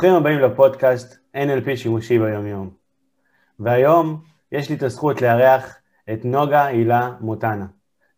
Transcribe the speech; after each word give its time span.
ברוכים 0.00 0.16
הבאים 0.16 0.38
לפודקאסט 0.38 1.18
NLP 1.36 1.76
שימושי 1.76 2.18
ביומיום. 2.18 2.70
והיום 3.58 4.20
יש 4.52 4.68
לי 4.68 4.76
את 4.76 4.82
הזכות 4.82 5.22
לארח 5.22 5.76
את 6.12 6.24
נוגה 6.24 6.64
הילה 6.64 7.10
מוטנה, 7.20 7.66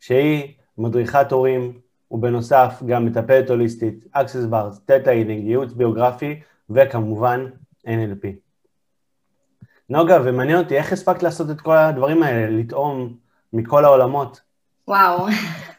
שהיא 0.01 0.55
מדריכת 0.79 1.33
הורים 1.33 1.73
ובנוסף 2.11 2.83
גם 2.87 3.07
מטפלת 3.07 3.51
הוליסטית, 3.51 4.05
אקסס 4.13 4.45
ברס, 4.45 4.81
תטא 4.85 5.11
הילינג, 5.11 5.47
ייעוץ 5.47 5.73
ביוגרפי 5.73 6.41
וכמובן 6.71 7.47
NLP. 7.87 8.27
נוגה, 9.89 10.19
ומעניין 10.25 10.59
אותי, 10.59 10.77
איך 10.77 10.93
הספקת 10.93 11.23
לעשות 11.23 11.51
את 11.51 11.61
כל 11.61 11.77
הדברים 11.77 12.23
האלה, 12.23 12.51
לטעום 12.51 13.17
מכל 13.53 13.85
העולמות? 13.85 14.41
וואו, 14.89 15.27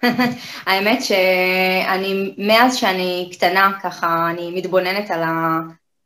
האמת 0.67 1.03
שאני, 1.03 2.35
מאז 2.37 2.75
שאני 2.75 3.29
קטנה 3.33 3.71
ככה, 3.81 4.29
אני 4.29 4.51
מתבוננת 4.55 5.11
על, 5.11 5.21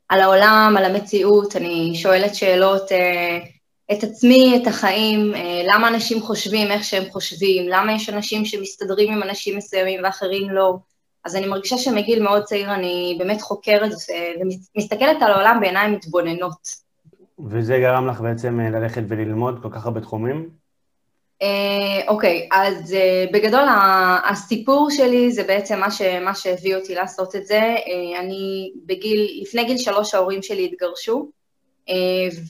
על 0.08 0.20
העולם, 0.20 0.74
על 0.78 0.84
המציאות, 0.84 1.56
אני 1.56 1.92
שואלת 1.94 2.34
שאלות 2.34 2.92
אה, 2.92 3.38
את 3.92 4.02
עצמי, 4.02 4.60
את 4.62 4.66
החיים, 4.66 5.34
אה, 5.34 5.62
למה 5.64 5.88
אנשים 5.88 6.22
חושבים 6.22 6.70
איך 6.70 6.84
שהם 6.84 7.10
חושבים, 7.10 7.68
למה 7.68 7.92
יש 7.92 8.08
אנשים 8.08 8.44
שמסתדרים 8.44 9.12
עם 9.12 9.22
אנשים 9.22 9.56
מסוימים 9.56 10.00
ואחרים 10.04 10.50
לא. 10.50 10.76
אז 11.24 11.36
אני 11.36 11.46
מרגישה 11.46 11.78
שמגיל 11.78 12.22
מאוד 12.22 12.42
צעיר 12.42 12.74
אני 12.74 13.16
באמת 13.18 13.42
חוקרת 13.42 13.92
אה, 14.10 14.32
ומסתכלת 14.76 15.22
על 15.22 15.32
העולם 15.32 15.58
בעיניים 15.60 15.92
מתבוננות. 15.92 16.88
וזה 17.48 17.78
גרם 17.78 18.06
לך 18.06 18.20
בעצם 18.20 18.60
ללכת 18.60 19.02
וללמוד 19.08 19.58
כל 19.62 19.68
כך 19.72 19.84
הרבה 19.84 20.00
תחומים? 20.00 20.48
אה, 21.42 22.08
אוקיי, 22.08 22.48
אז 22.52 22.92
uh, 22.92 23.32
בגדול 23.32 23.64
הסיפור 24.30 24.90
שלי 24.90 25.32
זה 25.32 25.44
בעצם 25.44 25.80
מה, 25.80 25.90
ש, 25.90 26.02
מה 26.02 26.34
שהביא 26.34 26.76
אותי 26.76 26.94
לעשות 26.94 27.36
את 27.36 27.46
זה. 27.46 27.76
Uh, 27.76 28.18
אני 28.20 28.72
בגיל, 28.86 29.28
לפני 29.42 29.64
גיל 29.64 29.78
שלוש 29.78 30.14
ההורים 30.14 30.42
שלי 30.42 30.64
התגרשו, 30.64 31.30
uh, 31.88 31.92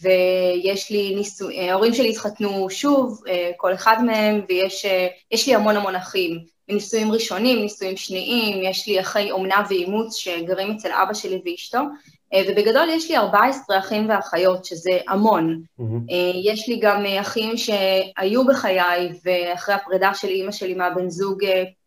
ויש 0.02 0.90
לי 0.90 1.22
uh, 1.40 1.70
ההורים 1.70 1.94
שלי 1.94 2.10
התחתנו 2.10 2.70
שוב, 2.70 3.22
uh, 3.26 3.30
כל 3.56 3.74
אחד 3.74 3.96
מהם, 4.04 4.40
ויש 4.48 4.84
uh, 4.84 5.46
לי 5.46 5.54
המון 5.54 5.76
המון 5.76 5.94
אחים, 5.94 6.38
מנישואים 6.68 7.12
ראשונים, 7.12 7.58
נישואים 7.58 7.96
שניים, 7.96 8.62
יש 8.62 8.86
לי 8.86 9.00
אחי 9.00 9.30
אומנה 9.30 9.62
ואימוץ 9.68 10.16
שגרים 10.16 10.70
אצל 10.70 10.92
אבא 10.92 11.14
שלי 11.14 11.42
ואשתו, 11.44 11.78
ובגדול 12.34 12.88
יש 12.90 13.10
לי 13.10 13.16
14 13.16 13.78
אחים 13.78 14.08
ואחיות, 14.08 14.64
שזה 14.64 14.98
המון. 15.08 15.62
Mm-hmm. 15.80 16.12
יש 16.44 16.68
לי 16.68 16.78
גם 16.82 17.06
אה, 17.06 17.20
אחים 17.20 17.56
שהיו 17.56 18.46
בחיי, 18.46 19.12
ואחרי 19.24 19.74
הפרידה 19.74 20.14
של 20.14 20.28
אימא 20.28 20.52
שלי 20.52 20.74
מהבן 20.74 21.10
זוג 21.10 21.38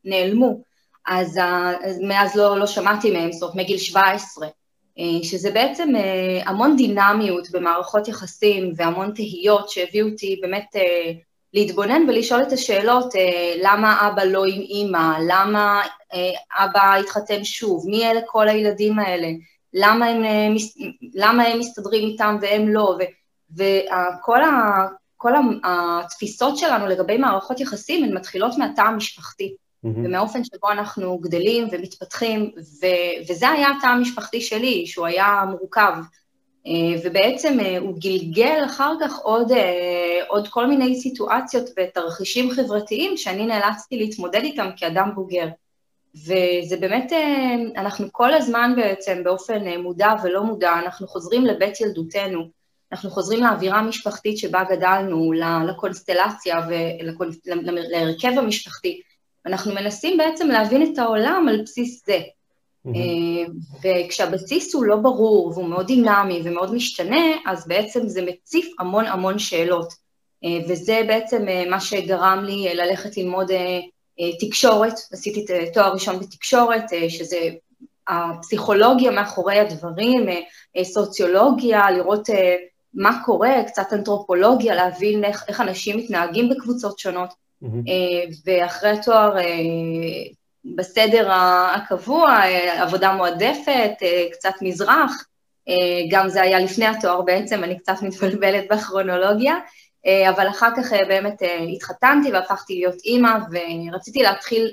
נעלמו, 0.06 0.62
אז, 1.08 1.40
אז 1.84 2.00
מאז 2.00 2.36
לא, 2.36 2.60
לא 2.60 2.66
שמעתי 2.66 3.12
מהם, 3.12 3.32
זאת 3.32 3.42
אומרת 3.42 3.56
מגיל 3.56 3.78
17, 3.78 4.48
שזה 5.24 5.52
בעצם 5.52 5.94
המון 6.46 6.76
דינמיות 6.76 7.52
במערכות 7.52 8.08
יחסים 8.08 8.74
והמון 8.76 9.12
תהיות 9.16 9.70
שהביאו 9.70 10.08
אותי 10.08 10.40
באמת 10.42 10.76
להתבונן 11.54 12.10
ולשאול 12.10 12.42
את 12.42 12.52
השאלות, 12.52 13.14
למה 13.64 14.08
אבא 14.08 14.24
לא 14.24 14.46
עם 14.46 14.62
אימא, 14.62 15.14
למה 15.28 15.82
אבא 16.60 16.96
התחתן 17.00 17.44
שוב, 17.44 17.86
מי 17.90 18.12
אלה 18.12 18.20
כל 18.26 18.50
הילדים 18.50 19.00
האלה, 19.00 19.28
למה 19.74 20.06
הם, 20.06 20.24
אה, 20.24 20.48
למה 21.14 21.44
הם 21.44 21.60
מסתדרים 21.60 22.08
איתם 22.08 22.38
והם 22.42 22.68
לא, 22.70 22.98
וכל 23.52 24.44
ה, 24.44 24.88
כל 25.18 25.32
התפיסות 25.64 26.58
שלנו 26.58 26.88
לגבי 26.88 27.18
מערכות 27.18 27.60
יחסים 27.60 28.04
הן 28.04 28.18
מתחילות 28.18 28.58
מהתא 28.58 28.82
המשפחתי, 28.82 29.56
mm-hmm. 29.56 29.90
ומהאופן 29.96 30.44
שבו 30.44 30.72
אנחנו 30.72 31.18
גדלים 31.18 31.68
ומתפתחים, 31.72 32.52
ו, 32.58 32.86
וזה 33.30 33.50
היה 33.50 33.68
התא 33.78 33.88
המשפחתי 33.88 34.42
שלי, 34.42 34.88
שהוא 34.88 35.06
היה 35.06 35.44
מורכב. 35.52 35.94
אה, 36.68 37.02
ובעצם 37.04 37.60
אה, 37.60 37.78
הוא 37.78 37.96
גלגל 38.00 38.64
אחר 38.66 38.94
כך 39.02 39.20
עוד, 39.20 39.52
עוד 40.28 40.48
כל 40.48 40.68
מיני 40.68 41.02
סיטואציות 41.02 41.70
ותרחישים 41.80 42.52
חברתיים 42.52 43.18
שאני 43.18 43.46
נאלצתי 43.46 43.98
להתמודד 43.98 44.42
איתם 44.44 44.70
כאדם 44.78 45.12
בוגר. 45.16 45.48
וזה 46.16 46.78
באמת, 46.80 47.14
אה, 47.14 47.56
אנחנו 47.78 48.08
כל 48.12 48.34
הזמן 48.34 48.74
בעצם 48.76 49.24
באופן 49.24 49.68
אה, 49.68 49.78
מודע 49.78 50.14
ולא 50.24 50.44
מודע, 50.44 50.74
אנחנו 50.80 51.08
חוזרים 51.08 51.46
לבית 51.46 51.82
ילדותנו, 51.82 52.48
אנחנו 52.92 53.10
חוזרים 53.10 53.44
לאווירה 53.44 53.80
המשפחתית 53.80 54.38
שבה 54.38 54.64
גדלנו, 54.64 55.34
לקונסטלציה 55.68 56.60
ולהרכב 56.68 58.32
המשפחתי, 58.38 59.02
ואנחנו 59.46 59.74
מנסים 59.74 60.18
בעצם 60.18 60.48
להבין 60.48 60.94
את 60.94 61.00
העולם 61.00 61.46
על 61.50 61.62
בסיס 61.62 62.06
זה. 62.06 62.20
Mm-hmm. 62.88 63.52
וכשהבסיס 63.84 64.76
הוא 64.76 64.86
לא 64.86 64.96
ברור 64.96 65.48
והוא 65.48 65.68
מאוד 65.68 65.88
דינמי 65.88 66.42
ומאוד 66.44 66.74
משתנה, 66.74 67.26
אז 67.46 67.68
בעצם 67.68 68.08
זה 68.08 68.22
מציף 68.22 68.66
המון 68.80 69.06
המון 69.06 69.40
שאלות. 69.40 69.94
וזה 70.70 71.02
בעצם 71.08 71.46
מה 71.70 71.80
שגרם 71.80 72.44
לי 72.44 72.76
ללכת 72.76 73.18
ללמוד 73.18 73.52
אה, 73.52 73.80
תקשורת, 74.40 74.94
עשיתי 75.12 75.46
תואר 75.74 75.94
ראשון 75.94 76.20
בתקשורת, 76.20 76.94
אה, 76.94 77.10
שזה 77.10 77.38
הפסיכולוגיה 78.08 79.12
מאחורי 79.12 79.60
הדברים, 79.60 80.30
אה, 80.78 80.84
סוציולוגיה, 80.84 81.92
לראות 81.92 82.30
מה 82.94 83.22
קורה, 83.26 83.64
קצת 83.68 83.94
אנתרופולוגיה, 83.94 84.76
להבין 84.76 85.24
איך, 85.24 85.46
איך 85.48 85.62
אנשים 85.62 85.98
מתנהגים 85.98 86.50
בקבוצות 86.50 87.00
שונות. 87.00 87.30
Mm-hmm. 87.64 87.68
ואחרי 88.46 88.90
התואר, 88.90 89.36
בסדר 90.66 91.32
הקבוע, 91.76 92.42
עבודה 92.78 93.14
מועדפת, 93.14 93.92
קצת 94.32 94.54
מזרח, 94.62 95.26
גם 96.10 96.30
זה 96.30 96.42
היה 96.42 96.60
לפני 96.60 96.86
התואר 96.86 97.22
בעצם, 97.22 97.64
אני 97.64 97.78
קצת 97.78 98.02
מתבלבלת 98.02 98.64
בכרונולוגיה, 98.72 99.54
אה, 99.54 99.60
אבל 100.06 100.48
אחר 100.50 100.70
כך 100.78 100.94
אה, 100.94 101.06
באמת 101.08 101.44
אה, 101.44 101.60
התחתנתי 101.60 102.32
והפכתי 102.32 102.76
להיות 102.76 102.96
אימא, 103.06 103.38
ורציתי 103.52 104.22
להתחיל 104.22 104.72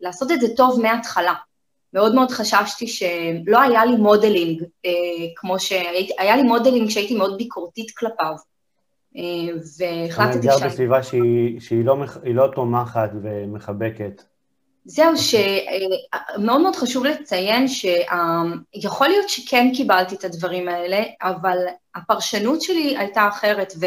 לעשות 0.00 0.30
את 0.30 0.40
זה 0.40 0.46
טוב 0.56 0.80
מההתחלה. 0.82 1.34
מאוד 1.94 2.14
מאוד 2.14 2.30
חששתי 2.30 2.86
שלא 2.86 3.60
היה 3.60 3.84
לי 3.84 3.96
modeling, 3.96 4.62
כמו 5.36 5.60
שהייתי, 5.60 6.12
היה 6.18 6.36
לי 6.36 6.42
modeling 6.42 6.88
כשהייתי 6.88 7.14
מאוד 7.14 7.38
ביקורתית 7.38 7.90
כלפיו. 7.90 8.34
והחלטתי 9.78 10.42
ש... 10.42 10.46
אני 10.46 10.60
גר 10.60 10.66
בסביבה 10.66 11.02
שהיא, 11.02 11.60
שהיא 11.60 11.84
לא, 11.84 11.96
לא 12.24 12.46
תומכת 12.54 13.10
ומחבקת. 13.22 14.22
זהו, 14.84 15.12
שמאוד 15.16 16.60
מאוד 16.60 16.76
חשוב 16.76 17.04
לציין 17.04 17.66
שיכול 17.68 19.08
להיות 19.08 19.28
שכן 19.28 19.70
קיבלתי 19.74 20.14
את 20.14 20.24
הדברים 20.24 20.68
האלה, 20.68 21.02
אבל 21.22 21.58
הפרשנות 21.94 22.62
שלי 22.62 22.96
הייתה 22.98 23.28
אחרת, 23.28 23.72
ו... 23.80 23.86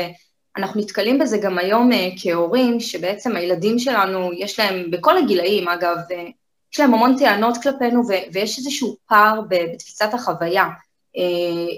אנחנו 0.58 0.82
נתקלים 0.82 1.20
בזה 1.20 1.38
גם 1.38 1.58
היום 1.58 1.92
uh, 1.92 1.96
כהורים, 2.18 2.80
שבעצם 2.80 3.36
הילדים 3.36 3.80
שלנו, 3.80 4.32
יש 4.34 4.60
להם, 4.60 4.92
בכל 4.92 5.18
הגילאים 5.18 5.68
אגב, 5.68 5.98
uh, 5.98 6.14
יש 6.74 6.80
להם 6.80 6.94
המון 6.94 7.18
טענות 7.18 7.58
כלפינו 7.58 8.02
ויש 8.34 8.58
איזשהו 8.58 8.98
פער 9.08 9.42
בתפיסת 9.50 10.14
החוויה. 10.14 10.66
Uh, 11.18 11.20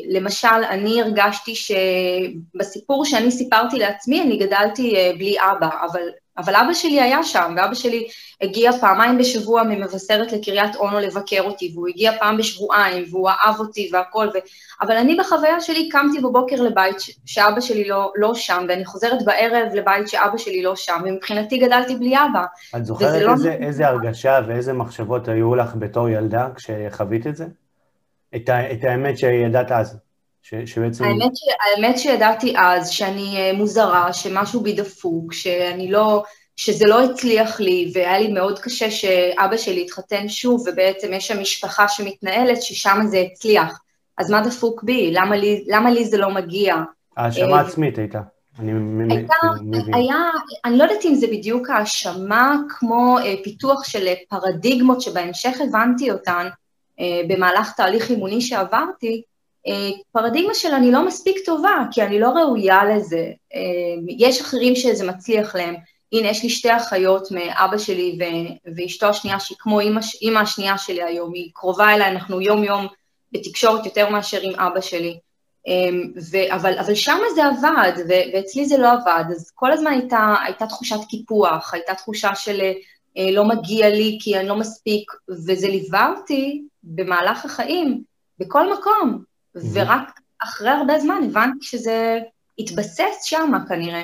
למשל, 0.09 0.64
אני 0.69 1.02
הרגשתי 1.02 1.53
שבסיפור 1.56 3.06
שאני 3.06 3.31
סיפרתי 3.31 3.78
לעצמי, 3.80 4.22
אני 4.22 4.38
גדלתי 4.38 4.96
בלי 5.18 5.35
אבא, 5.40 5.69
אבל 5.85 6.02
אבל 6.38 6.56
אבא 6.56 6.73
שלי 6.73 7.01
היה 7.01 7.23
שם, 7.23 7.53
ואבא 7.57 7.73
שלי 7.73 8.07
הגיע 8.41 8.72
פעמיים 8.72 9.18
בשבוע 9.18 9.63
ממבשרת 9.63 10.31
לקריית 10.31 10.75
אונו 10.75 11.00
לבקר 11.00 11.41
אותי, 11.41 11.72
והוא 11.73 11.88
הגיע 11.88 12.12
פעם 12.19 12.38
בשבועיים, 12.38 13.06
והוא 13.12 13.29
אהב 13.29 13.59
אותי 13.59 13.90
והכל, 13.94 14.28
ו... 14.34 14.38
אבל 14.81 14.96
אני 14.96 15.16
בחוויה 15.16 15.62
שלי 15.62 15.90
קמתי 15.90 16.19
בבוקר 16.19 16.56
לבית 16.62 17.00
ש... 17.00 17.12
שאבא 17.25 17.62
שלי 17.62 17.88
לא, 17.88 18.12
לא 18.16 18.35
שם, 18.35 18.66
ואני 18.69 18.85
חוזרת 18.85 19.25
בערב 19.25 19.73
לבית 19.73 20.08
שאבא 20.08 20.37
שלי 20.37 20.64
לא 20.64 20.76
שם, 20.76 21.02
ומבחינתי 21.05 21.58
גדלתי 21.58 21.96
בלי 21.96 22.16
אבא. 22.16 22.46
את 22.78 22.85
זוכרת 22.85 23.22
לא... 23.22 23.32
איזה, 23.32 23.52
איזה 23.52 23.87
הרגשה 23.87 24.40
ואיזה 24.47 24.73
מחשבות 24.73 25.28
היו 25.28 25.55
לך 25.55 25.76
בתור 25.76 26.09
ילדה 26.09 26.47
כשחווית 26.55 27.28
את 27.28 27.35
זה? 27.35 27.46
את, 28.35 28.49
ה... 28.49 28.72
את 28.72 28.84
האמת 28.84 29.17
שידעת 29.17 29.72
אז. 29.72 30.04
ש, 30.50 30.53
שבעצם... 30.66 31.03
האמת, 31.03 31.36
ש, 31.36 31.42
האמת 31.66 32.00
שידעתי 32.00 32.53
אז 32.58 32.90
שאני 32.90 33.38
אה, 33.38 33.53
מוזרה, 33.53 34.14
שמשהו 34.14 34.62
בי 34.62 34.74
דפוק, 34.74 35.34
שאני 35.34 35.92
לא, 35.92 36.24
שזה 36.56 36.86
לא 36.88 37.03
הצליח 37.03 37.59
לי, 37.59 37.92
והיה 37.94 38.20
לי 38.20 38.28
מאוד 38.28 38.59
קשה 38.59 38.92
שאבא 38.92 39.58
שלי 39.58 39.82
התחתן 39.82 40.30
שוב, 40.30 40.64
ובעצם 40.68 41.14
יש 41.14 41.28
שם 41.28 41.42
משפחה 41.42 41.88
שמתנהלת, 41.88 42.62
ששם 42.62 43.00
זה 43.06 43.18
הצליח. 43.20 43.80
אז 44.18 44.32
מה 44.32 44.42
דפוק 44.42 44.84
בי? 44.84 45.12
למה 45.12 45.36
לי, 45.36 45.66
למה 45.68 45.92
לי 45.92 46.06
זה 46.06 46.18
לא 46.18 46.30
מגיע? 46.30 46.76
האשמה 47.18 47.58
אה, 47.58 47.62
עצמית 47.62 47.97
הייתה. 47.97 48.22
אני 48.59 48.72
הייתה, 49.14 49.36
מבין. 49.62 49.94
היה, 49.94 50.30
אני 50.66 50.78
לא 50.78 50.84
יודעת 50.84 51.06
אם 51.06 51.16
זה 51.16 51.28
בדיוק 51.28 51.70
האשמה 51.70 52.58
כמו 52.70 53.18
אה, 53.20 53.34
פיתוח 53.44 53.84
של 53.84 54.08
פרדיגמות 54.30 55.02
שבהמשך 55.02 55.62
הבנתי 55.62 56.12
אותן 56.12 56.47
אה, 57.00 57.22
במהלך 57.28 57.72
תהליך 57.72 58.09
אימוני 58.09 58.42
שעברתי, 58.42 59.22
פרדיגמה 60.12 60.53
של 60.53 60.72
אני 60.72 60.91
לא 60.91 61.06
מספיק 61.08 61.38
טובה, 61.46 61.84
כי 61.91 62.03
אני 62.03 62.20
לא 62.20 62.29
ראויה 62.29 62.85
לזה. 62.85 63.32
יש 64.17 64.41
אחרים 64.41 64.76
שזה 64.76 65.08
מצליח 65.08 65.56
להם. 65.56 65.76
הנה, 66.12 66.28
יש 66.28 66.44
לי 66.44 66.50
שתי 66.50 66.76
אחיות 66.76 67.32
מאבא 67.32 67.78
שלי 67.78 68.20
ו- 68.20 68.72
ואשתו 68.76 69.06
השנייה, 69.06 69.40
שהיא 69.40 69.58
כמו 69.59 69.79
אימא, 69.79 70.40
השנייה 70.40 70.78
שלי 70.78 71.03
היום, 71.03 71.34
היא 71.34 71.50
קרובה 71.53 71.94
אליי, 71.94 72.12
אנחנו 72.12 72.41
יום-יום 72.41 72.88
בתקשורת 73.32 73.85
יותר 73.85 74.09
מאשר 74.09 74.41
עם 74.41 74.59
אבא 74.59 74.82
שלי. 74.82 75.20
אמ, 75.68 76.11
ו, 76.32 76.38
אבל, 76.56 76.79
אבל 76.79 76.96
שם 76.96 77.18
זה 77.35 77.41
עבד, 77.46 77.91
ו, 78.09 78.11
ואצלי 78.34 78.66
זה 78.66 78.78
לא 78.78 78.91
עבד, 78.91 79.23
אז 79.29 79.52
כל 79.56 79.72
הזמן 79.72 79.91
הייתה, 79.91 80.35
הייתה 80.46 80.68
תחושת 80.68 81.00
קיפוח, 81.09 81.73
הייתה 81.73 81.96
תחושה 81.96 82.35
של 82.35 82.61
אה, 83.18 83.32
לא 83.32 83.46
מגיע 83.46 83.90
לי 83.90 84.18
כי 84.22 84.38
אני 84.40 84.47
לא 84.47 84.56
מספיק, 84.56 85.11
וזה 85.29 85.68
ליווה 85.68 86.14
אותי 86.18 86.64
במהלך 86.84 87.46
החיים, 87.46 88.03
בכל 88.40 88.73
מקום. 88.73 89.34
ורק 89.73 90.19
אחרי 90.43 90.69
הרבה 90.69 90.99
זמן 90.99 91.22
הבנתי 91.29 91.66
שזה 91.66 92.19
התבסס 92.59 93.23
שם 93.23 93.52
כנראה. 93.69 94.03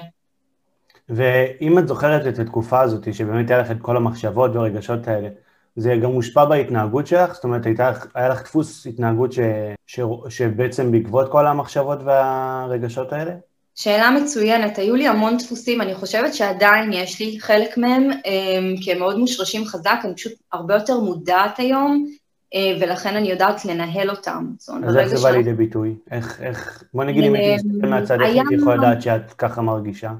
ואם 1.09 1.79
את 1.79 1.87
זוכרת 1.87 2.27
את 2.27 2.39
התקופה 2.39 2.81
הזאת, 2.81 3.13
שבאמת 3.13 3.49
היה 3.49 3.61
לך 3.61 3.71
את 3.71 3.81
כל 3.81 3.97
המחשבות 3.97 4.55
והרגשות 4.55 5.07
האלה, 5.07 5.29
זה 5.75 5.95
גם 6.03 6.11
מושפע 6.11 6.45
בהתנהגות 6.45 7.07
שלך? 7.07 7.33
זאת 7.33 7.43
אומרת, 7.43 7.65
הייתה, 7.65 7.91
היה 8.15 8.29
לך 8.29 8.43
דפוס 8.43 8.87
התנהגות 8.87 9.31
ש, 9.31 9.39
ש, 9.87 9.99
שבעצם 10.29 10.91
בעקבות 10.91 11.31
כל 11.31 11.47
המחשבות 11.47 11.99
והרגשות 12.05 13.13
האלה? 13.13 13.31
שאלה 13.75 14.11
מצוינת, 14.11 14.77
היו 14.77 14.95
לי 14.95 15.07
המון 15.07 15.37
דפוסים, 15.37 15.81
אני 15.81 15.95
חושבת 15.95 16.33
שעדיין 16.33 16.93
יש 16.93 17.21
לי 17.21 17.39
חלק 17.39 17.77
מהם, 17.77 18.09
אמ, 18.11 18.75
כי 18.81 18.91
הם 18.91 18.99
מאוד 18.99 19.19
מושרשים 19.19 19.65
חזק, 19.65 19.99
אני 20.03 20.15
פשוט 20.15 20.33
הרבה 20.53 20.73
יותר 20.73 20.99
מודעת 20.99 21.59
היום, 21.59 22.05
אה, 22.07 22.20
ולכן 22.55 23.15
אני 23.15 23.31
יודעת 23.31 23.65
לנהל 23.65 24.09
אותם. 24.09 24.45
אז 24.83 24.97
איך 24.97 25.07
זה 25.07 25.27
בא 25.27 25.29
לידי 25.29 25.53
ביטוי? 25.53 25.95
איך, 26.11 26.41
איך, 26.41 26.83
בוא 26.93 27.03
נגיד 27.03 27.23
אם 27.23 27.35
הייתי 27.35 27.67
מסתכל 27.67 27.87
מהצד, 27.87 28.21
איך 28.21 28.29
הייתי 28.29 28.55
יכולה 28.55 28.75
לדעת 28.75 29.01
שאת 29.01 29.33
ככה 29.33 29.61
מרגישה? 29.61 30.11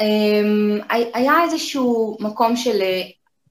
אמ, 0.00 0.78
היה 1.14 1.42
איזשהו 1.42 2.16
מקום 2.20 2.56
של 2.56 2.82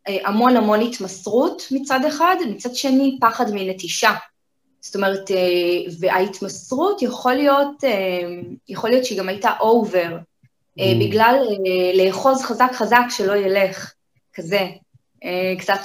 אה, 0.07 0.18
המון 0.25 0.57
המון 0.57 0.81
התמסרות 0.81 1.63
מצד 1.71 2.00
אחד, 2.07 2.36
מצד 2.50 2.75
שני 2.75 3.18
פחד 3.21 3.45
מנטישה. 3.53 4.12
זאת 4.81 4.95
אומרת, 4.95 5.31
אה, 5.31 5.91
וההתמסרות 6.00 7.01
יכול 7.01 7.33
להיות, 7.33 7.83
אה, 7.83 8.21
יכול 8.69 8.89
להיות 8.89 9.06
שהיא 9.06 9.19
גם 9.19 9.30
הייתה 9.30 9.51
אובר, 9.59 10.18
mm. 10.18 10.81
בגלל 11.01 11.36
לאחוז 11.94 12.41
חזק 12.41 12.71
חזק 12.74 13.03
שלא 13.09 13.36
ילך, 13.36 13.94
כזה. 14.33 14.68
קצת, 15.60 15.80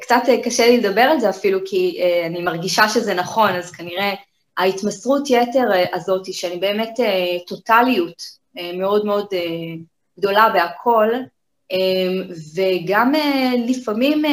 קצת 0.00 0.22
קשה 0.44 0.66
לי 0.66 0.78
לדבר 0.78 1.00
על 1.00 1.20
זה 1.20 1.30
אפילו, 1.30 1.58
כי 1.64 2.00
אני 2.26 2.42
מרגישה 2.42 2.88
שזה 2.88 3.14
נכון, 3.14 3.50
אז 3.50 3.70
כנראה 3.70 4.14
ההתמסרות 4.58 5.30
יתר 5.30 5.68
הזאת, 5.94 6.32
שאני 6.32 6.56
באמת 6.56 7.00
טוטליות 7.46 8.22
מאוד 8.74 9.06
מאוד 9.06 9.26
גדולה 10.18 10.48
בהכל, 10.52 11.08
אמ, 11.70 12.22
וגם 12.54 13.14
אה, 13.14 13.52
לפעמים 13.66 14.24
אה, 14.24 14.30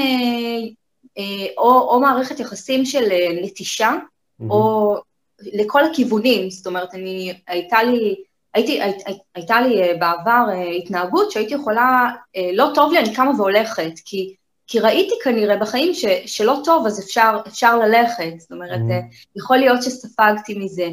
אה, 1.17 1.47
או, 1.57 1.89
או 1.89 1.99
מערכת 1.99 2.39
יחסים 2.39 2.85
של 2.85 3.03
נטישה, 3.43 3.91
mm-hmm. 3.91 4.45
או 4.49 4.95
לכל 5.39 5.83
הכיוונים, 5.83 6.49
זאת 6.49 6.67
אומרת, 6.67 6.93
אני, 6.93 7.33
הייתה 7.47 7.83
לי, 7.83 8.15
הייתי, 8.55 8.81
הי, 8.81 8.93
הייתה 9.35 9.61
לי 9.61 9.99
בעבר 9.99 10.47
התנהגות 10.83 11.31
שהייתי 11.31 11.53
יכולה, 11.53 12.09
לא 12.53 12.71
טוב 12.75 12.93
לי, 12.93 12.99
אני 12.99 13.15
קמה 13.15 13.31
והולכת, 13.37 13.91
כי, 14.05 14.35
כי 14.67 14.79
ראיתי 14.79 15.15
כנראה 15.23 15.57
בחיים 15.57 15.93
ש, 15.93 16.05
שלא 16.25 16.57
טוב, 16.63 16.85
אז 16.85 16.99
אפשר, 16.99 17.37
אפשר 17.47 17.79
ללכת, 17.79 18.39
זאת 18.39 18.51
אומרת, 18.51 18.79
mm-hmm. 18.79 19.35
יכול 19.35 19.57
להיות 19.57 19.83
שספגתי 19.83 20.59
מזה. 20.59 20.87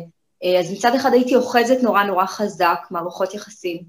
אז 0.61 0.73
מצד 0.73 0.95
אחד 0.95 1.13
הייתי 1.13 1.37
אוחזת 1.37 1.83
נורא 1.83 2.03
נורא 2.03 2.27
חזק, 2.27 2.79
מערכות 2.91 3.35
יחסים. 3.35 3.83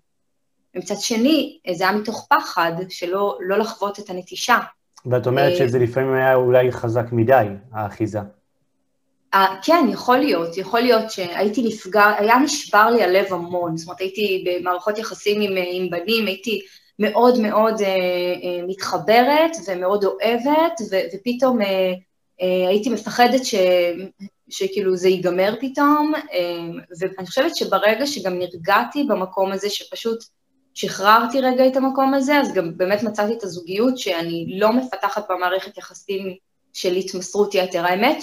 ומצד 0.75 0.95
שני, 0.99 1.57
זה 1.75 1.83
היה 1.83 1.97
מתוך 1.97 2.27
פחד 2.29 2.71
שלא 2.89 3.37
לא 3.41 3.57
לחוות 3.57 3.99
את 3.99 4.09
הנטישה. 4.09 4.59
ואת 5.05 5.27
אומרת 5.27 5.51
אה, 5.51 5.57
שזה 5.57 5.79
לפעמים 5.79 6.13
היה 6.13 6.35
אולי 6.35 6.71
חזק 6.71 7.05
מדי, 7.11 7.47
האחיזה. 7.71 8.19
כן, 9.63 9.85
יכול 9.91 10.17
להיות, 10.17 10.57
יכול 10.57 10.79
להיות 10.79 11.11
שהייתי 11.11 11.61
נפגע, 11.61 12.13
היה 12.17 12.39
נשבר 12.39 12.89
לי 12.89 13.03
הלב 13.03 13.33
המון, 13.33 13.77
זאת 13.77 13.87
אומרת 13.87 13.99
הייתי 13.99 14.45
במערכות 14.47 14.97
יחסים 14.97 15.41
עם, 15.41 15.51
עם 15.71 15.89
בנים, 15.89 16.25
הייתי 16.27 16.61
מאוד 16.99 17.39
מאוד 17.39 17.81
אה, 17.81 17.87
אה, 17.87 18.67
מתחברת 18.67 19.51
ומאוד 19.67 20.05
אוהבת, 20.05 20.81
ו, 20.91 20.95
ופתאום 21.13 21.61
אה, 21.61 21.93
אה, 22.41 22.67
הייתי 22.69 22.89
מפחדת 22.89 23.45
ש, 23.45 23.55
שכאילו 24.49 24.95
זה 24.95 25.09
ייגמר 25.09 25.55
פתאום, 25.61 26.13
אה, 26.15 26.81
ואני 26.99 27.27
חושבת 27.27 27.55
שברגע 27.55 28.07
שגם 28.07 28.39
נרגעתי 28.39 29.03
במקום 29.03 29.51
הזה, 29.51 29.69
שפשוט 29.69 30.23
שחררתי 30.73 31.41
רגע 31.41 31.67
את 31.67 31.75
המקום 31.75 32.13
הזה, 32.13 32.39
אז 32.39 32.53
גם 32.53 32.77
באמת 32.77 33.03
מצאתי 33.03 33.33
את 33.33 33.43
הזוגיות 33.43 33.97
שאני 33.97 34.45
לא 34.59 34.73
מפתחת 34.73 35.25
במערכת 35.29 35.77
יחסים 35.77 36.35
של 36.73 36.95
התמסרות 36.95 37.55
יתר. 37.55 37.85
האמת 37.85 38.17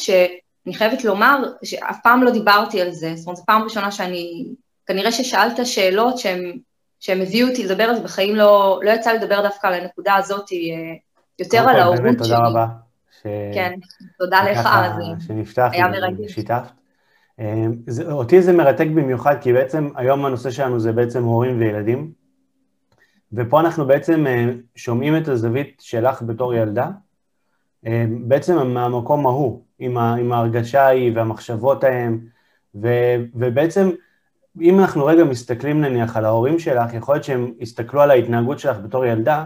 שאני 0.73 0.79
חייבת 0.79 1.05
לומר 1.05 1.43
שאף 1.63 1.99
פעם 2.03 2.23
לא 2.23 2.31
דיברתי 2.31 2.81
על 2.81 2.91
זה, 2.91 3.13
זאת 3.17 3.27
אומרת, 3.27 3.37
זו 3.37 3.43
פעם 3.47 3.63
ראשונה 3.63 3.91
שאני, 3.91 4.47
כנראה 4.87 5.13
ששאלת 5.13 5.67
שאלות 5.67 6.19
שהן 6.19 6.59
שהם 7.01 7.21
הביאו 7.21 7.49
אותי 7.49 7.65
לדבר 7.65 7.85
על 7.85 7.97
זה, 7.97 8.03
בחיים 8.03 8.37
לא, 8.37 8.81
לא 8.83 8.91
יצא 8.91 9.13
לדבר 9.13 9.43
דווקא 9.43 9.67
על 9.67 9.75
הנקודה 9.75 10.15
הזאת, 10.15 10.53
אה, 10.53 10.95
יותר 11.39 11.69
על 11.69 11.77
ההורות 11.77 11.99
שלי. 12.03 12.17
תודה 12.17 12.39
רבה. 12.39 12.67
ש... 13.23 13.27
כן, 13.55 13.73
תודה 14.19 14.51
לך, 14.51 14.69
זה 15.19 15.27
שנפתח 15.27 15.69
היה 15.73 15.89
מרגש. 15.89 16.33
שיתפת. 16.33 16.71
אה, 17.41 17.67
אותי 18.13 18.43
זה 18.43 18.53
מרתק 18.53 18.87
במיוחד, 18.87 19.37
כי 19.41 19.53
בעצם 19.53 19.89
היום 19.97 20.25
הנושא 20.25 20.51
שלנו 20.51 20.81
זה 20.81 20.93
בעצם 20.93 21.25
הורים 21.25 21.59
וילדים, 21.59 22.13
ופה 23.33 23.61
אנחנו 23.61 23.87
בעצם 23.87 24.27
אה, 24.27 24.47
שומעים 24.77 25.17
את 25.17 25.29
הזווית 25.29 25.77
שלך 25.81 26.23
בתור 26.23 26.55
ילדה, 26.55 26.85
אה, 26.85 26.91
בעצם 28.29 28.67
מהמקום 28.67 29.27
ההוא, 29.27 29.63
עם, 29.79 29.99
עם 29.99 30.33
ההרגשה 30.33 30.83
ההיא 30.83 31.13
והמחשבות 31.15 31.85
ההם, 31.85 32.27
ו, 32.83 32.89
ובעצם 33.35 33.91
אם 34.61 34.81
אנחנו 34.81 35.07
רגע 35.07 35.25
מסתכלים 35.25 35.81
נניח 35.81 36.17
על 36.17 36.25
ההורים 36.25 36.59
שלך, 36.59 36.95
יכול 36.95 37.15
להיות 37.15 37.25
שהם 37.25 37.53
יסתכלו 37.59 38.01
על 38.01 38.11
ההתנהגות 38.11 38.59
שלך 38.59 38.77
בתור 38.79 39.05
ילדה, 39.05 39.45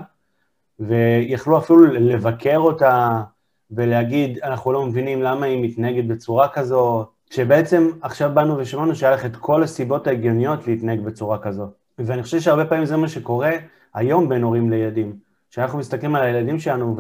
ויכלו 0.81 1.59
אפילו 1.59 1.85
לבקר 1.85 2.59
אותה 2.59 3.23
ולהגיד, 3.71 4.39
אנחנו 4.43 4.73
לא 4.73 4.87
מבינים 4.87 5.23
למה 5.23 5.47
היא 5.47 5.65
מתנהגת 5.65 6.05
בצורה 6.05 6.49
כזו, 6.49 7.07
שבעצם 7.31 7.91
עכשיו 8.03 8.31
באנו 8.35 8.59
ושמענו 8.59 8.95
שהיה 8.95 9.15
לך 9.15 9.25
את 9.25 9.37
כל 9.37 9.63
הסיבות 9.63 10.07
ההגיוניות 10.07 10.67
להתנהג 10.67 11.01
בצורה 11.01 11.39
כזו. 11.39 11.67
ואני 11.99 12.23
חושב 12.23 12.41
שהרבה 12.41 12.65
פעמים 12.65 12.85
זה 12.85 12.97
מה 12.97 13.09
שקורה 13.09 13.53
היום 13.95 14.29
בין 14.29 14.43
הורים 14.43 14.71
לילדים. 14.71 15.17
כשאנחנו 15.51 15.79
מסתכלים 15.79 16.15
על 16.15 16.23
הילדים 16.23 16.59
שלנו 16.59 16.97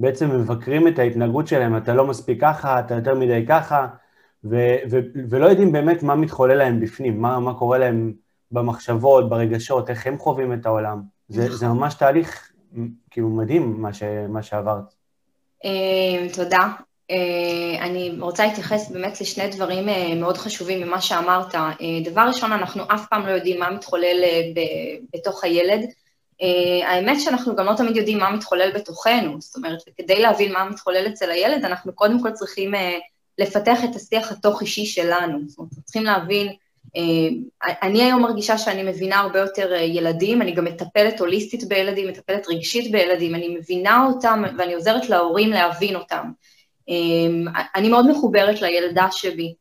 ובעצם 0.00 0.30
מבקרים 0.30 0.88
את 0.88 0.98
ההתנהגות 0.98 1.48
שלהם, 1.48 1.76
אתה 1.76 1.94
לא 1.94 2.06
מספיק 2.06 2.40
ככה, 2.40 2.80
אתה 2.80 2.94
יותר 2.94 3.14
מדי 3.14 3.44
ככה, 3.48 3.86
ו- 4.44 4.76
ו- 4.90 5.00
ולא 5.30 5.46
יודעים 5.46 5.72
באמת 5.72 6.02
מה 6.02 6.14
מתחולל 6.14 6.54
להם 6.54 6.80
בפנים, 6.80 7.20
מה, 7.20 7.40
מה 7.40 7.54
קורה 7.54 7.78
להם 7.78 8.12
במחשבות, 8.50 9.28
ברגשות, 9.28 9.90
איך 9.90 10.06
הם 10.06 10.18
חווים 10.18 10.52
את 10.52 10.66
העולם. 10.66 11.02
זה, 11.28 11.56
זה 11.56 11.68
ממש 11.68 11.94
תהליך 11.94 12.52
כאילו 13.10 13.28
מדהים 13.28 13.82
מה, 13.82 13.92
ש- 13.92 14.02
מה 14.28 14.42
שעברת. 14.42 14.94
אה, 15.64 16.28
תודה. 16.32 16.68
אה, 17.10 17.84
אני 17.86 18.16
רוצה 18.20 18.46
להתייחס 18.46 18.90
באמת 18.90 19.20
לשני 19.20 19.48
דברים 19.48 19.88
אה, 19.88 20.14
מאוד 20.14 20.36
חשובים 20.36 20.86
ממה 20.86 21.00
שאמרת. 21.00 21.54
אה, 21.54 21.70
דבר 22.04 22.22
ראשון, 22.28 22.52
אנחנו 22.52 22.82
אף 22.94 23.06
פעם 23.10 23.26
לא 23.26 23.30
יודעים 23.30 23.60
מה 23.60 23.70
מתחולל 23.70 24.24
בתוך 25.14 25.44
הילד. 25.44 25.80
האמת 26.84 27.20
שאנחנו 27.20 27.56
גם 27.56 27.66
לא 27.66 27.74
תמיד 27.76 27.96
יודעים 27.96 28.18
מה 28.18 28.30
מתחולל 28.30 28.70
בתוכנו, 28.74 29.40
זאת 29.40 29.56
אומרת, 29.56 29.78
כדי 29.96 30.20
להבין 30.22 30.52
מה 30.52 30.64
מתחולל 30.64 31.06
אצל 31.08 31.30
הילד, 31.30 31.64
אנחנו 31.64 31.92
קודם 31.92 32.22
כל 32.22 32.30
צריכים 32.30 32.74
לפתח 33.38 33.84
את 33.84 33.96
השיח 33.96 34.32
התוך-אישי 34.32 34.86
שלנו. 34.86 35.38
זאת 35.46 35.58
אומרת, 35.58 35.72
צריכים 35.84 36.04
להבין, 36.04 36.52
אני 37.82 38.02
היום 38.02 38.22
מרגישה 38.22 38.58
שאני 38.58 38.82
מבינה 38.82 39.18
הרבה 39.18 39.38
יותר 39.38 39.72
ילדים, 39.74 40.42
אני 40.42 40.52
גם 40.52 40.64
מטפלת 40.64 41.20
הוליסטית 41.20 41.68
בילדים, 41.68 42.08
מטפלת 42.08 42.46
רגשית 42.48 42.92
בילדים, 42.92 43.34
אני 43.34 43.48
מבינה 43.48 44.06
אותם 44.06 44.42
ואני 44.58 44.74
עוזרת 44.74 45.08
להורים 45.08 45.50
להבין 45.50 45.96
אותם. 45.96 46.30
אמ, 46.88 47.44
אני 47.74 47.88
מאוד 47.88 48.10
מחוברת 48.10 48.62
לילדה 48.62 49.06
שבי, 49.12 49.54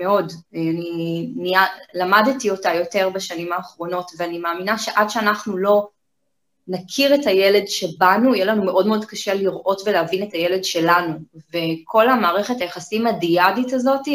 מאוד. 0.00 0.32
אני 0.54 1.28
נהיה, 1.36 1.64
למדתי 1.94 2.50
אותה 2.50 2.74
יותר 2.74 3.08
בשנים 3.08 3.52
האחרונות, 3.52 4.10
ואני 4.18 4.38
מאמינה 4.38 4.78
שעד 4.78 5.10
שאנחנו 5.10 5.56
לא 5.56 5.88
נכיר 6.68 7.14
את 7.14 7.26
הילד 7.26 7.68
שבנו, 7.68 8.34
יהיה 8.34 8.44
לנו 8.44 8.64
מאוד 8.64 8.86
מאוד 8.86 9.04
קשה 9.04 9.34
לראות 9.34 9.82
ולהבין 9.86 10.22
את 10.22 10.32
הילד 10.32 10.64
שלנו. 10.64 11.14
וכל 11.54 12.08
המערכת 12.08 12.60
היחסים 12.60 13.06
הדיאדית 13.06 13.72
הזאת, 13.72 14.08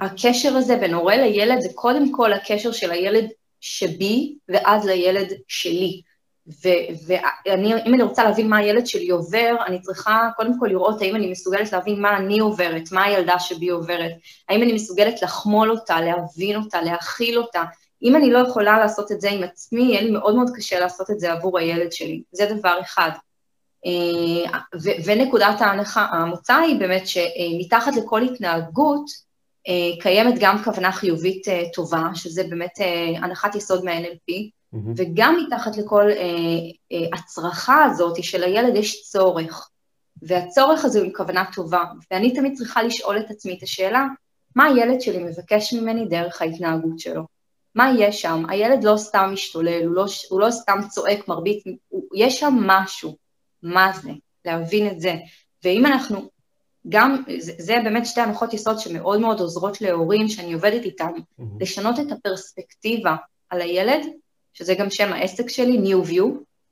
הקשר 0.00 0.56
הזה 0.56 0.76
בין 0.76 0.94
הורה 0.94 1.16
לילד, 1.16 1.60
זה 1.60 1.68
קודם 1.74 2.12
כל 2.12 2.32
הקשר 2.32 2.72
של 2.72 2.90
הילד 2.90 3.28
שבי, 3.60 4.34
ואז 4.48 4.86
לילד 4.86 5.32
שלי. 5.48 6.00
ואם 6.46 7.94
אני 7.94 8.02
רוצה 8.02 8.24
להבין 8.24 8.48
מה 8.48 8.56
הילד 8.56 8.86
שלי 8.86 9.10
עובר, 9.10 9.56
אני 9.66 9.80
צריכה 9.80 10.28
קודם 10.36 10.58
כל 10.60 10.66
לראות 10.66 11.02
האם 11.02 11.16
אני 11.16 11.30
מסוגלת 11.30 11.72
להבין 11.72 12.00
מה 12.00 12.16
אני 12.16 12.38
עוברת, 12.38 12.92
מה 12.92 13.04
הילדה 13.04 13.38
שבי 13.38 13.68
עוברת, 13.68 14.12
האם 14.48 14.62
אני 14.62 14.72
מסוגלת 14.72 15.22
לחמול 15.22 15.70
אותה, 15.70 16.00
להבין 16.00 16.56
אותה, 16.56 16.82
להכיל 16.82 17.38
אותה. 17.38 17.64
אם 18.02 18.16
אני 18.16 18.30
לא 18.30 18.38
יכולה 18.38 18.78
לעשות 18.78 19.12
את 19.12 19.20
זה 19.20 19.30
עם 19.30 19.42
עצמי, 19.42 19.82
יהיה 19.82 20.02
לי 20.02 20.10
מאוד 20.10 20.36
מאוד 20.36 20.50
קשה 20.56 20.80
לעשות 20.80 21.10
את 21.10 21.20
זה 21.20 21.32
עבור 21.32 21.58
הילד 21.58 21.92
שלי. 21.92 22.22
זה 22.32 22.46
דבר 22.46 22.80
אחד. 22.80 23.10
ונקודת 25.04 25.60
ההנחה, 25.60 26.06
המוצא 26.10 26.54
היא 26.54 26.78
באמת 26.78 27.02
שמתחת 27.06 27.96
לכל 27.96 28.22
התנהגות 28.22 29.10
קיימת 30.00 30.34
גם 30.40 30.64
כוונה 30.64 30.92
חיובית 30.92 31.46
טובה, 31.74 32.02
שזה 32.14 32.42
באמת 32.50 32.78
הנחת 33.22 33.54
יסוד 33.54 33.84
מה-NLP, 33.84 34.50
mm-hmm. 34.74 34.92
וגם 34.96 35.36
מתחת 35.46 35.76
לכל 35.76 36.10
הצרחה 37.12 37.84
הזאת 37.84 38.24
של 38.24 38.42
הילד 38.42 38.76
יש 38.76 39.02
צורך, 39.02 39.70
והצורך 40.22 40.84
הזה 40.84 40.98
הוא 40.98 41.06
עם 41.06 41.12
כוונה 41.12 41.44
טובה, 41.54 41.84
ואני 42.10 42.34
תמיד 42.34 42.56
צריכה 42.56 42.82
לשאול 42.82 43.18
את 43.18 43.30
עצמי 43.30 43.56
את 43.58 43.62
השאלה, 43.62 44.06
מה 44.56 44.64
הילד 44.64 45.00
שלי 45.00 45.24
מבקש 45.24 45.72
ממני 45.72 46.06
דרך 46.06 46.42
ההתנהגות 46.42 46.98
שלו? 46.98 47.22
מה 47.74 47.92
יש 47.98 48.22
שם? 48.22 48.42
הילד 48.48 48.84
לא 48.84 48.96
סתם 48.96 49.30
משתולל, 49.32 49.84
הוא 49.84 49.94
לא, 49.94 50.04
הוא 50.30 50.40
לא 50.40 50.50
סתם 50.50 50.78
צועק, 50.90 51.28
מרביץ, 51.28 51.64
הוא, 51.88 52.02
יש 52.14 52.40
שם 52.40 52.54
משהו. 52.66 53.16
מה 53.62 53.92
זה? 54.02 54.10
להבין 54.44 54.90
את 54.90 55.00
זה. 55.00 55.14
ואם 55.64 55.86
אנחנו, 55.86 56.30
גם, 56.88 57.22
זה, 57.38 57.52
זה 57.58 57.76
באמת 57.84 58.06
שתי 58.06 58.20
הנחות 58.20 58.54
יסוד 58.54 58.78
שמאוד 58.78 59.20
מאוד 59.20 59.40
עוזרות 59.40 59.80
להורים 59.80 60.28
שאני 60.28 60.52
עובדת 60.52 60.84
איתם, 60.84 61.10
mm-hmm. 61.16 61.42
לשנות 61.60 62.00
את 62.00 62.12
הפרספקטיבה 62.12 63.16
על 63.50 63.60
הילד, 63.60 64.06
שזה 64.54 64.74
גם 64.74 64.86
שם 64.90 65.12
העסק 65.12 65.48
שלי, 65.48 65.78
New 65.78 66.08
View, 66.08 66.24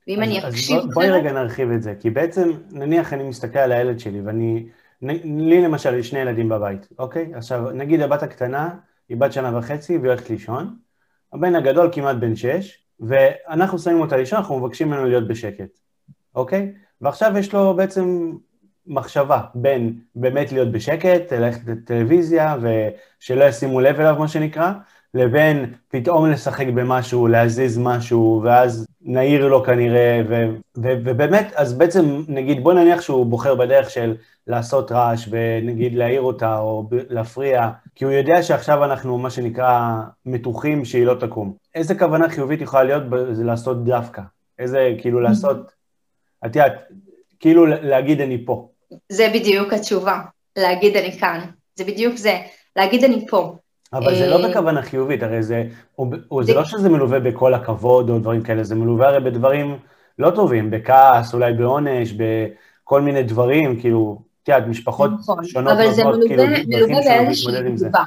ואם 0.07 0.21
אז, 0.21 0.29
אני 0.29 0.39
אקשיב... 0.47 0.77
אז 0.77 0.85
בוא, 0.85 0.93
בואי 0.93 1.09
רגע 1.09 1.31
נרחיב 1.31 1.71
את 1.71 1.83
זה, 1.83 1.93
כי 1.99 2.09
בעצם, 2.09 2.51
נניח 2.71 3.13
אני 3.13 3.23
מסתכל 3.23 3.59
על 3.59 3.71
הילד 3.71 3.99
שלי, 3.99 4.21
ואני, 4.21 4.65
לי 5.01 5.61
למשל 5.61 5.93
יש 5.93 6.09
שני 6.09 6.19
ילדים 6.19 6.49
בבית, 6.49 6.87
אוקיי? 6.99 7.31
עכשיו, 7.35 7.71
נגיד 7.71 8.01
הבת 8.01 8.23
הקטנה, 8.23 8.69
היא 9.09 9.17
בת 9.17 9.33
שנה 9.33 9.57
וחצי 9.57 9.97
והיא 9.97 10.09
הולכת 10.09 10.29
לישון, 10.29 10.75
הבן 11.33 11.55
הגדול 11.55 11.89
כמעט 11.91 12.15
בן 12.15 12.35
שש, 12.35 12.77
ואנחנו 12.99 13.79
שמים 13.79 14.01
אותה 14.01 14.17
לישון, 14.17 14.39
אנחנו 14.39 14.59
מבקשים 14.59 14.87
ממנו 14.87 15.05
להיות 15.05 15.27
בשקט, 15.27 15.79
אוקיי? 16.35 16.73
ועכשיו 17.01 17.33
יש 17.37 17.53
לו 17.53 17.73
בעצם 17.73 18.31
מחשבה 18.87 19.41
בין 19.55 19.99
באמת 20.15 20.51
להיות 20.51 20.71
בשקט, 20.71 21.33
ללכת 21.33 21.67
לטלוויזיה 21.67 22.55
ושלא 22.61 23.43
ישימו 23.43 23.79
לב 23.79 23.99
אליו, 23.99 24.15
מה 24.19 24.27
שנקרא, 24.27 24.71
לבין 25.13 25.73
פתאום 25.87 26.29
לשחק 26.29 26.67
במשהו, 26.67 27.27
להזיז 27.27 27.77
משהו, 27.77 28.41
ואז 28.43 28.85
נעיר 29.01 29.47
לו 29.47 29.63
כנראה, 29.63 30.21
ו, 30.29 30.33
ו, 30.77 30.89
ובאמת, 31.05 31.53
אז 31.55 31.73
בעצם 31.73 32.23
נגיד, 32.27 32.63
בוא 32.63 32.73
נניח 32.73 33.01
שהוא 33.01 33.25
בוחר 33.25 33.55
בדרך 33.55 33.89
של 33.89 34.15
לעשות 34.47 34.91
רעש 34.91 35.27
ונגיד 35.29 35.95
להעיר 35.95 36.21
אותה 36.21 36.59
או 36.59 36.89
להפריע, 37.09 37.69
כי 37.95 38.05
הוא 38.05 38.13
יודע 38.13 38.43
שעכשיו 38.43 38.83
אנחנו, 38.83 39.17
מה 39.17 39.29
שנקרא, 39.29 39.93
מתוחים 40.25 40.85
שהיא 40.85 41.05
לא 41.05 41.13
תקום. 41.19 41.53
איזה 41.75 41.95
כוונה 41.95 42.29
חיובית 42.29 42.61
יכולה 42.61 42.83
להיות 42.83 43.03
זה 43.31 43.43
לעשות 43.43 43.83
דווקא? 43.83 44.21
איזה, 44.59 44.95
כאילו 45.01 45.19
לעשות, 45.19 45.57
את 46.45 46.55
יודעת, 46.55 46.73
כאילו 47.39 47.65
להגיד 47.65 48.21
אני 48.21 48.45
פה. 48.45 48.69
זה 49.09 49.27
בדיוק 49.33 49.73
התשובה, 49.73 50.21
להגיד 50.57 50.97
אני 50.97 51.11
כאן. 51.11 51.39
זה 51.75 51.83
בדיוק 51.83 52.15
זה, 52.15 52.37
להגיד 52.75 53.03
אני 53.03 53.25
פה. 53.29 53.55
אבל 53.93 54.15
זה 54.15 54.27
לא 54.27 54.43
אה, 54.43 54.49
בכוונה 54.49 54.81
חיובית, 54.81 55.23
הרי 55.23 55.43
זה, 55.43 55.63
או, 56.31 56.43
זה 56.43 56.53
לא 56.53 56.63
שזה 56.63 56.89
מלווה 56.89 57.19
בכל 57.19 57.53
הכבוד 57.53 58.09
או 58.09 58.19
דברים 58.19 58.43
כאלה, 58.43 58.63
זה 58.63 58.75
מלווה 58.75 59.07
הרי 59.07 59.19
בדברים 59.19 59.77
לא 60.19 60.29
טובים, 60.29 60.71
בכעס, 60.71 61.33
אולי 61.33 61.53
בעונש, 61.53 62.13
בכל 62.13 63.01
מיני 63.01 63.23
דברים, 63.23 63.79
כאילו, 63.79 64.21
את 64.43 64.49
יודעת, 64.49 64.67
משפחות 64.67 65.11
נכון, 65.19 65.45
שונות 65.45 65.73
אבל 65.73 65.91
זה 65.91 66.03
מלווה, 66.03 66.27
כאילו, 66.27 66.43
מלווה 66.67 67.01
באיזושהי 67.03 67.75
תגובה. 67.75 68.03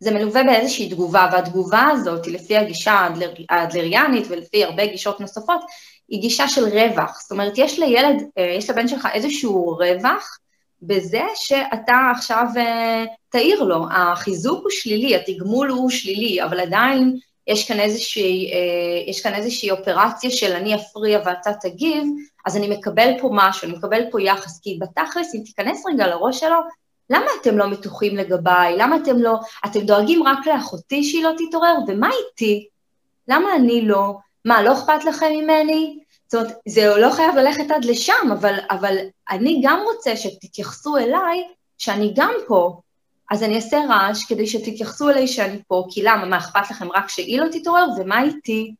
זה 0.00 0.10
מלווה 0.10 0.42
באיזושהי 0.44 0.88
תגובה, 0.90 1.28
והתגובה 1.32 1.82
הזאת, 1.92 2.26
לפי 2.26 2.56
הגישה 2.56 3.08
האדלריאנית 3.50 4.26
ולפי 4.30 4.64
הרבה 4.64 4.86
גישות 4.86 5.20
נוספות, 5.20 5.60
היא 6.08 6.20
גישה 6.20 6.48
של 6.48 6.64
רווח. 6.64 7.20
זאת 7.22 7.32
אומרת, 7.32 7.52
יש 7.56 7.78
לילד, 7.78 8.22
אה, 8.38 8.54
יש 8.58 8.70
לבן 8.70 8.88
שלך 8.88 9.08
איזשהו 9.14 9.76
רווח, 9.78 10.38
בזה 10.86 11.22
שאתה 11.34 11.94
עכשיו 12.16 12.46
uh, 12.54 13.08
תעיר 13.28 13.62
לו. 13.62 13.84
החיזוק 13.90 14.62
הוא 14.62 14.70
שלילי, 14.70 15.16
התגמול 15.16 15.68
הוא 15.68 15.90
שלילי, 15.90 16.42
אבל 16.42 16.60
עדיין 16.60 17.16
יש 17.46 17.68
כאן 17.68 17.80
איזושהי, 17.80 18.50
uh, 18.52 19.10
יש 19.10 19.22
כאן 19.22 19.34
איזושהי 19.34 19.70
אופרציה 19.70 20.30
של 20.30 20.52
אני 20.52 20.74
אפריע 20.74 21.20
ואתה 21.26 21.50
תגיב, 21.60 22.04
אז 22.46 22.56
אני 22.56 22.68
מקבל 22.68 23.10
פה 23.20 23.30
משהו, 23.32 23.68
אני 23.68 23.76
מקבל 23.76 24.02
פה 24.10 24.22
יחס, 24.22 24.60
כי 24.60 24.78
בתכלס, 24.80 25.34
אם 25.34 25.40
תיכנס 25.44 25.84
רגע 25.86 26.06
לראש 26.06 26.40
שלו, 26.40 26.56
למה 27.10 27.26
אתם 27.40 27.58
לא 27.58 27.70
מתוחים 27.70 28.16
לגביי? 28.16 28.76
למה 28.78 28.96
אתם 28.96 29.18
לא... 29.18 29.34
אתם 29.66 29.80
דואגים 29.80 30.22
רק 30.22 30.46
לאחותי 30.46 31.04
שהיא 31.04 31.24
לא 31.24 31.30
תתעורר? 31.38 31.74
ומה 31.88 32.10
איתי? 32.10 32.68
למה 33.28 33.56
אני 33.56 33.82
לא? 33.82 34.14
מה, 34.44 34.62
לא 34.62 34.72
אכפת 34.72 35.04
לכם 35.04 35.26
ממני? 35.32 35.98
זאת 36.28 36.34
אומרת, 36.34 36.56
זה 36.68 36.96
לא 36.96 37.10
חייב 37.10 37.34
ללכת 37.34 37.70
עד 37.70 37.84
לשם, 37.84 38.32
אבל, 38.32 38.54
אבל 38.70 38.96
אני 39.30 39.60
גם 39.64 39.78
רוצה 39.84 40.16
שתתייחסו 40.16 40.96
אליי 40.96 41.44
שאני 41.78 42.12
גם 42.16 42.32
פה, 42.46 42.80
אז 43.30 43.42
אני 43.42 43.56
אעשה 43.56 43.80
רעש 43.88 44.24
כדי 44.24 44.46
שתתייחסו 44.46 45.10
אליי 45.10 45.28
שאני 45.28 45.62
פה, 45.68 45.84
כי 45.90 46.02
למה, 46.02 46.24
מה 46.24 46.38
אכפת 46.38 46.70
לכם 46.70 46.92
רק 46.92 47.08
שהיא 47.08 47.40
לא 47.40 47.46
תתעורר, 47.52 47.86
ומה 47.98 48.22
איתי? 48.22 48.74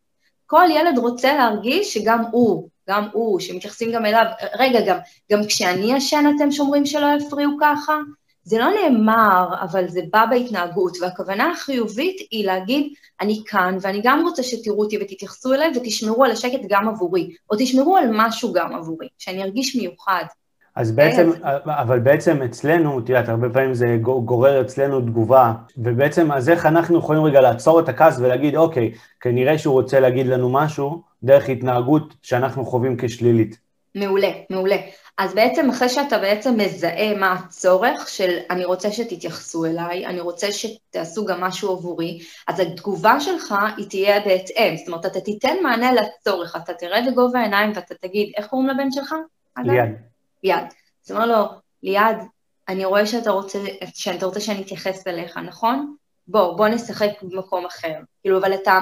כל 0.46 0.66
ילד 0.70 0.98
רוצה 0.98 1.36
להרגיש 1.36 1.94
שגם 1.94 2.22
הוא, 2.30 2.68
גם 2.88 3.08
הוא, 3.12 3.40
שמתייחסים 3.40 3.92
גם 3.92 4.06
אליו, 4.06 4.24
רגע, 4.58 4.80
גם, 4.86 4.98
גם 5.32 5.40
כשאני 5.46 5.96
ישן 5.96 6.24
אתם 6.36 6.52
שומרים 6.52 6.86
שלא 6.86 7.06
יפריעו 7.18 7.52
ככה? 7.60 7.98
זה 8.44 8.58
לא 8.58 8.66
נאמר, 8.82 9.48
אבל 9.62 9.88
זה 9.88 10.00
בא 10.12 10.24
בהתנהגות, 10.30 10.96
והכוונה 11.00 11.50
החיובית 11.50 12.16
היא 12.30 12.46
להגיד, 12.46 12.92
אני 13.20 13.42
כאן, 13.46 13.76
ואני 13.80 14.00
גם 14.04 14.22
רוצה 14.22 14.42
שתראו 14.42 14.80
אותי 14.80 14.98
ותתייחסו 15.02 15.54
אליי 15.54 15.72
ותשמרו 15.76 16.24
על 16.24 16.30
השקט 16.30 16.60
גם 16.68 16.88
עבורי, 16.88 17.30
או 17.50 17.56
תשמרו 17.58 17.96
על 17.96 18.04
משהו 18.12 18.52
גם 18.52 18.74
עבורי, 18.74 19.08
שאני 19.18 19.42
ארגיש 19.42 19.76
מיוחד. 19.76 20.24
אז 20.76 20.92
בעצם, 20.92 21.30
אבל 21.66 21.98
בעצם 21.98 22.42
אצלנו, 22.42 22.98
את 22.98 23.08
יודעת, 23.08 23.28
הרבה 23.28 23.50
פעמים 23.50 23.74
זה 23.74 23.96
גורר 24.02 24.60
אצלנו 24.60 25.00
תגובה, 25.00 25.52
ובעצם 25.76 26.32
אז 26.32 26.48
איך 26.48 26.66
אנחנו 26.66 26.98
יכולים 26.98 27.24
רגע 27.24 27.40
לעצור 27.40 27.80
את 27.80 27.88
הכעס 27.88 28.18
ולהגיד, 28.18 28.56
אוקיי, 28.56 28.92
כנראה 29.20 29.58
שהוא 29.58 29.74
רוצה 29.74 30.00
להגיד 30.00 30.26
לנו 30.26 30.50
משהו 30.50 31.02
דרך 31.22 31.48
התנהגות 31.48 32.14
שאנחנו 32.22 32.64
חווים 32.64 32.96
כשלילית. 32.98 33.58
מעולה, 33.94 34.30
מעולה. 34.50 34.76
אז 35.18 35.34
בעצם 35.34 35.70
אחרי 35.70 35.88
שאתה 35.88 36.18
בעצם 36.18 36.56
מזהה 36.56 37.14
מה 37.14 37.32
הצורך 37.32 38.08
של 38.08 38.38
אני 38.50 38.64
רוצה 38.64 38.92
שתתייחסו 38.92 39.64
אליי, 39.64 40.06
אני 40.06 40.20
רוצה 40.20 40.52
שתעשו 40.52 41.24
גם 41.24 41.40
משהו 41.40 41.72
עבורי, 41.72 42.20
אז 42.48 42.60
התגובה 42.60 43.20
שלך 43.20 43.54
היא 43.76 43.86
תהיה 43.88 44.20
בהתאם, 44.20 44.76
זאת 44.76 44.88
אומרת, 44.88 45.06
אתה 45.06 45.20
תיתן 45.20 45.56
מענה 45.62 45.92
לצורך, 45.92 46.56
אתה 46.56 46.74
תרד 46.74 47.02
לגובה 47.06 47.40
העיניים 47.40 47.72
ואתה 47.74 47.94
תגיד, 47.94 48.32
איך 48.36 48.46
קוראים 48.46 48.68
לבן 48.68 48.90
שלך? 48.90 49.14
ליעד. 49.64 49.88
ליעד. 50.44 50.64
זאת 51.02 51.10
אומרת 51.10 51.28
לו, 51.28 51.44
ליעד, 51.82 52.16
אני 52.68 52.84
רואה 52.84 53.06
שאתה 53.06 53.30
רוצה, 53.30 53.58
שאתה 53.94 54.26
רוצה 54.26 54.40
שאני 54.40 54.62
אתייחס 54.62 55.06
אליך, 55.06 55.36
נכון? 55.36 55.96
בוא, 56.26 56.56
בוא 56.56 56.68
נשחק 56.68 57.10
במקום 57.22 57.66
אחר. 57.66 57.94
כאילו, 58.22 58.38
אבל 58.38 58.54
אתה, 58.54 58.78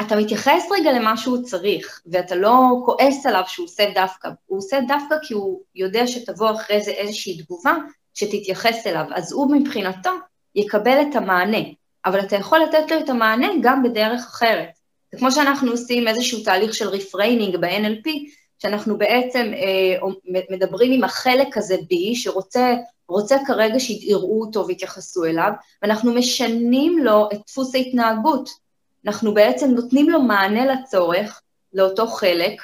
אתה 0.00 0.16
מתייחס 0.16 0.68
רגע 0.70 0.92
למה 0.92 1.16
שהוא 1.16 1.42
צריך, 1.42 2.00
ואתה 2.06 2.34
לא 2.34 2.56
כועס 2.84 3.26
עליו 3.26 3.42
שהוא 3.46 3.64
עושה 3.64 3.84
דווקא, 3.94 4.28
הוא 4.46 4.58
עושה 4.58 4.78
דווקא 4.88 5.14
כי 5.22 5.34
הוא 5.34 5.60
יודע 5.74 6.06
שתבוא 6.06 6.50
אחרי 6.50 6.80
זה 6.80 6.90
איזושהי 6.90 7.42
תגובה 7.42 7.74
שתתייחס 8.14 8.86
אליו, 8.86 9.04
אז 9.14 9.32
הוא 9.32 9.56
מבחינתו 9.56 10.10
יקבל 10.54 11.02
את 11.02 11.16
המענה, 11.16 11.58
אבל 12.04 12.20
אתה 12.20 12.36
יכול 12.36 12.58
לתת 12.58 12.90
לו 12.90 12.98
את 12.98 13.08
המענה 13.08 13.48
גם 13.62 13.82
בדרך 13.82 14.26
אחרת. 14.26 14.68
זה 15.12 15.18
כמו 15.18 15.32
שאנחנו 15.32 15.70
עושים 15.70 16.08
איזשהו 16.08 16.42
תהליך 16.44 16.74
של 16.74 16.88
reframing 16.88 17.56
ב-NLP, 17.56 18.10
שאנחנו 18.58 18.98
בעצם 18.98 19.52
אה, 19.54 20.08
מדברים 20.50 20.92
עם 20.92 21.04
החלק 21.04 21.56
הזה 21.56 21.76
בי, 21.88 22.16
שרוצה 22.16 22.74
רוצה 23.08 23.36
כרגע 23.46 23.80
שיראו 23.80 24.40
אותו 24.40 24.66
ויתייחסו 24.66 25.24
אליו, 25.24 25.50
ואנחנו 25.82 26.14
משנים 26.14 26.98
לו 26.98 27.28
את 27.32 27.38
דפוס 27.46 27.74
ההתנהגות. 27.74 28.67
אנחנו 29.06 29.34
בעצם 29.34 29.70
נותנים 29.70 30.10
לו 30.10 30.22
מענה 30.22 30.66
לצורך, 30.66 31.40
לאותו 31.72 32.06
חלק, 32.06 32.62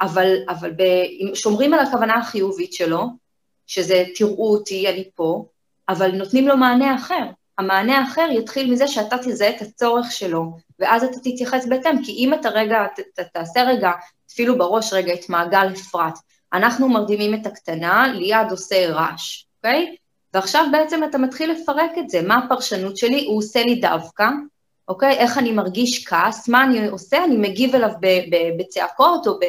אבל, 0.00 0.36
אבל 0.48 0.70
ב, 0.70 0.82
שומרים 1.34 1.74
על 1.74 1.80
הכוונה 1.80 2.14
החיובית 2.14 2.72
שלו, 2.72 3.06
שזה 3.66 4.04
תראו 4.14 4.52
אותי, 4.52 4.88
אני 4.88 5.10
פה, 5.14 5.44
אבל 5.88 6.12
נותנים 6.12 6.48
לו 6.48 6.56
מענה 6.56 6.96
אחר. 6.96 7.26
המענה 7.58 7.98
האחר 7.98 8.28
יתחיל 8.30 8.72
מזה 8.72 8.88
שאתה 8.88 9.18
תזהה 9.18 9.50
את 9.50 9.62
הצורך 9.62 10.12
שלו, 10.12 10.56
ואז 10.78 11.04
אתה 11.04 11.18
תתייחס 11.18 11.66
בהתאם, 11.66 12.04
כי 12.04 12.12
אם 12.12 12.34
אתה 12.34 12.48
רגע, 12.48 12.86
ת, 12.96 13.00
ת, 13.00 13.20
תעשה 13.32 13.62
רגע, 13.62 13.90
תפעילו 14.26 14.58
בראש 14.58 14.92
רגע 14.92 15.14
את 15.14 15.28
מעגל 15.28 15.72
אפרת. 15.72 16.14
אנחנו 16.52 16.88
מרדימים 16.88 17.34
את 17.34 17.46
הקטנה, 17.46 18.12
ליד 18.12 18.50
עושה 18.50 18.90
רעש, 18.90 19.44
אוקיי? 19.56 19.96
ועכשיו 20.34 20.66
בעצם 20.72 21.04
אתה 21.04 21.18
מתחיל 21.18 21.52
לפרק 21.52 21.90
את 21.98 22.10
זה, 22.10 22.22
מה 22.22 22.38
הפרשנות 22.38 22.96
שלי? 22.96 23.26
הוא 23.26 23.38
עושה 23.38 23.62
לי 23.62 23.74
דווקא, 23.74 24.24
אוקיי? 24.92 25.12
איך 25.18 25.38
אני 25.38 25.52
מרגיש 25.52 26.06
כעס, 26.06 26.48
מה 26.48 26.64
אני 26.64 26.88
עושה? 26.88 27.24
אני 27.24 27.36
מגיב 27.36 27.74
אליו 27.74 27.90
בצעקות 28.58 29.26
או 29.26 29.34
ב... 29.34 29.44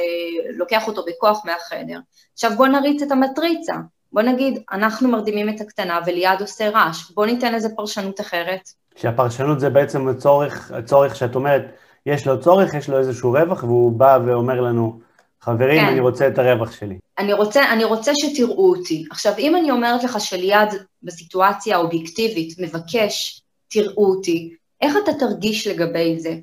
לוקח 0.57 0.87
אותו 0.87 1.05
בכוח 1.07 1.45
מהחדר. 1.45 1.99
עכשיו 2.33 2.51
בוא 2.57 2.67
נריץ 2.67 3.01
את 3.01 3.11
המטריצה. 3.11 3.73
בוא 4.13 4.21
נגיד, 4.21 4.59
אנחנו 4.71 5.09
מרדימים 5.09 5.49
את 5.49 5.61
הקטנה 5.61 5.99
וליעד 6.05 6.41
עושה 6.41 6.69
רעש, 6.69 7.11
בוא 7.11 7.25
ניתן 7.25 7.53
איזה 7.53 7.69
פרשנות 7.75 8.21
אחרת. 8.21 8.69
שהפרשנות 8.95 9.59
זה 9.59 9.69
בעצם 9.69 10.07
הצורך, 10.07 10.71
הצורך 10.71 11.15
שאת 11.15 11.35
אומרת, 11.35 11.65
יש 12.05 12.27
לו 12.27 12.41
צורך, 12.41 12.73
יש 12.73 12.89
לו 12.89 12.99
איזשהו 12.99 13.31
רווח, 13.31 13.63
והוא 13.63 13.91
בא 13.91 14.19
ואומר 14.25 14.61
לנו, 14.61 14.99
חברים, 15.41 15.81
כן. 15.81 15.87
אני 15.87 15.99
רוצה 15.99 16.27
את 16.27 16.39
הרווח 16.39 16.71
שלי. 16.71 16.97
אני 17.17 17.33
רוצה, 17.33 17.73
אני 17.73 17.83
רוצה 17.83 18.11
שתראו 18.15 18.69
אותי. 18.69 19.05
עכשיו, 19.11 19.33
אם 19.37 19.55
אני 19.55 19.71
אומרת 19.71 20.03
לך 20.03 20.19
שליד 20.19 20.69
בסיטואציה 21.03 21.75
האובייקטיבית 21.75 22.59
מבקש, 22.59 23.41
תראו 23.67 24.05
אותי, 24.05 24.55
איך 24.83 24.97
אתה 25.03 25.11
תרגיש 25.19 25.67
לגבי 25.67 26.19
זה? 26.19 26.35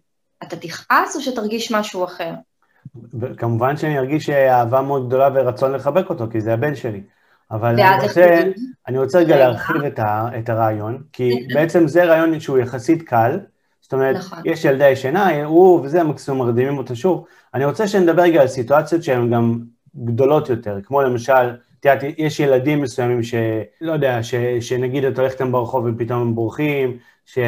אתה 0.42 0.56
תכעס 0.56 1.16
או 1.16 1.20
שתרגיש 1.20 1.72
משהו 1.72 2.04
אחר? 2.04 2.32
כמובן 3.36 3.76
שאני 3.76 3.98
ארגיש 3.98 4.30
אהבה 4.30 4.82
מאוד 4.82 5.06
גדולה 5.06 5.28
ורצון 5.34 5.72
לחבק 5.72 6.10
אותו, 6.10 6.24
כי 6.30 6.40
זה 6.40 6.52
הבן 6.52 6.74
שלי. 6.74 7.00
אבל 7.50 7.80
אני 7.80 8.02
רוצה, 8.02 8.40
אני 8.88 8.98
רוצה 8.98 9.18
רגע 9.18 9.36
להרחיב 9.36 9.82
את, 9.82 9.98
ה, 9.98 10.28
את 10.38 10.48
הרעיון, 10.48 11.02
כי 11.12 11.30
בעצם 11.54 11.88
זה 11.88 12.04
רעיון 12.04 12.40
שהוא 12.40 12.58
יחסית 12.58 13.02
קל, 13.02 13.38
זאת 13.80 13.92
אומרת, 13.92 14.16
נכון. 14.16 14.38
יש 14.44 14.64
ילדה 14.64 14.88
ישנה, 14.88 15.44
הוא 15.44 15.80
וזה, 15.80 16.02
מקסימום 16.02 16.46
מרדימים 16.46 16.78
אותה 16.78 16.94
שוב. 16.94 17.24
אני 17.54 17.64
רוצה 17.64 17.88
שנדבר 17.88 18.22
רגע 18.22 18.40
על 18.40 18.48
סיטואציות 18.48 19.02
שהן 19.02 19.30
גם 19.30 19.60
גדולות 19.96 20.48
יותר, 20.48 20.78
כמו 20.84 21.02
למשל, 21.02 21.56
תראה, 21.80 21.94
יש 22.18 22.40
ילדים 22.40 22.82
מסוימים 22.82 23.22
שלא 23.22 23.92
יודע, 23.92 24.22
ש, 24.22 24.34
שנגיד 24.60 25.04
אתה 25.04 25.20
הולך 25.20 25.32
איתם 25.32 25.52
ברחוב 25.52 25.84
ופתאום 25.88 26.20
הם 26.20 26.34
בורחים, 26.34 26.98
ש... 27.26 27.38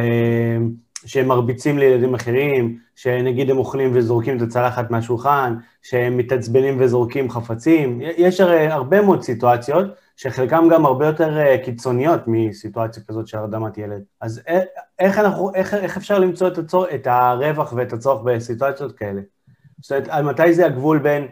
שהם 1.06 1.28
מרביצים 1.28 1.78
לילדים 1.78 2.14
אחרים, 2.14 2.78
שנגיד 2.96 3.50
הם 3.50 3.58
אוכלים 3.58 3.90
וזורקים 3.94 4.36
את 4.36 4.42
הצלחת 4.42 4.90
מהשולחן, 4.90 5.54
שהם 5.82 6.16
מתעצבנים 6.16 6.76
וזורקים 6.80 7.30
חפצים. 7.30 8.00
יש 8.16 8.40
הרי 8.40 8.66
הרבה 8.66 9.02
מאוד 9.02 9.22
סיטואציות, 9.22 9.86
שחלקם 10.16 10.68
גם 10.70 10.86
הרבה 10.86 11.06
יותר 11.06 11.38
אה, 11.38 11.58
קיצוניות 11.64 12.20
מסיטואציה 12.26 13.02
כזאת 13.08 13.28
של 13.28 13.38
הרדמת 13.38 13.78
ילד. 13.78 14.02
אז 14.20 14.40
איך, 14.98 15.18
אנחנו, 15.18 15.54
איך, 15.54 15.74
איך 15.74 15.96
אפשר 15.96 16.18
למצוא 16.18 16.48
את, 16.48 16.58
הצור, 16.58 16.86
את 16.94 17.06
הרווח 17.06 17.72
ואת 17.76 17.92
הצורך 17.92 18.22
בסיטואציות 18.24 18.92
כאלה? 18.92 19.20
זאת 19.80 19.92
אומרת, 19.92 20.24
מתי 20.24 20.54
זה 20.54 20.66
הגבול 20.66 20.98
בין 20.98 21.26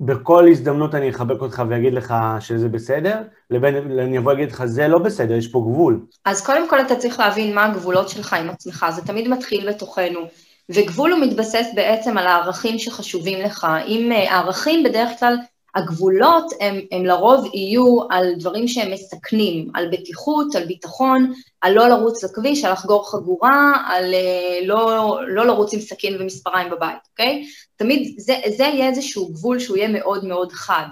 בכל 0.00 0.48
הזדמנות 0.48 0.94
אני 0.94 1.10
אחבק 1.10 1.40
אותך 1.40 1.62
ואגיד 1.68 1.92
לך 1.92 2.14
שזה 2.40 2.68
בסדר, 2.68 3.22
לבין 3.50 3.98
אני 3.98 4.18
אבוא 4.18 4.32
להגיד 4.32 4.52
לך, 4.52 4.64
זה 4.64 4.88
לא 4.88 4.98
בסדר, 4.98 5.34
יש 5.34 5.48
פה 5.48 5.58
גבול. 5.58 6.00
אז 6.24 6.46
קודם 6.46 6.68
כל 6.70 6.80
אתה 6.80 6.96
צריך 6.96 7.20
להבין 7.20 7.54
מה 7.54 7.64
הגבולות 7.64 8.08
שלך 8.08 8.32
עם 8.32 8.50
עצמך, 8.50 8.86
זה 8.90 9.02
תמיד 9.02 9.28
מתחיל 9.28 9.68
בתוכנו. 9.68 10.20
וגבול 10.68 11.12
הוא 11.12 11.20
מתבסס 11.20 11.66
בעצם 11.74 12.18
על 12.18 12.26
הערכים 12.26 12.78
שחשובים 12.78 13.38
לך. 13.38 13.66
אם 13.86 14.12
אה, 14.12 14.32
הערכים 14.32 14.82
בדרך 14.82 15.18
כלל 15.18 15.36
הגבולות 15.76 16.52
הם, 16.60 16.80
הם 16.92 17.04
לרוב 17.04 17.54
יהיו 17.54 17.98
על 18.10 18.34
דברים 18.38 18.68
שהם 18.68 18.92
מסכנים, 18.92 19.70
על 19.74 19.88
בטיחות, 19.92 20.54
על 20.54 20.64
ביטחון, 20.64 21.32
על 21.60 21.72
לא 21.72 21.88
לרוץ 21.88 22.24
לכביש, 22.24 22.64
על 22.64 22.72
לחגור 22.72 23.10
חגורה, 23.10 23.72
על 23.86 24.14
אה, 24.14 24.66
לא, 24.66 25.18
לא 25.28 25.46
לרוץ 25.46 25.74
עם 25.74 25.80
סכין 25.80 26.16
ומספריים 26.20 26.70
בבית, 26.70 26.98
אוקיי? 27.10 27.46
תמיד 27.76 28.14
זה, 28.18 28.34
זה 28.56 28.64
יהיה 28.64 28.88
איזשהו 28.88 29.28
גבול 29.28 29.58
שהוא 29.58 29.76
יהיה 29.76 29.88
מאוד 29.88 30.24
מאוד 30.24 30.52
חד, 30.52 30.86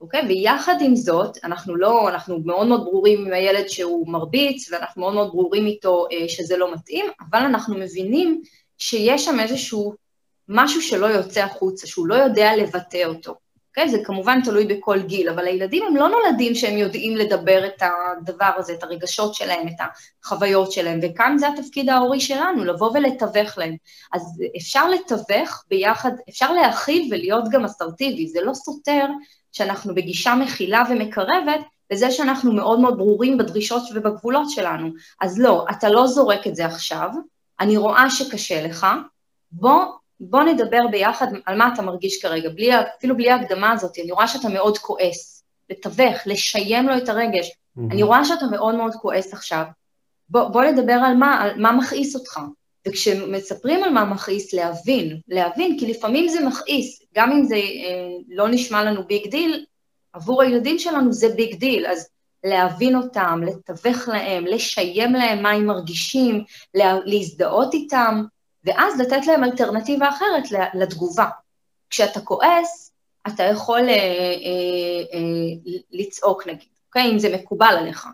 אוקיי? 0.00 0.22
ויחד 0.28 0.76
עם 0.80 0.96
זאת, 0.96 1.38
אנחנו 1.44 1.76
לא, 1.76 2.08
אנחנו 2.08 2.38
מאוד 2.44 2.66
מאוד 2.66 2.84
ברורים 2.84 3.26
עם 3.26 3.32
הילד 3.32 3.68
שהוא 3.68 4.08
מרביץ, 4.08 4.72
ואנחנו 4.72 5.00
מאוד 5.00 5.14
מאוד 5.14 5.28
ברורים 5.28 5.66
איתו 5.66 6.06
אה, 6.12 6.28
שזה 6.28 6.56
לא 6.56 6.74
מתאים, 6.74 7.04
אבל 7.30 7.38
אנחנו 7.38 7.78
מבינים 7.78 8.42
שיש 8.78 9.24
שם 9.24 9.40
איזשהו 9.40 9.94
משהו 10.48 10.82
שלא 10.82 11.06
יוצא 11.06 11.40
החוצה, 11.40 11.86
שהוא 11.86 12.06
לא 12.06 12.14
יודע 12.14 12.56
לבטא 12.56 13.04
אותו. 13.04 13.43
אוקיי? 13.76 13.88
זה 13.88 13.98
כמובן 14.04 14.40
תלוי 14.44 14.66
בכל 14.66 15.02
גיל, 15.02 15.28
אבל 15.28 15.46
הילדים 15.46 15.84
הם 15.88 15.96
לא 15.96 16.08
נולדים 16.08 16.54
שהם 16.54 16.78
יודעים 16.78 17.16
לדבר 17.16 17.66
את 17.66 17.82
הדבר 17.82 18.50
הזה, 18.56 18.72
את 18.72 18.82
הרגשות 18.82 19.34
שלהם, 19.34 19.68
את 19.68 19.86
החוויות 20.24 20.72
שלהם, 20.72 21.00
וכאן 21.02 21.38
זה 21.38 21.48
התפקיד 21.48 21.88
ההורי 21.88 22.20
שלנו, 22.20 22.64
לבוא 22.64 22.90
ולתווך 22.94 23.58
להם. 23.58 23.76
אז 24.12 24.42
אפשר 24.56 24.90
לתווך 24.90 25.64
ביחד, 25.68 26.10
אפשר 26.28 26.52
להכיל 26.52 27.08
ולהיות 27.10 27.44
גם 27.50 27.64
אסרטיבי, 27.64 28.28
זה 28.28 28.40
לא 28.40 28.54
סותר 28.54 29.06
שאנחנו 29.52 29.94
בגישה 29.94 30.34
מכילה 30.34 30.82
ומקרבת, 30.90 31.60
לזה 31.90 32.10
שאנחנו 32.10 32.52
מאוד 32.52 32.80
מאוד 32.80 32.98
ברורים 32.98 33.38
בדרישות 33.38 33.82
ובגבולות 33.94 34.50
שלנו. 34.50 34.88
אז 35.20 35.40
לא, 35.40 35.66
אתה 35.70 35.88
לא 35.88 36.06
זורק 36.06 36.46
את 36.46 36.56
זה 36.56 36.66
עכשיו, 36.66 37.08
אני 37.60 37.76
רואה 37.76 38.10
שקשה 38.10 38.66
לך, 38.66 38.86
בוא 39.52 39.84
בוא 40.30 40.42
נדבר 40.42 40.86
ביחד 40.90 41.26
על 41.46 41.58
מה 41.58 41.70
אתה 41.74 41.82
מרגיש 41.82 42.22
כרגע, 42.22 42.48
בלי, 42.48 42.70
אפילו 42.98 43.16
בלי 43.16 43.30
ההקדמה 43.30 43.72
הזאת, 43.72 43.98
אני 43.98 44.12
רואה 44.12 44.28
שאתה 44.28 44.48
מאוד 44.48 44.78
כועס, 44.78 45.44
לתווך, 45.70 46.26
לשיים 46.26 46.88
לו 46.88 46.96
את 46.96 47.08
הרגש. 47.08 47.48
Mm-hmm. 47.48 47.80
אני 47.90 48.02
רואה 48.02 48.24
שאתה 48.24 48.46
מאוד 48.46 48.74
מאוד 48.74 48.94
כועס 48.94 49.32
עכשיו. 49.32 49.64
בוא, 50.28 50.48
בוא 50.48 50.64
נדבר 50.64 50.92
על 50.92 51.14
מה, 51.16 51.40
על 51.40 51.60
מה 51.60 51.72
מכעיס 51.72 52.14
אותך. 52.14 52.40
וכשמספרים 52.88 53.84
על 53.84 53.90
מה 53.90 54.04
מכעיס, 54.04 54.54
להבין, 54.54 55.20
להבין, 55.28 55.78
כי 55.78 55.86
לפעמים 55.86 56.28
זה 56.28 56.46
מכעיס, 56.46 57.02
גם 57.14 57.32
אם 57.32 57.44
זה 57.44 57.54
אה, 57.54 57.60
לא 58.28 58.48
נשמע 58.48 58.84
לנו 58.84 59.04
big 59.04 59.30
deal, 59.30 59.64
עבור 60.12 60.42
הילדים 60.42 60.78
שלנו 60.78 61.12
זה 61.12 61.28
big 61.28 61.54
deal, 61.54 61.86
אז 61.86 62.08
להבין 62.44 62.96
אותם, 62.96 63.40
לתווך 63.46 64.08
להם, 64.08 64.46
לשיים 64.46 65.12
להם 65.12 65.42
מה 65.42 65.50
הם 65.50 65.66
מרגישים, 65.66 66.44
לה, 66.74 66.98
להזדהות 67.04 67.74
איתם, 67.74 68.24
ואז 68.64 69.00
לתת 69.00 69.26
להם 69.26 69.44
אלטרנטיבה 69.44 70.08
אחרת 70.08 70.44
לתגובה. 70.74 71.26
כשאתה 71.90 72.20
כועס, 72.20 72.92
אתה 73.26 73.42
יכול 73.42 73.80
אה, 73.80 73.94
אה, 73.94 75.02
אה, 75.14 75.72
לצעוק 75.92 76.46
נגיד, 76.46 76.68
אוקיי? 76.88 77.10
אם 77.10 77.18
זה 77.18 77.34
מקובל 77.34 77.74
עליך. 77.78 78.06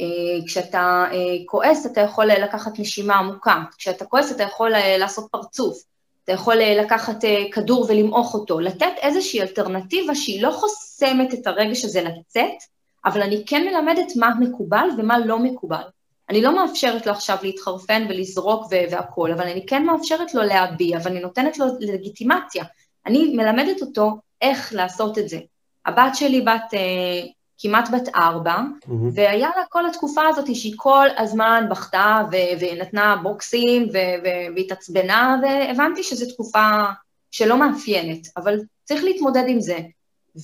אה, 0.00 0.46
כשאתה 0.46 1.04
אה, 1.12 1.16
כועס, 1.46 1.86
אתה 1.86 2.00
יכול 2.00 2.26
לקחת 2.26 2.78
נשימה 2.78 3.14
עמוקה. 3.14 3.62
כשאתה 3.78 4.04
כועס, 4.04 4.32
אתה 4.32 4.42
יכול 4.42 4.74
אה, 4.74 4.98
לעשות 4.98 5.28
פרצוף. 5.30 5.82
אתה 6.24 6.32
יכול 6.32 6.60
אה, 6.60 6.82
לקחת 6.82 7.24
אה, 7.24 7.44
כדור 7.52 7.86
ולמעוך 7.88 8.34
אותו. 8.34 8.60
לתת 8.60 8.92
איזושהי 9.02 9.40
אלטרנטיבה 9.40 10.14
שהיא 10.14 10.42
לא 10.42 10.50
חוסמת 10.50 11.34
את 11.34 11.46
הרגש 11.46 11.84
הזה 11.84 12.02
לצאת, 12.02 12.58
אבל 13.04 13.22
אני 13.22 13.44
כן 13.46 13.66
מלמדת 13.66 14.16
מה 14.16 14.30
מקובל 14.40 14.88
ומה 14.98 15.18
לא 15.18 15.38
מקובל. 15.38 15.82
אני 16.30 16.42
לא 16.42 16.56
מאפשרת 16.56 17.06
לו 17.06 17.12
עכשיו 17.12 17.38
להתחרפן 17.42 18.06
ולזרוק 18.08 18.66
והכול, 18.90 19.32
אבל 19.32 19.48
אני 19.48 19.66
כן 19.66 19.84
מאפשרת 19.84 20.34
לו 20.34 20.42
להביע, 20.42 20.98
ואני 21.04 21.20
נותנת 21.20 21.58
לו 21.58 21.66
לגיטימציה. 21.80 22.64
אני 23.06 23.36
מלמדת 23.36 23.80
אותו 23.80 24.18
איך 24.40 24.72
לעשות 24.74 25.18
את 25.18 25.28
זה. 25.28 25.38
הבת 25.86 26.14
שלי 26.14 26.40
בת 26.40 26.74
אה, 26.74 27.22
כמעט 27.58 27.88
בת 27.90 28.08
ארבע, 28.14 28.56
mm-hmm. 28.56 28.92
והיה 29.14 29.48
לה 29.56 29.62
כל 29.68 29.86
התקופה 29.86 30.22
הזאת 30.28 30.54
שהיא 30.54 30.74
כל 30.76 31.06
הזמן 31.18 31.64
בכתה 31.70 32.22
ו- 32.32 32.60
ונתנה 32.60 33.16
בוקסים 33.22 33.82
ו- 33.82 34.22
ו- 34.24 34.54
והתעצבנה, 34.56 35.36
והבנתי 35.42 36.02
שזו 36.02 36.26
תקופה 36.32 36.82
שלא 37.30 37.56
מאפיינת, 37.56 38.28
אבל 38.36 38.60
צריך 38.84 39.04
להתמודד 39.04 39.44
עם 39.48 39.60
זה. 39.60 39.78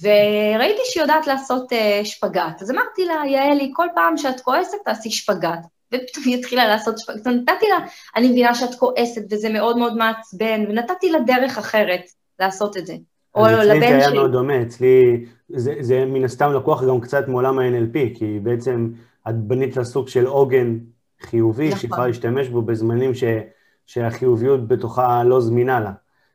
וראיתי 0.03 0.81
שהיא 0.85 1.03
יודעת 1.03 1.27
לעשות 1.27 1.73
uh, 1.73 2.05
שפגאט, 2.05 2.63
אז 2.63 2.71
אמרתי 2.71 3.05
לה, 3.05 3.15
יעלי, 3.27 3.71
כל 3.75 3.87
פעם 3.95 4.17
שאת 4.17 4.41
כועסת 4.41 4.79
תעשי 4.85 5.11
שפגאט. 5.11 5.67
ופתאום 6.03 6.25
היא 6.25 6.39
התחילה 6.39 6.69
לעשות 6.69 6.99
שפגאט. 6.99 7.19
זאת 7.19 7.27
אומרת, 7.27 7.41
נתתי 7.43 7.67
לה, 7.69 7.87
אני 8.17 8.29
מבינה 8.29 8.55
שאת 8.55 8.75
כועסת 8.75 9.23
וזה 9.31 9.49
מאוד 9.49 9.79
מאוד 9.79 9.97
מעצבן, 9.97 10.65
ונתתי 10.69 11.11
לה 11.11 11.19
דרך 11.21 11.59
אחרת 11.59 12.03
לעשות 12.41 12.77
את 12.77 12.87
זה. 12.87 12.95
או 13.35 13.47
לבן 13.47 13.65
שלי. 13.65 13.79
אצלי 13.79 14.01
זה 14.01 14.07
היה 14.07 14.11
מאוד 14.11 14.33
דומה, 14.33 14.63
אצלי 14.63 15.25
זה, 15.49 15.75
זה 15.81 16.05
מן 16.05 16.25
הסתם 16.25 16.53
לקוח 16.53 16.85
גם 16.85 17.01
קצת 17.01 17.29
מעולם 17.29 17.59
ה-NLP, 17.59 18.19
כי 18.19 18.39
בעצם 18.43 18.91
את 19.29 19.35
בנית 19.35 19.77
לה 19.77 19.85
סוג 19.85 20.09
של 20.09 20.27
עוגן 20.27 20.79
חיובי, 21.23 21.69
נכון. 21.69 21.81
שיכולה 21.81 22.07
להשתמש 22.07 22.49
בו 22.49 22.63
בזמנים 22.63 23.15
ש, 23.15 23.25
שהחיוביות 23.87 24.69
בתוכה 24.69 25.25
לא 25.25 25.41
זמינה 25.41 25.81
לה. 25.81 25.93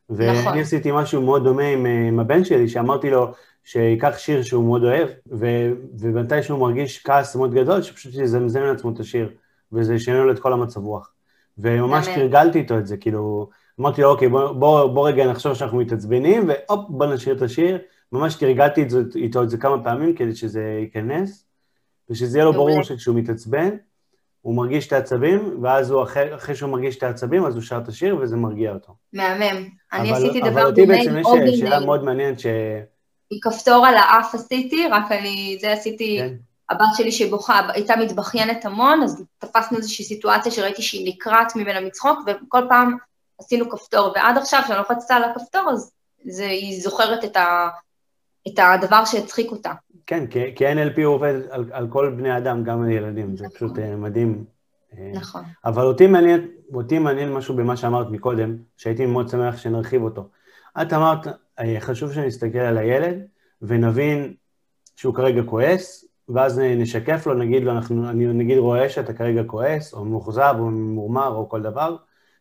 ואני 0.09 0.39
נכון. 0.39 0.57
עשיתי 0.57 0.89
משהו 0.93 1.21
מאוד 1.21 1.43
דומה 1.43 1.63
עם, 1.63 1.85
עם 1.85 2.19
הבן 2.19 2.43
שלי, 2.43 2.67
שאמרתי 2.67 3.09
לו 3.09 3.27
שיקח 3.63 4.17
שיר 4.17 4.43
שהוא 4.43 4.63
מאוד 4.63 4.83
אוהב, 4.83 5.09
ומתי 5.99 6.43
שהוא 6.43 6.59
מרגיש 6.59 7.03
כעס 7.03 7.35
מאוד 7.35 7.53
גדול, 7.53 7.81
שפשוט 7.81 8.13
יזמזם 8.15 8.59
לעצמו 8.59 8.91
את 8.91 8.99
השיר. 8.99 9.29
וזה 9.73 9.95
ישנה 9.95 10.23
לו 10.23 10.31
את 10.31 10.39
כל 10.39 10.53
המצב 10.53 10.79
רוח. 10.79 11.11
וממש 11.57 12.07
תרגלתי 12.07 12.59
איתו 12.59 12.77
את 12.77 12.87
זה, 12.87 12.97
כאילו, 12.97 13.49
אמרתי 13.79 14.01
לו, 14.01 14.09
אוקיי, 14.09 14.29
בוא, 14.29 14.51
בוא, 14.51 14.87
בוא 14.87 15.07
רגע 15.07 15.27
נחשוב 15.27 15.53
שאנחנו 15.53 15.77
מתעצבנים, 15.77 16.49
והופ, 16.49 16.89
בוא 16.89 17.05
נשאיר 17.05 17.35
את 17.35 17.41
השיר. 17.41 17.77
ממש 18.11 18.35
תרגלתי 18.35 18.85
איתו 19.15 19.43
את 19.43 19.49
זה 19.49 19.57
כמה 19.57 19.83
פעמים 19.83 20.15
כדי 20.15 20.35
שזה 20.35 20.77
ייכנס, 20.81 21.45
ושזה 22.09 22.37
יהיה 22.37 22.45
לו 22.45 22.53
ברור 22.53 22.83
שכשהוא 22.83 23.15
מתעצבן, 23.15 23.69
הוא 24.41 24.55
מרגיש 24.55 24.87
את 24.87 24.93
העצבים, 24.93 25.57
ואז 25.61 25.91
הוא, 25.91 26.03
אחרי, 26.03 26.35
אחרי 26.35 26.55
שהוא 26.55 26.69
מרגיש 26.69 26.97
את 26.97 27.03
העצבים, 27.03 27.45
אז 27.45 27.55
הוא 27.55 27.63
שר 27.63 27.77
את 27.77 27.87
השיר 27.87 28.17
וזה 28.21 28.37
מרגיע 28.37 28.73
אותו. 28.73 28.93
מהמם. 29.13 29.69
אני 29.93 30.11
עשיתי 30.11 30.41
דבר 30.41 30.49
דומה 30.49 30.61
אבל 30.61 30.65
אותי 30.65 30.85
בעצם 30.85 31.17
יש 31.17 31.59
שאלה 31.59 31.79
מאוד 31.79 32.03
מעניינת 32.03 32.39
ש... 32.39 32.45
עם 33.31 33.39
כפתור 33.41 33.85
על 33.85 33.95
האף 33.95 34.35
עשיתי, 34.35 34.87
רק 34.91 35.11
אני, 35.11 35.57
זה 35.61 35.73
עשיתי... 35.73 36.17
כן. 36.19 36.50
הבת 36.71 36.95
שלי 36.97 37.11
שבוכה, 37.11 37.61
הייתה 37.73 37.95
מתבכיינת 37.95 38.65
המון, 38.65 39.03
אז 39.03 39.23
תפסנו 39.37 39.77
איזושהי 39.77 40.05
סיטואציה 40.05 40.51
שראיתי 40.51 40.81
שהיא 40.81 41.13
נקרעת 41.13 41.55
ממנה 41.55 41.81
מצחוק, 41.81 42.19
וכל 42.27 42.61
פעם 42.69 42.97
עשינו 43.39 43.69
כפתור, 43.69 44.11
ועד 44.15 44.37
עכשיו, 44.37 44.61
כשאני 44.63 44.77
לוחצת 44.77 45.11
על 45.11 45.23
הכפתור, 45.23 45.69
אז 45.71 45.91
זה, 46.25 46.45
היא 46.45 46.81
זוכרת 46.81 47.23
את, 47.23 47.37
ה, 47.37 47.69
את 48.47 48.59
הדבר 48.59 49.05
שהצחיק 49.05 49.51
אותה. 49.51 49.71
כן, 50.07 50.27
כי, 50.27 50.55
כי 50.55 50.67
NLP 50.67 51.01
עובד 51.05 51.33
על, 51.49 51.65
על 51.71 51.87
כל 51.89 52.13
בני 52.17 52.37
אדם, 52.37 52.63
גם 52.63 52.81
על 52.81 52.89
ילדים, 52.89 53.37
זה 53.37 53.45
פשוט 53.55 53.77
uh, 53.77 53.81
מדהים. 53.97 54.45
אה, 54.97 55.11
נכון. 55.13 55.43
אבל 55.65 55.83
אותי 55.83 56.07
מעניין, 56.07 56.47
אותי 56.73 56.99
מעניין 56.99 57.33
משהו 57.33 57.55
במה 57.55 57.77
שאמרת 57.77 58.07
מקודם, 58.09 58.55
שהייתי 58.77 59.05
מאוד 59.05 59.29
שמח 59.29 59.57
שנרחיב 59.57 60.03
אותו. 60.03 60.27
את 60.81 60.93
אמרת, 60.93 61.27
אה, 61.59 61.75
חשוב 61.79 62.13
שנסתכל 62.13 62.57
על 62.57 62.77
הילד 62.77 63.15
ונבין 63.61 64.33
שהוא 64.95 65.15
כרגע 65.15 65.41
כועס, 65.45 66.05
ואז 66.33 66.59
נשקף 66.59 67.27
לו, 67.27 67.33
נגיד 67.33 67.63
לו, 67.63 67.71
אנחנו, 67.71 68.09
אני 68.09 68.27
נגיד 68.27 68.57
רואה 68.57 68.89
שאתה 68.89 69.13
כרגע 69.13 69.43
כועס, 69.43 69.93
או 69.93 70.05
מאוכזב, 70.05 70.55
או 70.59 70.65
ממורמר, 70.65 71.27
או 71.27 71.49
כל 71.49 71.61
דבר, 71.61 71.95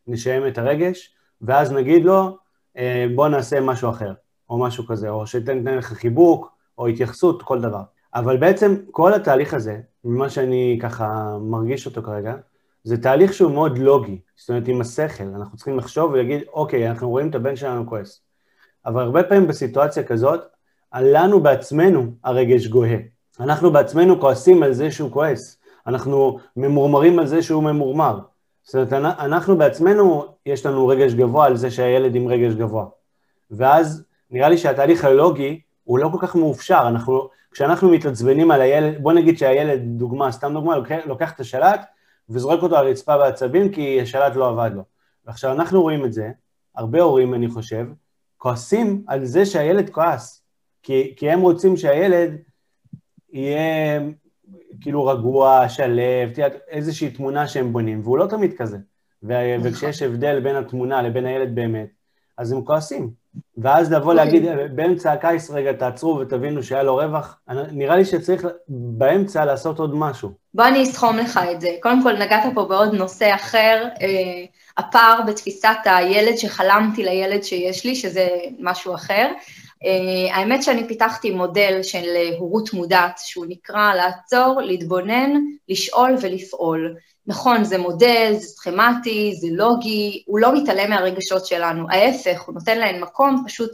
נשיים 0.06 0.46
את 0.46 0.58
הרגש, 0.58 1.14
ואז 1.42 1.72
נגיד 1.72 2.04
לו, 2.04 2.38
אה, 2.76 3.06
בוא 3.14 3.28
נעשה 3.28 3.60
משהו 3.60 3.90
אחר, 3.90 4.12
או 4.50 4.58
משהו 4.58 4.86
כזה, 4.86 5.08
או 5.08 5.26
שתן 5.26 5.64
לך 5.64 5.92
חיבוק, 5.92 6.52
או 6.78 6.86
התייחסות, 6.86 7.42
כל 7.42 7.60
דבר. 7.60 7.82
אבל 8.14 8.36
בעצם 8.36 8.76
כל 8.90 9.14
התהליך 9.14 9.54
הזה, 9.54 9.80
ממה 10.04 10.28
שאני 10.28 10.78
ככה 10.82 11.36
מרגיש 11.40 11.86
אותו 11.86 12.02
כרגע, 12.02 12.34
זה 12.84 13.02
תהליך 13.02 13.32
שהוא 13.32 13.52
מאוד 13.52 13.78
לוגי, 13.78 14.20
זאת 14.36 14.50
אומרת 14.50 14.68
עם 14.68 14.80
השכל, 14.80 15.24
אנחנו 15.24 15.56
צריכים 15.56 15.78
לחשוב 15.78 16.12
ולהגיד, 16.12 16.42
אוקיי, 16.52 16.90
אנחנו 16.90 17.10
רואים 17.10 17.30
את 17.30 17.34
הבן 17.34 17.56
שלנו 17.56 17.86
כועס. 17.86 18.22
אבל 18.86 19.02
הרבה 19.02 19.22
פעמים 19.22 19.46
בסיטואציה 19.46 20.04
כזאת, 20.04 20.40
לנו 20.94 21.40
בעצמנו 21.40 22.12
הרגש 22.24 22.66
גוהה. 22.66 22.96
אנחנו 23.40 23.72
בעצמנו 23.72 24.20
כועסים 24.20 24.62
על 24.62 24.72
זה 24.72 24.90
שהוא 24.90 25.10
כועס, 25.10 25.58
אנחנו 25.86 26.38
ממורמרים 26.56 27.18
על 27.18 27.26
זה 27.26 27.42
שהוא 27.42 27.62
ממורמר. 27.62 28.18
זאת 28.62 28.92
אומרת, 28.92 28.92
אנחנו 29.18 29.58
בעצמנו, 29.58 30.24
יש 30.46 30.66
לנו 30.66 30.86
רגש 30.86 31.14
גבוה 31.14 31.46
על 31.46 31.56
זה 31.56 31.70
שהילד 31.70 32.14
עם 32.14 32.28
רגש 32.28 32.54
גבוה. 32.54 32.86
ואז 33.50 34.04
נראה 34.30 34.48
לי 34.48 34.58
שהתהליך 34.58 35.04
הלוגי 35.04 35.60
הוא 35.84 35.98
לא 35.98 36.08
כל 36.12 36.18
כך 36.20 36.36
מאופשר, 36.36 36.84
אנחנו, 36.88 37.28
כשאנחנו 37.50 37.90
מתעצבנים 37.90 38.50
על 38.50 38.60
הילד, 38.60 39.02
בוא 39.02 39.12
נגיד 39.12 39.38
שהילד, 39.38 39.80
דוגמה, 39.84 40.32
סתם 40.32 40.52
דוגמה, 40.52 40.76
לוקח, 40.76 40.96
לוקח 41.06 41.32
את 41.32 41.40
השלט 41.40 41.84
וזורק 42.30 42.62
אותו 42.62 42.76
על 42.76 42.86
הרצפה 42.86 43.18
בעצבים 43.18 43.72
כי 43.72 44.00
השלט 44.00 44.36
לא 44.36 44.48
עבד 44.48 44.70
לו. 44.74 44.82
ועכשיו 45.26 45.52
אנחנו 45.52 45.82
רואים 45.82 46.04
את 46.04 46.12
זה, 46.12 46.30
הרבה 46.76 47.02
הורים, 47.02 47.34
אני 47.34 47.48
חושב, 47.48 47.86
כועסים 48.38 49.04
על 49.06 49.24
זה 49.24 49.46
שהילד 49.46 49.90
כועס, 49.90 50.42
כי, 50.82 51.14
כי 51.16 51.30
הם 51.30 51.40
רוצים 51.40 51.76
שהילד 51.76 52.36
יהיה 53.32 54.00
כאילו 54.80 55.06
רגוע, 55.06 55.68
שלב, 55.68 56.32
תראה, 56.34 56.48
איזושהי 56.68 57.10
תמונה 57.10 57.48
שהם 57.48 57.72
בונים, 57.72 58.00
והוא 58.04 58.18
לא 58.18 58.26
תמיד 58.26 58.54
כזה. 58.56 58.78
ו-. 59.22 59.54
וכשיש 59.62 60.02
הבדל 60.02 60.40
בין 60.40 60.56
התמונה 60.56 61.02
לבין 61.02 61.26
הילד 61.26 61.54
באמת, 61.54 61.88
אז 62.38 62.52
הם 62.52 62.64
כועסים. 62.64 63.20
ואז 63.58 63.92
לבוא. 63.92 64.12
אוקיי. 64.12 64.24
להגיד, 64.24 64.42
באמצע 64.76 65.12
הקיץ 65.12 65.50
רגע, 65.50 65.72
תעצרו 65.72 66.16
ותבינו 66.16 66.62
שהיה 66.62 66.82
לו 66.82 66.96
רווח, 66.96 67.38
נראה 67.72 67.96
לי 67.96 68.04
שצריך 68.04 68.46
באמצע 68.68 69.44
לעשות 69.44 69.78
עוד 69.78 69.94
משהו. 69.94 70.30
בוא 70.54 70.64
אני 70.64 70.82
אסכום 70.82 71.16
לך 71.16 71.40
את 71.52 71.60
זה. 71.60 71.68
קודם 71.82 72.02
כל, 72.02 72.12
נגעת 72.12 72.54
פה 72.54 72.64
בעוד 72.64 72.94
נושא 72.94 73.34
אחר, 73.34 73.88
אה, 74.02 74.44
הפער 74.78 75.20
בתפיסת 75.26 75.78
הילד 75.84 76.36
שחלמתי 76.36 77.04
לילד 77.04 77.42
שיש 77.42 77.86
לי, 77.86 77.94
שזה 77.94 78.28
משהו 78.58 78.94
אחר. 78.94 79.32
Uh, 79.84 80.32
האמת 80.32 80.62
שאני 80.62 80.88
פיתחתי 80.88 81.30
מודל 81.30 81.82
של 81.82 82.16
הורות 82.38 82.72
מודעת, 82.72 83.20
שהוא 83.24 83.46
נקרא 83.48 83.94
לעצור, 83.94 84.60
להתבונן, 84.60 85.30
לשאול 85.68 86.16
ולפעול. 86.20 86.96
נכון, 87.26 87.64
זה 87.64 87.78
מודל, 87.78 88.32
זה 88.38 88.46
סכמטי, 88.46 89.34
זה 89.40 89.48
לוגי, 89.50 90.22
הוא 90.26 90.38
לא 90.38 90.62
מתעלם 90.62 90.90
מהרגשות 90.90 91.46
שלנו, 91.46 91.90
ההפך, 91.90 92.42
הוא 92.42 92.54
נותן 92.54 92.78
להן 92.78 93.00
מקום, 93.00 93.42
פשוט 93.46 93.70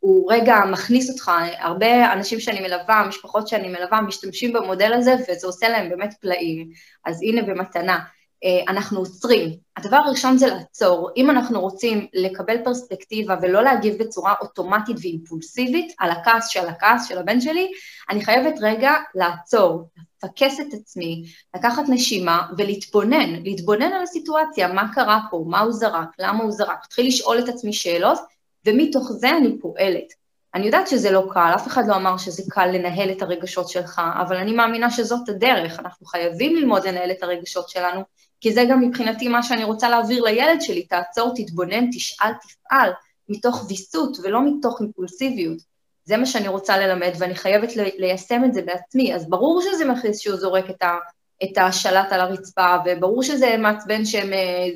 הוא 0.00 0.32
רגע 0.32 0.56
מכניס 0.72 1.10
אותך, 1.10 1.30
הרבה 1.58 2.12
אנשים 2.12 2.40
שאני 2.40 2.60
מלווה, 2.60 3.04
משפחות 3.08 3.48
שאני 3.48 3.68
מלווה, 3.68 4.00
משתמשים 4.00 4.52
במודל 4.52 4.92
הזה, 4.92 5.14
וזה 5.28 5.46
עושה 5.46 5.68
להם 5.68 5.88
באמת 5.88 6.14
פלאים. 6.20 6.70
אז 7.04 7.22
הנה 7.22 7.42
במתנה. 7.42 7.98
אה, 8.44 8.60
אנחנו 8.68 8.98
עוצרים. 8.98 9.56
הדבר 9.76 9.96
הראשון 9.96 10.38
זה 10.38 10.46
לעצור. 10.46 11.10
אם 11.16 11.30
אנחנו 11.30 11.60
רוצים 11.60 12.06
לקבל 12.14 12.56
פרספקטיבה 12.64 13.36
ולא 13.42 13.62
להגיב 13.62 14.02
בצורה 14.02 14.34
אוטומטית 14.40 14.96
ואימפולסיבית 15.00 15.94
על 15.98 16.10
הכעס 16.10 16.48
של 16.48 16.66
הכעס 16.66 17.08
של 17.08 17.18
הבן 17.18 17.40
שלי, 17.40 17.72
אני 18.10 18.24
חייבת 18.24 18.54
רגע 18.60 18.92
לעצור, 19.14 19.88
לפקס 20.24 20.60
את 20.60 20.74
עצמי, 20.74 21.24
לקחת 21.56 21.82
נשימה 21.88 22.46
ולהתבונן, 22.58 23.42
להתבונן 23.42 23.92
על 23.92 24.02
הסיטואציה, 24.02 24.72
מה 24.72 24.94
קרה 24.94 25.20
פה, 25.30 25.44
מה 25.46 25.60
הוא 25.60 25.72
זרק, 25.72 26.08
למה 26.18 26.42
הוא 26.42 26.52
זרק, 26.52 26.78
להתחיל 26.82 27.06
לשאול 27.06 27.38
את 27.38 27.48
עצמי 27.48 27.72
שאלות, 27.72 28.18
ומתוך 28.66 29.12
זה 29.12 29.30
אני 29.30 29.58
פועלת. 29.58 30.20
אני 30.54 30.66
יודעת 30.66 30.88
שזה 30.88 31.10
לא 31.10 31.28
קל, 31.30 31.52
אף 31.54 31.66
אחד 31.66 31.86
לא 31.86 31.96
אמר 31.96 32.16
שזה 32.16 32.42
קל 32.48 32.66
לנהל 32.66 33.10
את 33.10 33.22
הרגשות 33.22 33.68
שלך, 33.68 34.00
אבל 34.20 34.36
אני 34.36 34.52
מאמינה 34.52 34.90
שזאת 34.90 35.28
הדרך, 35.28 35.78
אנחנו 35.78 36.06
חייבים 36.06 36.56
ללמוד 36.56 36.86
לנהל 36.86 37.10
את 37.10 37.22
הרגשות 37.22 37.68
שלנו, 37.68 38.00
כי 38.40 38.52
זה 38.52 38.64
גם 38.70 38.80
מבחינתי 38.80 39.28
מה 39.28 39.42
שאני 39.42 39.64
רוצה 39.64 39.88
להעביר 39.88 40.22
לילד 40.22 40.62
שלי, 40.62 40.82
תעצור, 40.82 41.32
תתבונן, 41.36 41.90
תשאל, 41.92 42.32
תפעל, 42.32 42.90
מתוך 43.28 43.64
ויסות 43.68 44.16
ולא 44.22 44.40
מתוך 44.44 44.80
אימפולסיביות. 44.80 45.58
זה 46.04 46.16
מה 46.16 46.26
שאני 46.26 46.48
רוצה 46.48 46.78
ללמד, 46.78 47.12
ואני 47.18 47.34
חייבת 47.34 47.72
ליישם 47.76 48.44
את 48.44 48.54
זה 48.54 48.62
בעצמי. 48.62 49.14
אז 49.14 49.28
ברור 49.28 49.62
שזה 49.62 49.84
מכניס 49.84 50.18
שהוא 50.18 50.36
זורק 50.36 50.70
את, 50.70 50.82
ה, 50.82 50.96
את 51.44 51.58
השלט 51.58 52.12
על 52.12 52.20
הרצפה, 52.20 52.76
וברור 52.84 53.22
שזה 53.22 53.56
מעצבן 53.56 54.04
שהם 54.04 54.32
אה, 54.32 54.68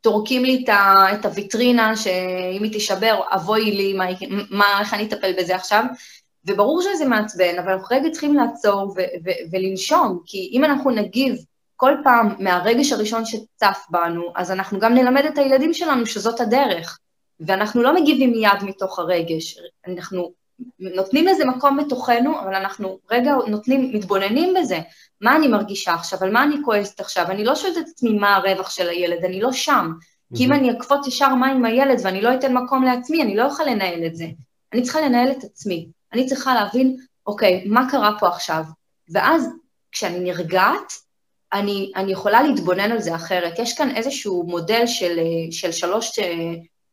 טורקים 0.00 0.44
לי 0.44 0.62
את, 0.64 0.68
ה, 0.68 1.06
את 1.14 1.24
הוויטרינה, 1.24 1.96
שאם 1.96 2.62
היא 2.62 2.72
תישבר, 2.72 3.20
אבוי 3.34 3.70
לי, 3.70 3.92
מה, 3.92 4.04
מה, 4.50 4.80
איך 4.80 4.94
אני 4.94 5.06
אטפל 5.06 5.32
בזה 5.38 5.56
עכשיו? 5.56 5.84
וברור 6.46 6.82
שזה 6.82 7.04
מעצבן, 7.04 7.58
אבל 7.58 7.72
אנחנו 7.72 7.96
רגע 7.96 8.10
צריכים 8.10 8.34
לעצור 8.34 8.94
ו- 8.96 9.00
ו- 9.24 9.52
ולנשום, 9.52 10.20
כי 10.26 10.50
אם 10.52 10.64
אנחנו 10.64 10.90
נגיב 10.90 11.36
כל 11.84 11.96
פעם 12.04 12.34
מהרגש 12.38 12.92
הראשון 12.92 13.24
שצף 13.24 13.86
בנו, 13.90 14.32
אז 14.36 14.50
אנחנו 14.50 14.78
גם 14.78 14.94
נלמד 14.94 15.24
את 15.24 15.38
הילדים 15.38 15.74
שלנו 15.74 16.06
שזאת 16.06 16.40
הדרך, 16.40 16.98
ואנחנו 17.40 17.82
לא 17.82 17.94
מגיבים 17.94 18.30
מיד 18.32 18.62
מתוך 18.62 18.98
הרגש, 18.98 19.58
אנחנו 19.88 20.32
נותנים 20.78 21.26
לזה 21.26 21.44
מקום 21.44 21.84
בתוכנו, 21.84 22.40
אבל 22.40 22.54
אנחנו 22.54 22.98
רגע 23.10 23.34
נותנים, 23.46 23.90
מתבוננים 23.94 24.54
בזה, 24.58 24.78
מה 25.20 25.36
אני 25.36 25.48
מרגישה 25.48 25.94
עכשיו, 25.94 26.18
על 26.22 26.32
מה 26.32 26.42
אני 26.42 26.56
כועסת 26.64 27.00
עכשיו, 27.00 27.26
אני 27.30 27.44
לא 27.44 27.54
שואלת 27.54 27.78
את 27.78 27.88
עצמי 27.88 28.12
מה 28.12 28.36
הרווח 28.36 28.70
של 28.70 28.88
הילד, 28.88 29.24
אני 29.24 29.40
לא 29.40 29.52
שם, 29.52 29.92
כי 30.36 30.44
אם 30.44 30.52
אני 30.52 30.70
אקפוץ 30.70 31.06
ישר 31.06 31.34
מה 31.34 31.46
עם 31.50 31.64
הילד 31.64 32.00
ואני 32.04 32.22
לא 32.22 32.34
אתן 32.34 32.54
מקום 32.54 32.84
לעצמי, 32.84 33.22
אני 33.22 33.36
לא 33.36 33.44
אוכל 33.44 33.64
לנהל 33.64 34.06
את 34.06 34.16
זה. 34.16 34.26
אני 34.72 34.82
צריכה 34.82 35.00
לנהל 35.00 35.30
את 35.30 35.44
עצמי. 35.44 35.88
אני 36.12 36.26
צריכה 36.26 36.54
להבין, 36.54 36.96
אוקיי, 37.26 37.64
מה 37.66 37.90
קרה 37.90 38.18
פה 38.18 38.28
עכשיו? 38.28 38.64
ואז 39.12 39.48
כשאני 39.92 40.18
נרגעת, 40.18 41.03
אני, 41.54 41.92
אני 41.96 42.12
יכולה 42.12 42.42
להתבונן 42.42 42.92
על 42.92 43.00
זה 43.00 43.14
אחרת. 43.14 43.58
יש 43.58 43.78
כאן 43.78 43.96
איזשהו 43.96 44.44
מודל 44.46 44.86
של, 44.86 45.18
של 45.50 45.72
שלוש, 45.72 46.18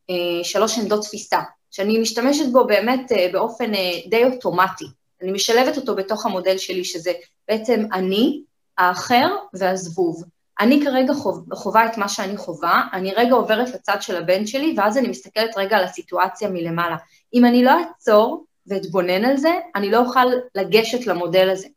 אה, 0.09 0.43
שלוש 0.43 0.77
עמדות 0.77 1.01
תפיסה, 1.01 1.39
שאני 1.71 1.99
משתמשת 1.99 2.45
בו 2.51 2.67
באמת 2.67 3.11
אה, 3.11 3.29
באופן 3.31 3.73
אה, 3.73 3.91
די 4.09 4.23
אוטומטי. 4.23 4.85
אני 5.21 5.31
משלבת 5.31 5.77
אותו 5.77 5.95
בתוך 5.95 6.25
המודל 6.25 6.57
שלי, 6.57 6.85
שזה 6.85 7.11
בעצם 7.47 7.85
אני, 7.93 8.41
האחר 8.77 9.27
והזבוב. 9.53 10.23
אני 10.59 10.81
כרגע 10.85 11.13
חוב, 11.13 11.53
חווה 11.53 11.85
את 11.85 11.97
מה 11.97 12.09
שאני 12.09 12.37
חווה, 12.37 12.87
אני 12.93 13.13
רגע 13.15 13.35
עוברת 13.35 13.69
לצד 13.69 13.97
של 14.01 14.15
הבן 14.15 14.47
שלי, 14.47 14.75
ואז 14.77 14.97
אני 14.97 15.07
מסתכלת 15.07 15.57
רגע 15.57 15.77
על 15.77 15.83
הסיטואציה 15.83 16.49
מלמעלה. 16.49 16.95
אם 17.33 17.45
אני 17.45 17.63
לא 17.63 17.71
אעצור 17.71 18.45
ואתבונן 18.67 19.25
על 19.25 19.37
זה, 19.37 19.51
אני 19.75 19.91
לא 19.91 19.97
אוכל 19.97 20.25
לגשת 20.55 21.07
למודל 21.07 21.49
הזה. 21.49 21.67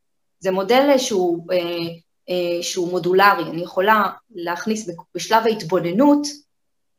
זה 0.41 0.51
מודל 0.51 0.99
שהוא, 0.99 1.47
אה, 1.53 1.57
אה, 1.57 1.63
שהוא 2.63 2.91
מודולרי, 2.91 3.51
אני 3.51 3.63
יכולה 3.63 4.07
להכניס 4.35 4.89
בשלב 5.15 5.47
ההתבוננות 5.47 6.27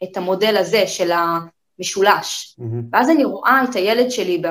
את 0.03 0.17
המודל 0.17 0.57
הזה 0.57 0.87
של 0.87 1.11
המשולש, 1.11 2.55
mm-hmm. 2.59 2.63
ואז 2.91 3.09
אני 3.09 3.23
רואה 3.23 3.63
את 3.69 3.75
הילד 3.75 4.11
שלי 4.11 4.41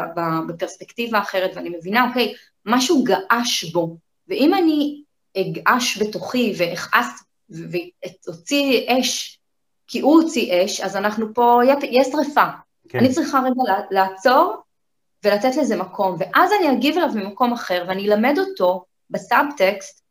בפרספקטיבה 0.49 1.19
אחרת, 1.19 1.51
ואני 1.55 1.71
מבינה, 1.79 2.09
אוקיי, 2.09 2.35
משהו 2.67 3.05
געש 3.05 3.65
בו, 3.65 3.97
ואם 4.29 4.55
אני 4.55 5.03
אגעש 5.37 6.03
בתוכי 6.03 6.55
ואכעס 6.57 7.23
ואוציא 7.51 8.87
אש, 8.89 9.39
כי 9.87 10.01
הוא 10.01 10.23
הוציא 10.23 10.65
אש, 10.65 10.81
אז 10.81 10.97
אנחנו 10.97 11.35
פה, 11.35 11.61
יהיה 11.83 12.05
שרפה. 12.05 12.45
כן. 12.89 12.99
אני 12.99 13.13
צריכה 13.13 13.39
רגע 13.39 13.75
לעצור 13.91 14.57
ולתת 15.25 15.57
לזה 15.57 15.77
מקום, 15.77 16.17
ואז 16.19 16.51
אני 16.53 16.73
אגיב 16.73 16.99
אליו 16.99 17.11
ממקום 17.15 17.53
אחר, 17.53 17.85
ואני 17.89 18.09
אלמד 18.09 18.39
אותו 18.39 18.85
בסאבטקסט, 19.11 20.04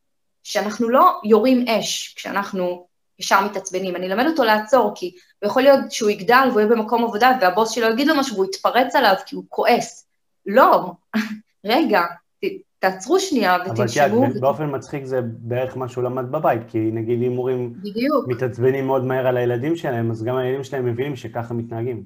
שאנחנו 0.44 0.90
לא 0.90 1.20
יורים 1.24 1.66
אש 1.68 2.14
כשאנחנו 2.16 2.88
ישר 3.20 3.46
מתעצבנים, 3.46 3.96
אני 3.96 4.08
אלמד 4.08 4.26
אותו 4.26 4.44
לעצור, 4.44 4.92
כי 4.96 5.16
הוא 5.42 5.48
יכול 5.48 5.62
להיות 5.62 5.92
שהוא 5.92 6.10
יגדל 6.10 6.48
והוא 6.50 6.62
יהיה 6.62 6.72
במקום 6.72 7.04
עבודה 7.04 7.38
והבוס 7.42 7.72
שלו 7.72 7.90
יגיד 7.90 8.08
לו 8.08 8.16
משהו 8.16 8.36
והוא 8.36 8.46
יתפרץ 8.46 8.96
עליו 8.96 9.14
כי 9.26 9.36
הוא 9.36 9.44
כועס. 9.50 10.08
לא, 10.46 10.92
רגע, 11.66 12.02
תעצרו 12.80 13.20
שנייה 13.20 13.58
ותנשמו. 13.66 14.26
אבל 14.26 14.40
באופן 14.40 14.76
מצחיק 14.76 15.06
זה 15.06 15.22
בערך 15.24 15.78
מה 15.78 15.90
שהוא 15.90 16.04
למד 16.04 16.32
בבית, 16.32 16.62
כי 16.68 16.78
נגיד 16.78 17.22
אם 17.22 17.32
הורים 17.32 17.74
מתעצבנים 18.28 18.86
מאוד 18.86 19.06
מהר 19.06 19.28
על 19.28 19.38
הילדים 19.38 19.76
שלהם, 19.76 20.12
אז 20.12 20.24
גם 20.24 20.36
הילדים 20.36 20.64
שלהם 20.64 20.86
מבינים 20.86 21.16
שככה 21.16 21.54
מתנהגים. 21.54 22.04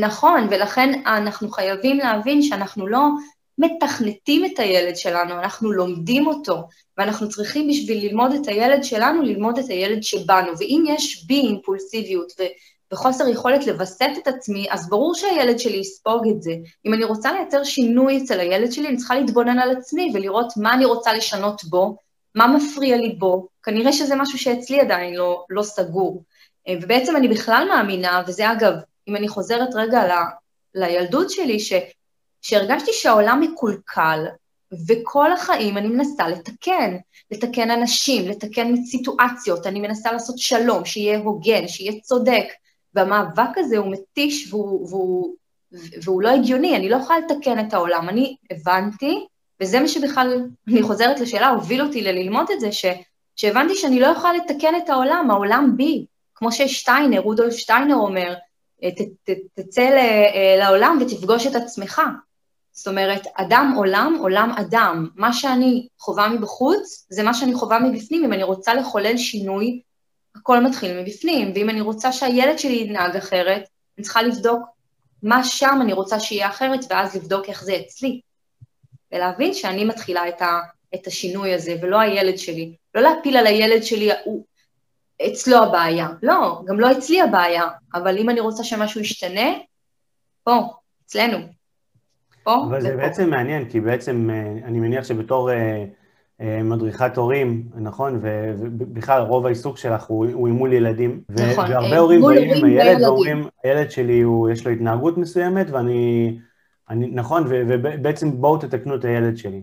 נכון, 0.00 0.46
ולכן 0.50 1.02
אנחנו 1.06 1.50
חייבים 1.50 1.98
להבין 1.98 2.42
שאנחנו 2.42 2.86
לא 2.86 3.08
מתכנתים 3.58 4.44
את 4.44 4.58
הילד 4.58 4.96
שלנו, 4.96 5.34
אנחנו 5.34 5.72
לומדים 5.72 6.26
אותו, 6.26 6.68
ואנחנו 6.98 7.28
צריכים 7.28 7.68
בשביל 7.68 8.06
ללמוד 8.06 8.32
את 8.32 8.48
הילד 8.48 8.84
שלנו, 8.84 9.22
ללמוד 9.22 9.58
את 9.58 9.68
הילד 9.68 10.02
שבנו. 10.02 10.52
ואם 10.58 10.84
יש 10.88 11.24
בי 11.26 11.40
אימפולסיביות 11.40 12.32
וחוסר 12.92 13.28
יכולת 13.28 13.66
לווסת 13.66 14.10
את 14.22 14.28
עצמי, 14.28 14.66
אז 14.70 14.88
ברור 14.88 15.14
שהילד 15.14 15.58
שלי 15.58 15.76
יספוג 15.76 16.28
את 16.28 16.42
זה. 16.42 16.52
אם 16.86 16.94
אני 16.94 17.04
רוצה 17.04 17.32
לייצר 17.32 17.64
שינוי 17.64 18.22
אצל 18.24 18.40
הילד 18.40 18.72
שלי, 18.72 18.88
אני 18.88 18.96
צריכה 18.96 19.14
להתבונן 19.14 19.58
על 19.58 19.76
עצמי 19.76 20.10
ולראות 20.14 20.52
מה 20.56 20.74
אני 20.74 20.84
רוצה 20.84 21.12
לשנות 21.12 21.64
בו, 21.64 21.96
מה 22.34 22.46
מפריע 22.46 22.96
לי 22.96 23.08
בו, 23.18 23.48
כנראה 23.62 23.92
שזה 23.92 24.16
משהו 24.16 24.38
שאצלי 24.38 24.80
עדיין 24.80 25.14
לא, 25.14 25.44
לא 25.50 25.62
סגור. 25.62 26.22
אה, 26.68 26.74
ובעצם 26.82 27.16
אני 27.16 27.28
בכלל 27.28 27.66
מאמינה, 27.68 28.22
וזה 28.26 28.52
אגב, 28.52 28.72
אם 29.08 29.16
אני 29.16 29.28
חוזרת 29.28 29.68
רגע 29.74 30.04
ל, 30.06 30.12
לילדות 30.74 31.30
שלי, 31.30 31.60
ש, 31.60 31.72
שהרגשתי 32.42 32.90
שהעולם 32.92 33.40
מקולקל, 33.40 34.24
וכל 34.88 35.32
החיים 35.32 35.78
אני 35.78 35.88
מנסה 35.88 36.28
לתקן, 36.28 36.96
לתקן 37.30 37.70
אנשים, 37.70 38.28
לתקן 38.28 38.76
סיטואציות, 38.76 39.66
אני 39.66 39.80
מנסה 39.80 40.12
לעשות 40.12 40.38
שלום, 40.38 40.84
שיהיה 40.84 41.18
הוגן, 41.18 41.68
שיהיה 41.68 42.00
צודק, 42.00 42.44
והמאבק 42.94 43.50
הזה 43.56 43.78
הוא 43.78 43.92
מתיש 43.92 44.52
והוא, 44.52 44.88
והוא, 44.88 45.34
והוא 46.04 46.22
לא 46.22 46.28
הגיוני, 46.28 46.76
אני 46.76 46.88
לא 46.88 46.96
יכולה 46.96 47.18
לתקן 47.18 47.66
את 47.66 47.74
העולם. 47.74 48.08
אני 48.08 48.36
הבנתי, 48.50 49.26
וזה 49.60 49.80
מה 49.80 49.88
שבכלל, 49.88 50.46
אני 50.68 50.82
חוזרת 50.82 51.20
לשאלה, 51.20 51.48
הוביל 51.48 51.82
אותי 51.82 52.02
ללמוד 52.02 52.46
את 52.52 52.60
זה, 52.60 52.72
ש, 52.72 52.84
שהבנתי 53.36 53.74
שאני 53.74 54.00
לא 54.00 54.06
יכולה 54.06 54.32
לתקן 54.32 54.74
את 54.84 54.90
העולם, 54.90 55.30
העולם 55.30 55.72
בי. 55.76 56.06
כמו 56.34 56.52
ששטיינר, 56.52 57.20
רודולף 57.20 57.54
שטיינר 57.54 57.94
אומר, 57.94 58.34
ת, 58.80 59.30
ת, 59.30 59.30
תצא 59.54 59.82
אה, 59.82 60.56
לעולם 60.58 60.98
ותפגוש 61.00 61.46
את 61.46 61.54
עצמך. 61.54 62.00
זאת 62.78 62.88
אומרת, 62.88 63.26
אדם 63.34 63.74
עולם, 63.76 64.16
עולם 64.20 64.50
אדם. 64.58 65.08
מה 65.16 65.32
שאני 65.32 65.88
חווה 65.98 66.28
מבחוץ, 66.28 67.06
זה 67.10 67.22
מה 67.22 67.34
שאני 67.34 67.54
חווה 67.54 67.78
מבפנים. 67.78 68.24
אם 68.24 68.32
אני 68.32 68.42
רוצה 68.42 68.74
לחולל 68.74 69.16
שינוי, 69.16 69.82
הכל 70.36 70.60
מתחיל 70.60 71.02
מבפנים. 71.02 71.52
ואם 71.54 71.70
אני 71.70 71.80
רוצה 71.80 72.12
שהילד 72.12 72.58
שלי 72.58 72.74
ינהג 72.74 73.16
אחרת, 73.16 73.68
אני 73.98 74.04
צריכה 74.04 74.22
לבדוק 74.22 74.62
מה 75.22 75.44
שם 75.44 75.78
אני 75.82 75.92
רוצה 75.92 76.20
שיהיה 76.20 76.48
אחרת, 76.48 76.80
ואז 76.90 77.16
לבדוק 77.16 77.48
איך 77.48 77.64
זה 77.64 77.76
אצלי. 77.76 78.20
ולהבין 79.12 79.54
שאני 79.54 79.84
מתחילה 79.84 80.28
את, 80.28 80.42
ה, 80.42 80.60
את 80.94 81.06
השינוי 81.06 81.54
הזה, 81.54 81.76
ולא 81.82 82.00
הילד 82.00 82.38
שלי. 82.38 82.76
לא 82.94 83.02
להפיל 83.02 83.36
על 83.36 83.46
הילד 83.46 83.82
שלי, 83.82 84.10
הוא, 84.24 84.44
אצלו 85.26 85.56
הבעיה. 85.56 86.08
לא, 86.22 86.60
גם 86.66 86.80
לא 86.80 86.92
אצלי 86.92 87.20
הבעיה, 87.20 87.64
אבל 87.94 88.18
אם 88.18 88.30
אני 88.30 88.40
רוצה 88.40 88.64
שמשהו 88.64 89.00
ישתנה, 89.00 89.50
פה, 90.44 90.62
אצלנו. 91.06 91.57
פה 92.48 92.64
אבל 92.68 92.80
זה 92.80 92.96
בעצם 92.96 93.30
מעניין, 93.30 93.64
כי 93.64 93.80
בעצם 93.80 94.30
אה, 94.30 94.66
אני 94.68 94.80
מניח 94.80 95.04
שבתור 95.04 95.50
אה, 95.50 95.84
אה, 96.40 96.62
מדריכת 96.62 97.16
הורים, 97.16 97.62
נכון? 97.74 98.20
ובכלל 98.22 99.22
רוב 99.22 99.46
העיסוק 99.46 99.78
שלך 99.78 100.04
הוא, 100.04 100.26
הוא 100.32 100.48
עם 100.48 100.54
מול 100.54 100.72
ילדים. 100.72 101.20
נכון. 101.30 101.70
והרבה 101.70 101.98
הורים 101.98 102.22
באים 102.22 102.50
עם 102.56 102.64
הילד 102.64 103.02
ואומרים, 103.02 103.46
הילד 103.64 103.90
שלי 103.90 104.20
הוא, 104.20 104.50
יש 104.50 104.66
לו 104.66 104.72
התנהגות 104.72 105.18
מסוימת 105.18 105.70
ואני, 105.70 106.38
אני, 106.90 107.10
נכון, 107.12 107.44
ובעצם 107.48 108.40
בואו 108.40 108.58
תתקנו 108.58 108.94
את 108.94 109.04
הילד 109.04 109.36
שלי. 109.36 109.62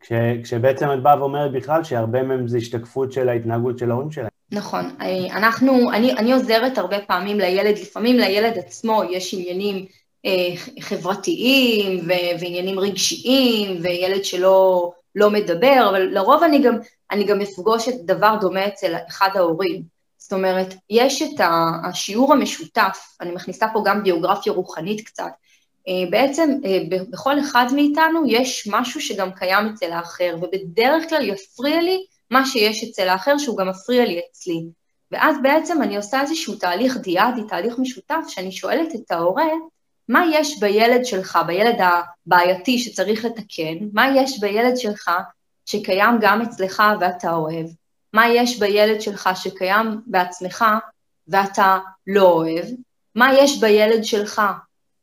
כש, 0.00 0.12
כשבעצם 0.42 0.92
את 0.92 1.02
באה 1.02 1.20
ואומרת 1.20 1.52
בכלל 1.52 1.84
שהרבה 1.84 2.22
מהם 2.22 2.48
זה 2.48 2.58
השתקפות 2.58 3.12
של 3.12 3.28
ההתנהגות 3.28 3.78
של 3.78 3.90
ההורים 3.90 4.10
שלהם. 4.10 4.28
נכון, 4.52 4.84
אנחנו, 5.30 5.92
אני, 5.92 6.12
אני 6.12 6.32
עוזרת 6.32 6.78
הרבה 6.78 6.98
פעמים 7.00 7.38
לילד, 7.38 7.78
לפעמים 7.78 8.16
לילד 8.16 8.58
עצמו 8.58 9.02
יש 9.10 9.34
עניינים 9.34 9.86
חברתיים 10.80 12.00
ו- 12.00 12.40
ועניינים 12.40 12.80
רגשיים, 12.80 13.78
וילד 13.82 14.24
שלא 14.24 14.90
לא 15.14 15.30
מדבר, 15.30 15.86
אבל 15.90 16.02
לרוב 16.02 16.42
אני 16.42 16.62
גם, 16.62 16.78
אני 17.10 17.24
גם 17.24 17.40
אפגוש 17.40 17.88
את 17.88 17.94
דבר 18.04 18.36
דומה 18.40 18.66
אצל 18.66 18.94
אחד 19.08 19.28
ההורים. 19.34 19.82
זאת 20.18 20.32
אומרת, 20.32 20.74
יש 20.90 21.22
את 21.22 21.40
השיעור 21.84 22.32
המשותף, 22.32 22.98
אני 23.20 23.30
מכניסה 23.30 23.66
פה 23.72 23.82
גם 23.84 24.02
ביוגרפיה 24.02 24.52
רוחנית 24.52 25.06
קצת, 25.06 25.30
אה, 25.88 26.10
בעצם 26.10 26.50
אה, 26.64 26.78
בכל 27.10 27.40
אחד 27.40 27.66
מאיתנו 27.74 28.22
יש 28.26 28.68
משהו 28.70 29.00
שגם 29.00 29.32
קיים 29.32 29.66
אצל 29.66 29.92
האחר, 29.92 30.36
ובדרך 30.42 31.08
כלל 31.08 31.28
יפריע 31.28 31.80
לי 31.82 32.04
מה 32.30 32.46
שיש 32.46 32.84
אצל 32.84 33.08
האחר 33.08 33.38
שהוא 33.38 33.56
גם 33.56 33.68
מפריע 33.68 34.04
לי 34.04 34.20
אצלי. 34.30 34.64
ואז 35.10 35.36
בעצם 35.42 35.82
אני 35.82 35.96
עושה 35.96 36.20
איזשהו 36.20 36.54
תהליך 36.54 36.96
דיאדי, 36.96 37.40
תהליך 37.48 37.78
משותף, 37.78 38.20
שאני 38.28 38.52
שואלת 38.52 38.94
את 38.94 39.10
ההורה, 39.10 39.48
מה 40.08 40.24
יש 40.32 40.60
בילד 40.60 41.04
שלך, 41.04 41.38
בילד 41.46 41.76
הבעייתי 41.80 42.78
שצריך 42.78 43.24
לתקן, 43.24 43.78
מה 43.92 44.08
יש 44.16 44.40
בילד 44.40 44.76
שלך 44.76 45.10
שקיים 45.66 46.18
גם 46.20 46.42
אצלך 46.42 46.82
ואתה 47.00 47.32
אוהב, 47.32 47.66
מה 48.12 48.28
יש 48.28 48.58
בילד 48.58 49.00
שלך 49.00 49.28
שקיים 49.34 50.00
בעצמך 50.06 50.64
ואתה 51.28 51.78
לא 52.06 52.22
אוהב, 52.22 52.64
מה 53.14 53.34
יש 53.34 53.60
בילד 53.60 54.04
שלך 54.04 54.42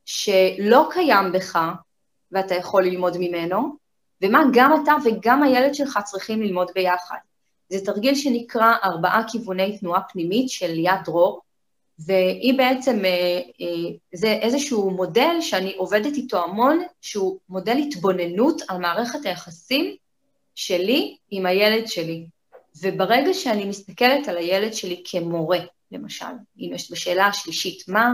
שלא 0.06 0.90
קיים 0.92 1.32
בך 1.32 1.60
ואתה 2.32 2.56
יכול 2.56 2.84
ללמוד 2.84 3.18
ממנו, 3.20 3.76
ומה 4.22 4.44
גם 4.54 4.84
אתה 4.84 4.94
וגם 5.06 5.44
הילד 5.44 5.76
שלך 5.76 6.00
צריכים 6.06 6.42
ללמוד 6.42 6.72
ביחד. 6.76 7.18
זה 7.70 7.86
תרגיל 7.86 8.16
שנקרא 8.16 8.74
ארבעה 8.84 9.24
כיווני 9.28 9.78
תנועה 9.78 10.02
פנימית 10.02 10.50
של 10.50 10.72
ליאת 10.72 11.04
דרור, 11.06 11.42
והיא 12.00 12.58
בעצם, 12.58 13.06
אה, 13.06 13.40
אה, 13.62 13.92
זה 14.14 14.28
איזשהו 14.28 14.92
מודל 14.92 15.42
שאני 15.42 15.74
עובדת 15.78 16.14
איתו 16.14 16.44
המון, 16.44 16.84
שהוא 17.02 17.40
מודל 17.50 17.78
התבוננות 17.78 18.62
על 18.68 18.78
מערכת 18.78 19.26
היחסים 19.26 19.96
שלי 20.56 21.18
עם 21.32 21.46
הילד 21.46 21.88
שלי. 21.88 22.26
וברגע 22.82 23.34
שאני 23.34 23.66
מסתכלת 23.66 24.28
על 24.28 24.38
הילד 24.38 24.74
שלי 24.74 25.04
כמורה, 25.06 25.60
למשל, 25.92 26.26
אם 26.60 26.70
יש 26.74 26.92
בשאלה 26.92 27.26
השלישית, 27.26 27.88
מה, 27.88 28.14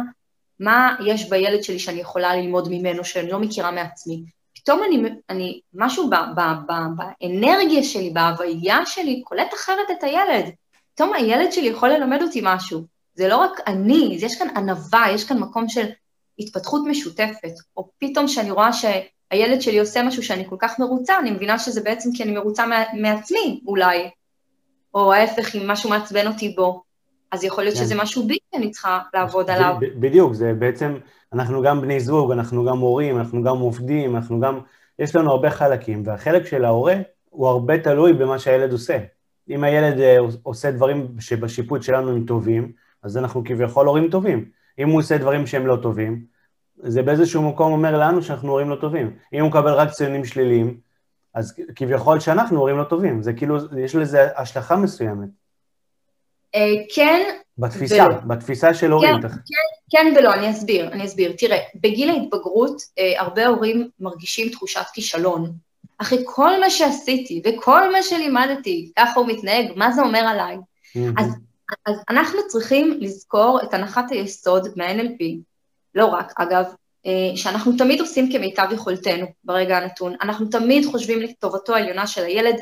מה 0.60 0.96
יש 1.06 1.30
בילד 1.30 1.64
שלי 1.64 1.80
שאני 1.80 2.02
יכולה 2.02 2.36
ללמוד 2.36 2.68
ממנו, 2.72 3.06
שאני 3.06 3.32
לא 3.32 3.40
מכירה 3.40 3.72
מעצמי, 3.72 4.24
פתאום 4.56 4.82
אני, 4.84 5.10
אני 5.30 5.60
משהו 5.74 6.10
ב, 6.10 6.16
ב, 6.16 6.42
ב, 6.68 6.74
באנרגיה 6.96 7.84
שלי, 7.84 8.10
בהוויה 8.10 8.86
שלי, 8.86 9.22
קולט 9.26 9.54
אחרת 9.54 9.92
את 9.92 10.04
הילד. 10.04 10.46
פתאום 10.94 11.14
הילד 11.14 11.52
שלי 11.52 11.68
יכול 11.68 11.90
ללמד 11.90 12.22
אותי 12.22 12.42
משהו. 12.44 12.86
זה 13.22 13.28
לא 13.28 13.38
רק 13.38 13.52
אני, 13.68 14.18
יש 14.20 14.40
כאן 14.40 14.48
ענווה, 14.58 15.06
יש 15.14 15.24
כאן 15.24 15.40
מקום 15.40 15.70
של 15.70 15.86
התפתחות 16.40 16.82
משותפת. 16.88 17.54
או 17.78 17.90
פתאום 17.98 18.26
כשאני 18.26 18.52
רואה 18.52 18.74
שהילד 18.74 19.62
שלי 19.62 19.80
עושה 19.80 20.04
משהו 20.04 20.24
שאני 20.24 20.46
כל 20.50 20.56
כך 20.60 20.80
מרוצה, 20.80 21.20
אני 21.20 21.32
מבינה 21.32 21.60
שזה 21.60 21.82
בעצם 21.82 22.10
כי 22.16 22.24
אני 22.24 22.32
מרוצה 22.32 22.66
מעצמי, 22.94 23.62
אולי. 23.68 24.10
או 24.94 25.14
ההפך, 25.14 25.56
אם 25.56 25.68
משהו 25.68 25.90
מעצבן 25.90 26.28
אותי 26.28 26.50
בו. 26.50 26.84
אז 27.32 27.44
יכול 27.44 27.64
להיות 27.64 27.78
כן. 27.78 27.84
שזה 27.84 27.96
משהו 27.96 28.28
בי 28.28 28.38
שאני 28.56 28.72
צריכה 28.72 29.00
לעבוד 29.14 29.50
עליו. 29.50 29.76
בדיוק, 30.00 30.34
זה 30.34 30.54
בעצם, 30.60 30.98
אנחנו 31.34 31.62
גם 31.62 31.82
בני 31.82 32.00
זוג, 32.00 32.32
אנחנו 32.32 32.66
גם 32.66 32.78
הורים, 32.78 33.18
אנחנו 33.18 33.44
גם 33.44 33.58
עובדים, 33.58 34.16
אנחנו 34.16 34.40
גם, 34.40 34.60
יש 35.00 35.16
לנו 35.16 35.32
הרבה 35.32 35.50
חלקים, 35.50 36.04
והחלק 36.06 36.46
של 36.46 36.66
ההורה 36.66 36.96
הוא 37.30 37.48
הרבה 37.48 37.78
תלוי 37.78 38.14
במה 38.14 38.40
שהילד 38.40 38.72
עושה. 38.72 38.98
אם 39.50 39.64
הילד 39.64 40.00
אה, 40.00 40.18
עושה 40.44 40.72
דברים 40.72 41.08
שבשיפוט 41.20 41.84
שלנו 41.84 42.12
הם 42.12 42.26
טובים, 42.26 42.72
אז 43.04 43.18
אנחנו 43.18 43.44
כביכול 43.46 43.88
הורים 43.88 44.10
טובים. 44.10 44.46
אם 44.80 44.90
הוא 44.90 45.00
עושה 45.00 45.18
דברים 45.18 45.48
שהם 45.48 45.68
לא 45.68 45.76
טובים, 45.82 46.26
זה 46.78 47.02
באיזשהו 47.02 47.42
מקום 47.42 47.72
אומר 47.72 48.00
לנו 48.00 48.24
שאנחנו 48.24 48.50
הורים 48.50 48.70
לא 48.70 48.76
טובים. 48.76 49.14
אם 49.34 49.40
הוא 49.40 49.50
מקבל 49.50 49.74
רק 49.74 49.90
ציונים 49.90 50.26
שליליים, 50.26 50.78
אז 51.34 51.54
כביכול 51.76 52.20
שאנחנו 52.20 52.60
הורים 52.60 52.78
לא 52.78 52.84
טובים. 52.84 53.24
זה 53.24 53.34
כאילו, 53.34 53.58
יש 53.80 53.96
לזה 53.96 54.28
השלכה 54.38 54.76
מסוימת. 54.76 55.30
אה, 56.56 56.74
כן. 56.96 57.22
בתפיסה, 57.58 58.06
ולא. 58.06 58.16
בתפיסה 58.28 58.74
של 58.74 58.92
הורים. 58.92 59.22
כן, 59.22 59.28
כן, 59.28 59.36
כן 59.90 60.14
ולא, 60.18 60.34
אני 60.34 60.52
אסביר, 60.52 60.92
אני 60.92 61.06
אסביר. 61.06 61.34
תראה, 61.38 61.58
בגיל 61.76 62.10
ההתבגרות 62.10 62.82
אה, 63.00 63.22
הרבה 63.22 63.48
הורים 63.48 63.90
מרגישים 64.00 64.50
תחושת 64.50 64.86
כישלון. 64.94 65.52
אחרי 65.98 66.24
כל 66.26 66.60
מה 66.60 66.70
שעשיתי 66.70 67.42
וכל 67.46 67.92
מה 67.92 68.04
שלימדתי, 68.04 68.92
ככה 69.00 69.20
הוא 69.20 69.28
מתנהג, 69.28 69.66
מה 69.76 69.92
זה 69.92 70.02
אומר 70.02 70.20
עליי? 70.20 70.58
Mm-hmm. 70.58 71.22
אז, 71.22 71.36
אז 71.86 71.96
אנחנו 72.10 72.40
צריכים 72.48 72.98
לזכור 73.02 73.60
את 73.64 73.74
הנחת 73.74 74.12
היסוד 74.12 74.68
מה-NLP, 74.76 75.24
לא 75.96 76.06
רק, 76.06 76.34
אגב, 76.36 76.66
אה, 77.06 77.38
שאנחנו 77.38 77.72
תמיד 77.78 78.00
עושים 78.00 78.32
כמיטב 78.32 78.68
יכולתנו 78.72 79.26
ברגע 79.44 79.78
הנתון. 79.78 80.16
אנחנו 80.22 80.46
תמיד 80.46 80.86
חושבים 80.86 81.20
לטובתו 81.20 81.76
העליונה 81.76 82.08
של 82.08 82.24
הילד. 82.24 82.56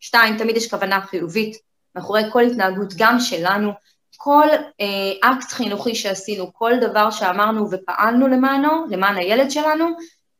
שתיים, 0.00 0.38
תמיד 0.38 0.56
יש 0.56 0.70
כוונה 0.70 1.00
חיובית 1.00 1.56
מאחורי 1.96 2.22
כל 2.32 2.42
התנהגות, 2.42 2.94
גם 2.96 3.20
שלנו. 3.20 3.72
כל 4.16 4.48
אה, 4.80 5.30
אקט 5.30 5.52
חינוכי 5.52 5.94
שעשינו, 5.94 6.52
כל 6.52 6.72
דבר 6.80 7.10
שאמרנו 7.10 7.70
ופעלנו 7.70 8.28
למענו, 8.28 8.86
למען 8.90 9.16
הילד 9.16 9.50
שלנו, 9.50 9.86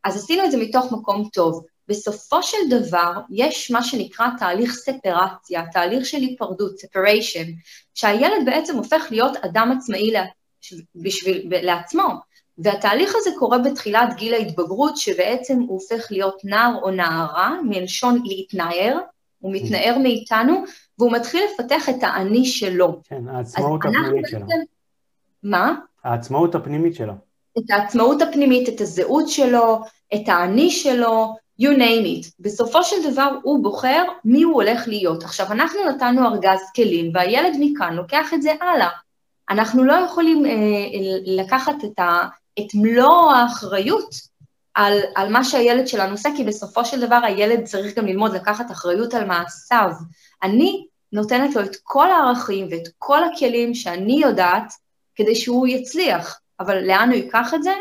אז 0.04 0.16
עשינו 0.16 0.44
את 0.44 0.50
זה 0.50 0.56
מתוך 0.56 0.92
מקום 0.92 1.28
טוב. 1.32 1.64
בסופו 1.88 2.42
של 2.42 2.56
דבר, 2.70 3.12
יש 3.30 3.70
מה 3.70 3.82
שנקרא 3.82 4.26
תהליך 4.38 4.72
ספרציה, 4.72 5.62
תהליך 5.72 6.06
של 6.06 6.18
היפרדות, 6.18 6.72
separation, 6.80 7.46
שהילד 7.94 8.46
בעצם 8.46 8.76
הופך 8.76 9.06
להיות 9.10 9.36
אדם 9.36 9.72
עצמאי 9.78 10.12
בשביל, 10.94 11.48
לעצמו. 11.62 12.08
והתהליך 12.58 13.14
הזה 13.16 13.30
קורה 13.38 13.58
בתחילת 13.58 14.16
גיל 14.16 14.34
ההתבגרות, 14.34 14.96
שבעצם 14.96 15.58
הוא 15.58 15.80
הופך 15.80 16.06
להיות 16.10 16.40
נער 16.44 16.74
או 16.82 16.90
נערה, 16.90 17.56
מלשון 17.64 18.22
להתנער, 18.24 18.98
הוא 19.38 19.52
מתנער 19.52 19.98
מאיתנו, 20.02 20.64
והוא 20.98 21.12
מתחיל 21.12 21.44
לפתח 21.52 21.88
את 21.88 22.02
האני 22.02 22.44
שלו. 22.44 23.00
כן, 23.04 23.28
העצמאות 23.28 23.80
הפנימית 23.84 24.26
שלו. 24.28 24.46
מה? 25.42 25.74
העצמאות 26.04 26.54
הפנימית 26.54 26.94
שלו. 26.94 27.12
את 27.58 27.70
העצמאות 27.70 28.22
הפנימית, 28.22 28.68
את 28.68 28.80
הזהות 28.80 29.28
שלו, 29.28 29.80
את 30.14 30.28
האני 30.28 30.70
שלו, 30.70 31.34
you 31.62 31.70
name 31.78 32.04
it. 32.04 32.30
בסופו 32.40 32.84
של 32.84 33.12
דבר 33.12 33.30
הוא 33.42 33.62
בוחר 33.62 34.02
מי 34.24 34.42
הוא 34.42 34.54
הולך 34.54 34.88
להיות. 34.88 35.22
עכשיו, 35.22 35.52
אנחנו 35.52 35.80
נתנו 35.88 36.26
ארגז 36.26 36.60
כלים, 36.76 37.10
והילד 37.14 37.56
מכאן 37.60 37.94
לוקח 37.94 38.34
את 38.34 38.42
זה 38.42 38.52
הלאה. 38.60 38.88
אנחנו 39.50 39.84
לא 39.84 39.92
יכולים 39.92 40.46
אה, 40.46 40.50
לקחת 41.26 41.84
את, 41.84 41.98
ה, 41.98 42.28
את 42.58 42.74
מלוא 42.74 43.32
האחריות 43.32 44.14
על, 44.74 44.98
על 45.14 45.32
מה 45.32 45.44
שהילד 45.44 45.88
שלנו 45.88 46.12
עושה, 46.12 46.28
כי 46.36 46.44
בסופו 46.44 46.84
של 46.84 47.00
דבר 47.00 47.20
הילד 47.22 47.64
צריך 47.64 47.98
גם 47.98 48.06
ללמוד 48.06 48.34
לקחת 48.34 48.70
אחריות 48.70 49.14
על 49.14 49.24
מעשיו. 49.24 49.90
אני 50.42 50.86
נותנת 51.12 51.54
לו 51.54 51.62
את 51.62 51.76
כל 51.82 52.10
הערכים 52.10 52.68
ואת 52.70 52.88
כל 52.98 53.24
הכלים 53.24 53.74
שאני 53.74 54.20
יודעת 54.22 54.72
כדי 55.14 55.34
שהוא 55.34 55.66
יצליח, 55.66 56.40
אבל 56.60 56.86
לאן 56.86 57.08
הוא 57.08 57.16
ייקח 57.16 57.54
את 57.54 57.62
זה? 57.62 57.72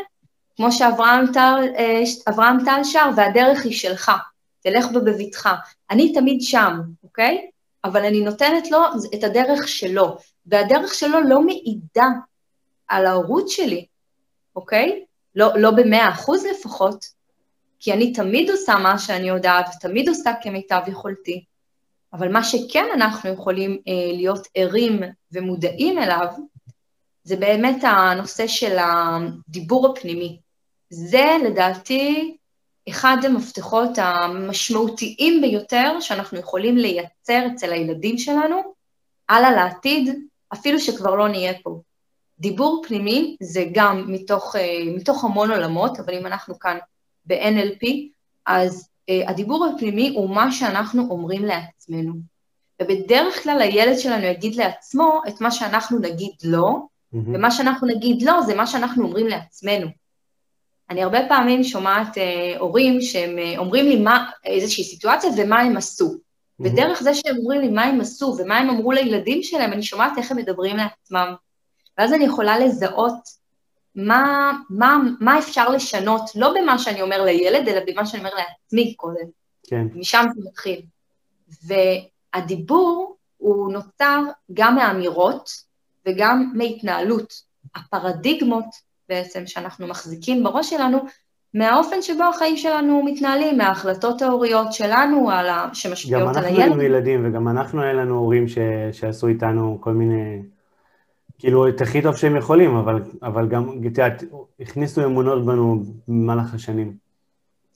כמו 0.58 0.72
שאברהם 0.72 1.26
אה, 1.36 2.64
טל 2.64 2.84
שר, 2.84 3.10
והדרך 3.16 3.64
היא 3.64 3.72
שלך, 3.72 4.12
תלך 4.60 4.86
בה 4.92 5.00
בבטחה. 5.00 5.54
אני 5.90 6.12
תמיד 6.12 6.42
שם, 6.42 6.80
אוקיי? 7.04 7.50
אבל 7.84 8.04
אני 8.04 8.20
נותנת 8.20 8.70
לו 8.70 8.78
את 9.14 9.24
הדרך 9.24 9.68
שלו, 9.68 10.18
והדרך 10.46 10.94
שלו 10.94 11.20
לא 11.20 11.42
מעידה 11.42 12.08
על 12.88 13.06
ההורות 13.06 13.48
שלי, 13.48 13.86
אוקיי? 14.56 15.04
לא, 15.34 15.58
לא 15.58 15.70
במאה 15.70 16.10
אחוז 16.10 16.44
לפחות, 16.46 17.04
כי 17.80 17.92
אני 17.92 18.12
תמיד 18.12 18.50
עושה 18.50 18.76
מה 18.76 18.98
שאני 18.98 19.28
יודעת 19.28 19.66
ותמיד 19.76 20.08
עושה 20.08 20.32
כמיטב 20.42 20.80
יכולתי, 20.86 21.44
אבל 22.12 22.32
מה 22.32 22.44
שכן 22.44 22.86
אנחנו 22.94 23.30
יכולים 23.30 23.78
אה, 23.88 24.12
להיות 24.16 24.46
ערים 24.54 25.00
ומודעים 25.32 25.98
אליו, 25.98 26.26
זה 27.22 27.36
באמת 27.36 27.84
הנושא 27.84 28.46
של 28.46 28.76
הדיבור 28.78 29.86
הפנימי. 29.86 30.47
זה 30.90 31.36
לדעתי 31.44 32.36
אחד 32.88 33.16
המפתחות 33.24 33.90
המשמעותיים 33.96 35.40
ביותר 35.40 36.00
שאנחנו 36.00 36.38
יכולים 36.38 36.76
לייצר 36.76 37.46
אצל 37.54 37.72
הילדים 37.72 38.18
שלנו, 38.18 38.74
הלאה 39.28 39.50
לעתיד, 39.50 40.18
אפילו 40.52 40.80
שכבר 40.80 41.14
לא 41.14 41.28
נהיה 41.28 41.52
פה. 41.62 41.80
דיבור 42.40 42.82
פנימי 42.88 43.36
זה 43.42 43.64
גם 43.72 44.12
מתוך, 44.12 44.56
אה, 44.56 44.82
מתוך 44.96 45.24
המון 45.24 45.50
עולמות, 45.50 46.00
אבל 46.00 46.14
אם 46.14 46.26
אנחנו 46.26 46.58
כאן 46.58 46.78
ב-NLP, 47.24 47.86
אז 48.46 48.88
uh, 49.10 49.30
הדיבור 49.30 49.66
הפנימי 49.66 50.08
הוא 50.08 50.30
מה 50.30 50.52
שאנחנו 50.52 51.06
אומרים 51.10 51.44
לעצמנו. 51.44 52.12
ובדרך 52.82 53.42
כלל 53.42 53.62
הילד 53.62 53.98
שלנו 53.98 54.24
יגיד 54.24 54.54
לעצמו 54.54 55.20
את 55.28 55.40
מה 55.40 55.50
שאנחנו 55.50 55.98
נגיד 55.98 56.32
לו, 56.44 56.66
mm-hmm. 56.68 57.16
ומה 57.34 57.50
שאנחנו 57.50 57.88
נגיד 57.88 58.22
לו 58.22 58.42
זה 58.46 58.54
מה 58.54 58.66
שאנחנו 58.66 59.04
אומרים 59.04 59.26
לעצמנו. 59.26 59.86
אני 60.90 61.02
הרבה 61.02 61.18
פעמים 61.28 61.64
שומעת 61.64 62.16
uh, 62.16 62.20
הורים 62.58 63.00
שהם 63.00 63.36
uh, 63.38 63.58
אומרים 63.58 63.84
לי 63.84 63.96
מה, 63.96 64.30
איזושהי 64.44 64.84
סיטואציה 64.84 65.30
ומה 65.36 65.60
הם 65.60 65.76
עשו. 65.76 66.08
Mm-hmm. 66.14 66.66
ודרך 66.66 67.02
זה 67.02 67.14
שהם 67.14 67.36
אומרים 67.36 67.60
לי 67.60 67.68
מה 67.68 67.84
הם 67.84 68.00
עשו 68.00 68.36
ומה 68.38 68.58
הם 68.58 68.70
אמרו 68.70 68.92
לילדים 68.92 69.42
שלהם, 69.42 69.72
אני 69.72 69.82
שומעת 69.82 70.18
איך 70.18 70.30
הם 70.30 70.36
מדברים 70.36 70.76
לעצמם. 70.76 71.34
ואז 71.98 72.12
אני 72.12 72.24
יכולה 72.24 72.58
לזהות 72.58 73.38
מה, 73.94 74.52
מה, 74.70 74.98
מה 75.20 75.38
אפשר 75.38 75.68
לשנות, 75.68 76.30
לא 76.34 76.54
במה 76.54 76.78
שאני 76.78 77.02
אומר 77.02 77.22
לילד, 77.22 77.68
אלא 77.68 77.80
במה 77.86 78.06
שאני 78.06 78.22
אומר 78.22 78.34
לעצמי 78.34 78.94
קודם. 78.94 79.26
כן. 79.66 79.86
משם 79.94 80.24
זה 80.34 80.40
מתחיל. 80.48 80.80
והדיבור 81.64 83.16
הוא 83.36 83.72
נוצר 83.72 84.20
גם 84.52 84.74
מאמירות 84.76 85.50
וגם 86.06 86.52
מהתנהלות. 86.54 87.48
הפרדיגמות 87.74 88.87
בעצם 89.08 89.46
שאנחנו 89.46 89.86
מחזיקים 89.86 90.44
בראש 90.44 90.70
שלנו, 90.70 90.98
מהאופן 91.54 92.02
שבו 92.02 92.24
החיים 92.24 92.56
שלנו 92.56 93.02
מתנהלים, 93.04 93.58
מההחלטות 93.58 94.22
ההוריות 94.22 94.72
שלנו 94.72 95.30
על 95.30 95.48
ה... 95.48 95.68
שמשפיעות 95.72 96.36
על 96.36 96.44
הילד. 96.44 96.56
גם 96.56 96.62
אנחנו 96.62 96.80
היינו 96.80 96.82
ילדים 96.82 97.26
וגם 97.26 97.48
אנחנו, 97.48 97.82
היה 97.82 97.92
לנו 97.92 98.18
הורים 98.18 98.48
ש... 98.48 98.58
שעשו 98.92 99.28
איתנו 99.28 99.78
כל 99.80 99.92
מיני 99.92 100.42
כאילו, 101.38 101.68
את 101.68 101.80
הכי 101.80 102.02
טוב 102.02 102.16
שהם 102.16 102.36
יכולים, 102.36 102.76
אבל, 102.76 103.02
אבל 103.22 103.48
גם, 103.48 103.68
את 103.68 103.84
יודעת, 103.84 104.24
הכניסו 104.60 105.04
אמונות 105.04 105.46
בנו 105.46 105.82
במהלך 106.08 106.54
השנים. 106.54 106.94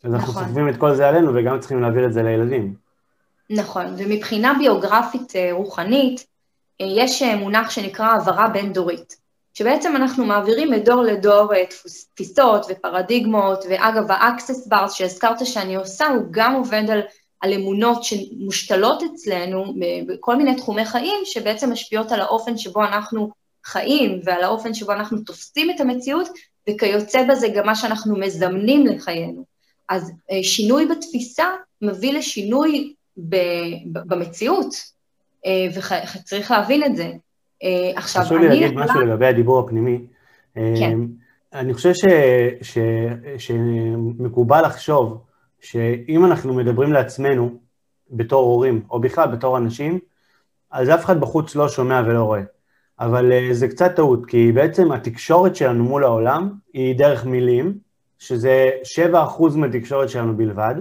אז 0.05 0.15
אנחנו 0.15 0.33
נכון. 0.33 0.45
סוחבים 0.45 0.69
את 0.69 0.77
כל 0.77 0.95
זה 0.95 1.09
עלינו 1.09 1.35
וגם 1.35 1.61
צריכים 1.61 1.83
להעביר 1.83 2.07
את 2.07 2.13
זה 2.13 2.23
לילדים. 2.23 2.75
נכון, 3.51 3.87
ומבחינה 3.99 4.55
ביוגרפית 4.59 5.37
אה, 5.37 5.49
רוחנית, 5.53 6.27
אה, 6.81 6.87
יש 6.89 7.23
אה, 7.23 7.37
מונח 7.37 7.71
שנקרא 7.71 8.07
העברה 8.07 8.49
בין-דורית, 8.49 9.17
שבעצם 9.55 9.97
אנחנו 9.97 10.25
מעבירים 10.27 10.71
מדור 10.71 11.03
לדור 11.03 11.53
תפיסות 12.15 12.67
ופרדיגמות, 12.69 13.65
ואגב, 13.71 14.11
ה-access 14.11 14.73
bars 14.73 14.89
שהזכרת 14.89 15.47
שאני 15.47 15.75
עושה, 15.75 16.07
הוא 16.07 16.25
גם 16.31 16.55
עובד 16.55 16.91
על, 16.91 17.01
על 17.41 17.53
אמונות 17.53 18.05
שמושתלות 18.05 19.03
אצלנו 19.03 19.75
בכל 20.07 20.37
מיני 20.37 20.57
תחומי 20.57 20.85
חיים, 20.85 21.21
שבעצם 21.25 21.73
משפיעות 21.73 22.13
על 22.13 22.21
האופן 22.21 22.59
שבו 22.59 22.85
אנחנו 22.85 23.31
חיים 23.65 24.21
ועל 24.25 24.43
האופן 24.43 24.75
שבו 24.75 24.93
אנחנו 24.93 25.19
תופסים 25.21 25.71
את 25.71 25.81
המציאות, 25.81 26.29
וכיוצא 26.71 27.25
בזה 27.29 27.49
גם 27.49 27.67
מה 27.67 27.75
שאנחנו 27.75 28.19
מזמנים 28.19 28.87
לחיינו. 28.87 29.45
אז 29.89 30.13
אה, 30.31 30.43
שינוי 30.43 30.87
בתפיסה 30.87 31.45
מביא 31.83 32.13
לשינוי 32.13 32.95
במציאות, 34.07 34.75
אה, 35.47 35.67
וצריך 35.75 36.51
להבין 36.51 36.85
את 36.85 36.97
זה. 36.97 37.11
אה, 37.63 37.93
עכשיו, 37.97 38.23
חשוב 38.23 38.39
לי 38.39 38.49
להגיד 38.49 38.75
משהו 38.75 39.01
לגבי 39.01 39.27
הדיבור 39.27 39.61
הפנימי. 39.61 40.01
כן. 40.55 40.99
אני 41.53 41.75
חושב 41.75 41.95
ש, 41.95 42.05
ש, 42.63 42.79
שמקובל 43.39 44.63
לחשוב 44.67 45.25
שאם 45.61 46.25
אנחנו 46.25 46.55
מדברים 46.55 46.93
לעצמנו 46.93 47.59
בתור 48.11 48.43
הורים, 48.43 48.83
או 48.91 49.01
בכלל 49.01 49.29
בתור 49.29 49.59
אנשים, 49.59 49.99
אז 50.71 50.91
אף 50.91 51.05
אחד 51.05 51.21
בחוץ 51.21 51.57
לא 51.57 51.69
שומע 51.69 52.03
ולא 52.07 52.23
רואה. 52.23 52.43
אבל 53.01 53.33
uh, 53.33 53.55
זה 53.55 53.69
קצת 53.69 53.97
טעות, 53.97 54.27
כי 54.27 54.53
בעצם 54.53 54.93
התקשורת 54.93 55.57
שלנו 55.57 55.85
מול 55.85 56.05
העולם 56.05 56.53
היא 56.73 56.99
דרך 56.99 57.27
מילים, 57.27 57.79
שזה 58.19 58.71
7% 59.13 59.57
מהתקשורת 59.57 60.09
שלנו 60.09 60.37
בלבד, 60.37 60.75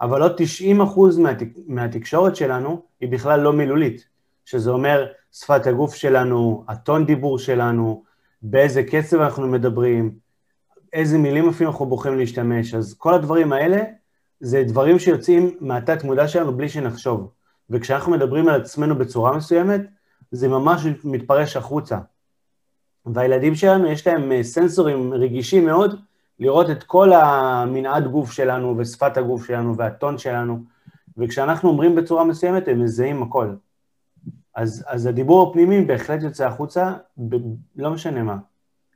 אבל 0.00 0.22
עוד 0.22 0.40
90% 0.80 1.18
מהתק... 1.18 1.48
מהתקשורת 1.66 2.36
שלנו 2.36 2.82
היא 3.00 3.08
בכלל 3.08 3.40
לא 3.40 3.52
מילולית, 3.52 4.06
שזה 4.44 4.70
אומר 4.70 5.06
שפת 5.32 5.66
הגוף 5.66 5.94
שלנו, 5.94 6.64
הטון 6.68 7.06
דיבור 7.06 7.38
שלנו, 7.38 8.02
באיזה 8.42 8.82
קצב 8.82 9.20
אנחנו 9.20 9.48
מדברים, 9.48 10.10
איזה 10.92 11.18
מילים 11.18 11.48
אפילו 11.48 11.70
אנחנו 11.70 11.86
בוחרים 11.86 12.18
להשתמש, 12.18 12.74
אז 12.74 12.94
כל 12.94 13.14
הדברים 13.14 13.52
האלה 13.52 13.82
זה 14.40 14.62
דברים 14.64 14.98
שיוצאים 14.98 15.56
מהתת 15.60 16.04
מודע 16.04 16.28
שלנו 16.28 16.56
בלי 16.56 16.68
שנחשוב. 16.68 17.30
וכשאנחנו 17.70 18.12
מדברים 18.12 18.48
על 18.48 18.60
עצמנו 18.60 18.98
בצורה 18.98 19.36
מסוימת, 19.36 19.80
זה 20.30 20.48
ממש 20.48 20.86
מתפרש 21.04 21.56
החוצה. 21.56 21.98
והילדים 23.06 23.54
שלנו, 23.54 23.86
יש 23.86 24.06
להם 24.06 24.32
אה, 24.32 24.42
סנסורים 24.42 25.14
רגישים 25.14 25.66
מאוד 25.66 26.00
לראות 26.38 26.70
את 26.70 26.82
כל 26.82 27.12
המנעד 27.12 28.06
גוף 28.06 28.32
שלנו 28.32 28.74
ושפת 28.78 29.16
הגוף 29.16 29.46
שלנו 29.46 29.76
והטון 29.76 30.18
שלנו, 30.18 30.64
וכשאנחנו 31.18 31.68
אומרים 31.68 31.94
בצורה 31.94 32.24
מסוימת, 32.24 32.68
הם 32.68 32.82
מזהים 32.82 33.22
הכל. 33.22 33.48
אז, 34.54 34.84
אז 34.86 35.06
הדיבור 35.06 35.50
הפנימי 35.50 35.84
בהחלט 35.84 36.22
יוצא 36.22 36.46
החוצה, 36.46 36.92
ב, 37.28 37.36
לא 37.76 37.90
משנה 37.90 38.22
מה. 38.22 38.36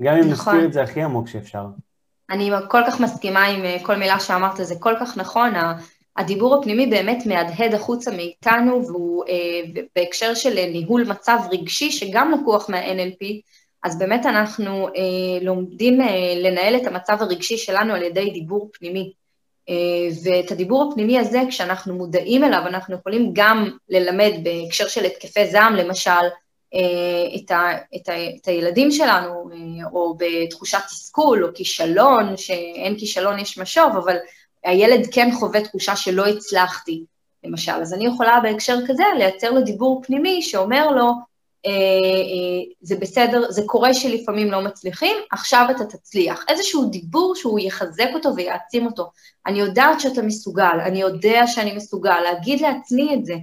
גם 0.02 0.14
אם 0.16 0.30
נכון. 0.30 0.54
נסתיר 0.54 0.68
את 0.68 0.72
זה 0.72 0.82
הכי 0.82 1.02
עמוק 1.02 1.28
שאפשר. 1.28 1.66
אני 2.30 2.50
כל 2.68 2.80
כך 2.86 3.00
מסכימה 3.00 3.44
עם 3.44 3.64
אה, 3.64 3.76
כל 3.82 3.96
מילה 3.96 4.20
שאמרת, 4.20 4.56
זה 4.56 4.74
כל 4.78 4.94
כך 5.00 5.16
נכון, 5.16 5.52
הדיבור 6.16 6.58
הפנימי 6.58 6.86
באמת 6.86 7.26
מהדהד 7.26 7.74
החוצה 7.74 8.10
מאיתנו, 8.10 8.86
והוא 8.86 9.24
אה, 9.28 9.82
בהקשר 9.96 10.34
של 10.34 10.54
ניהול 10.72 11.04
מצב 11.08 11.38
רגשי, 11.50 11.90
שגם 11.90 12.32
לקוח 12.32 12.70
מה-NLP, 12.70 13.24
אז 13.82 13.98
באמת 13.98 14.26
אנחנו 14.26 14.88
אה, 14.88 14.92
לומדים 15.42 16.00
אה, 16.00 16.06
לנהל 16.36 16.76
את 16.76 16.86
המצב 16.86 17.16
הרגשי 17.20 17.56
שלנו 17.56 17.94
על 17.94 18.02
ידי 18.02 18.30
דיבור 18.30 18.70
פנימי. 18.72 19.12
אה, 19.68 19.74
ואת 20.24 20.50
הדיבור 20.50 20.88
הפנימי 20.90 21.18
הזה, 21.18 21.40
כשאנחנו 21.48 21.94
מודעים 21.94 22.44
אליו, 22.44 22.62
אנחנו 22.66 22.94
יכולים 22.94 23.30
גם 23.32 23.70
ללמד 23.88 24.32
בהקשר 24.42 24.88
של 24.88 25.04
התקפי 25.04 25.46
זעם, 25.46 25.74
למשל, 25.74 26.10
אה, 26.74 27.36
את, 27.36 27.50
ה, 27.50 27.70
את, 27.96 28.08
ה, 28.08 28.12
את 28.36 28.48
הילדים 28.48 28.90
שלנו, 28.90 29.50
אה, 29.52 29.88
או 29.92 30.16
בתחושת 30.18 30.78
תסכול 30.86 31.44
או 31.44 31.48
כישלון, 31.54 32.36
שאין 32.36 32.98
כישלון 32.98 33.38
יש 33.38 33.58
משוב, 33.58 33.96
אבל 33.96 34.16
הילד 34.64 35.06
כן 35.12 35.28
חווה 35.32 35.60
תחושה 35.60 35.96
שלא 35.96 36.26
הצלחתי, 36.26 37.04
למשל. 37.44 37.72
אז 37.72 37.94
אני 37.94 38.06
יכולה 38.06 38.40
בהקשר 38.42 38.78
כזה 38.88 39.04
לייצר 39.18 39.50
לו 39.50 39.60
דיבור 39.60 40.02
פנימי 40.06 40.42
שאומר 40.42 40.90
לו, 40.90 41.12
זה 42.80 42.96
בסדר, 42.96 43.50
זה 43.50 43.62
קורה 43.66 43.94
שלפעמים 43.94 44.52
לא 44.52 44.60
מצליחים, 44.60 45.16
עכשיו 45.32 45.66
אתה 45.70 45.84
תצליח. 45.84 46.44
איזשהו 46.48 46.84
דיבור 46.84 47.34
שהוא 47.34 47.58
יחזק 47.58 48.08
אותו 48.14 48.36
ויעצים 48.36 48.86
אותו. 48.86 49.10
אני 49.46 49.58
יודעת 49.58 50.00
שאתה 50.00 50.22
מסוגל, 50.22 50.80
אני 50.84 51.00
יודע 51.00 51.46
שאני 51.46 51.72
מסוגל, 51.76 52.20
להגיד 52.20 52.60
לעצמי 52.60 53.14
את 53.14 53.24
זה. 53.24 53.34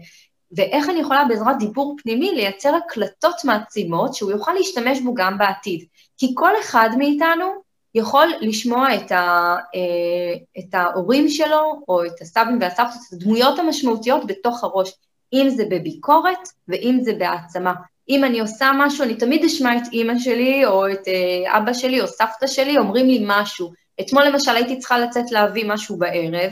ואיך 0.52 0.90
אני 0.90 1.00
יכולה 1.00 1.26
בעזרת 1.26 1.58
דיבור 1.60 1.96
פנימי 2.04 2.32
לייצר 2.32 2.76
הקלטות 2.76 3.36
מעצימות 3.44 4.14
שהוא 4.14 4.32
יוכל 4.32 4.54
להשתמש 4.54 5.00
בו 5.00 5.14
גם 5.14 5.38
בעתיד. 5.38 5.86
כי 6.18 6.32
כל 6.36 6.52
אחד 6.62 6.90
מאיתנו 6.98 7.46
יכול 7.96 8.28
לשמוע 8.42 8.96
את, 8.96 9.12
ה, 9.12 9.56
אה, 9.76 10.60
את 10.60 10.74
ההורים 10.74 11.30
שלו, 11.30 11.82
או 11.88 12.06
את 12.06 12.22
הסבים 12.22 12.58
והסבתות, 12.62 13.02
את 13.08 13.14
הדמויות 13.14 13.60
המשמעותיות 13.60 14.28
בתוך 14.28 14.64
הראש, 14.64 14.92
אם 15.34 15.50
זה 15.50 15.64
בביקורת 15.70 16.50
ואם 16.68 17.00
זה 17.02 17.14
בהעצמה. 17.14 17.74
אם 18.10 18.24
אני 18.24 18.40
עושה 18.40 18.72
משהו, 18.78 19.04
אני 19.04 19.16
תמיד 19.16 19.44
אשמע 19.44 19.78
את 19.78 19.84
אימא 19.92 20.20
שלי, 20.20 20.66
או 20.66 20.92
את 20.92 21.08
אה, 21.08 21.58
אבא 21.58 21.74
שלי, 21.74 22.02
או 22.02 22.08
סבתא 22.08 22.48
שלי, 22.48 22.78
אומרים 22.78 23.08
לי 23.08 23.24
משהו. 23.28 23.72
אתמול 24.02 24.24
למשל 24.24 24.56
הייתי 24.56 24.80
צריכה 24.80 25.00
לצאת 25.00 25.32
להביא 25.32 25.66
משהו 25.68 25.98
בערב, 25.98 26.52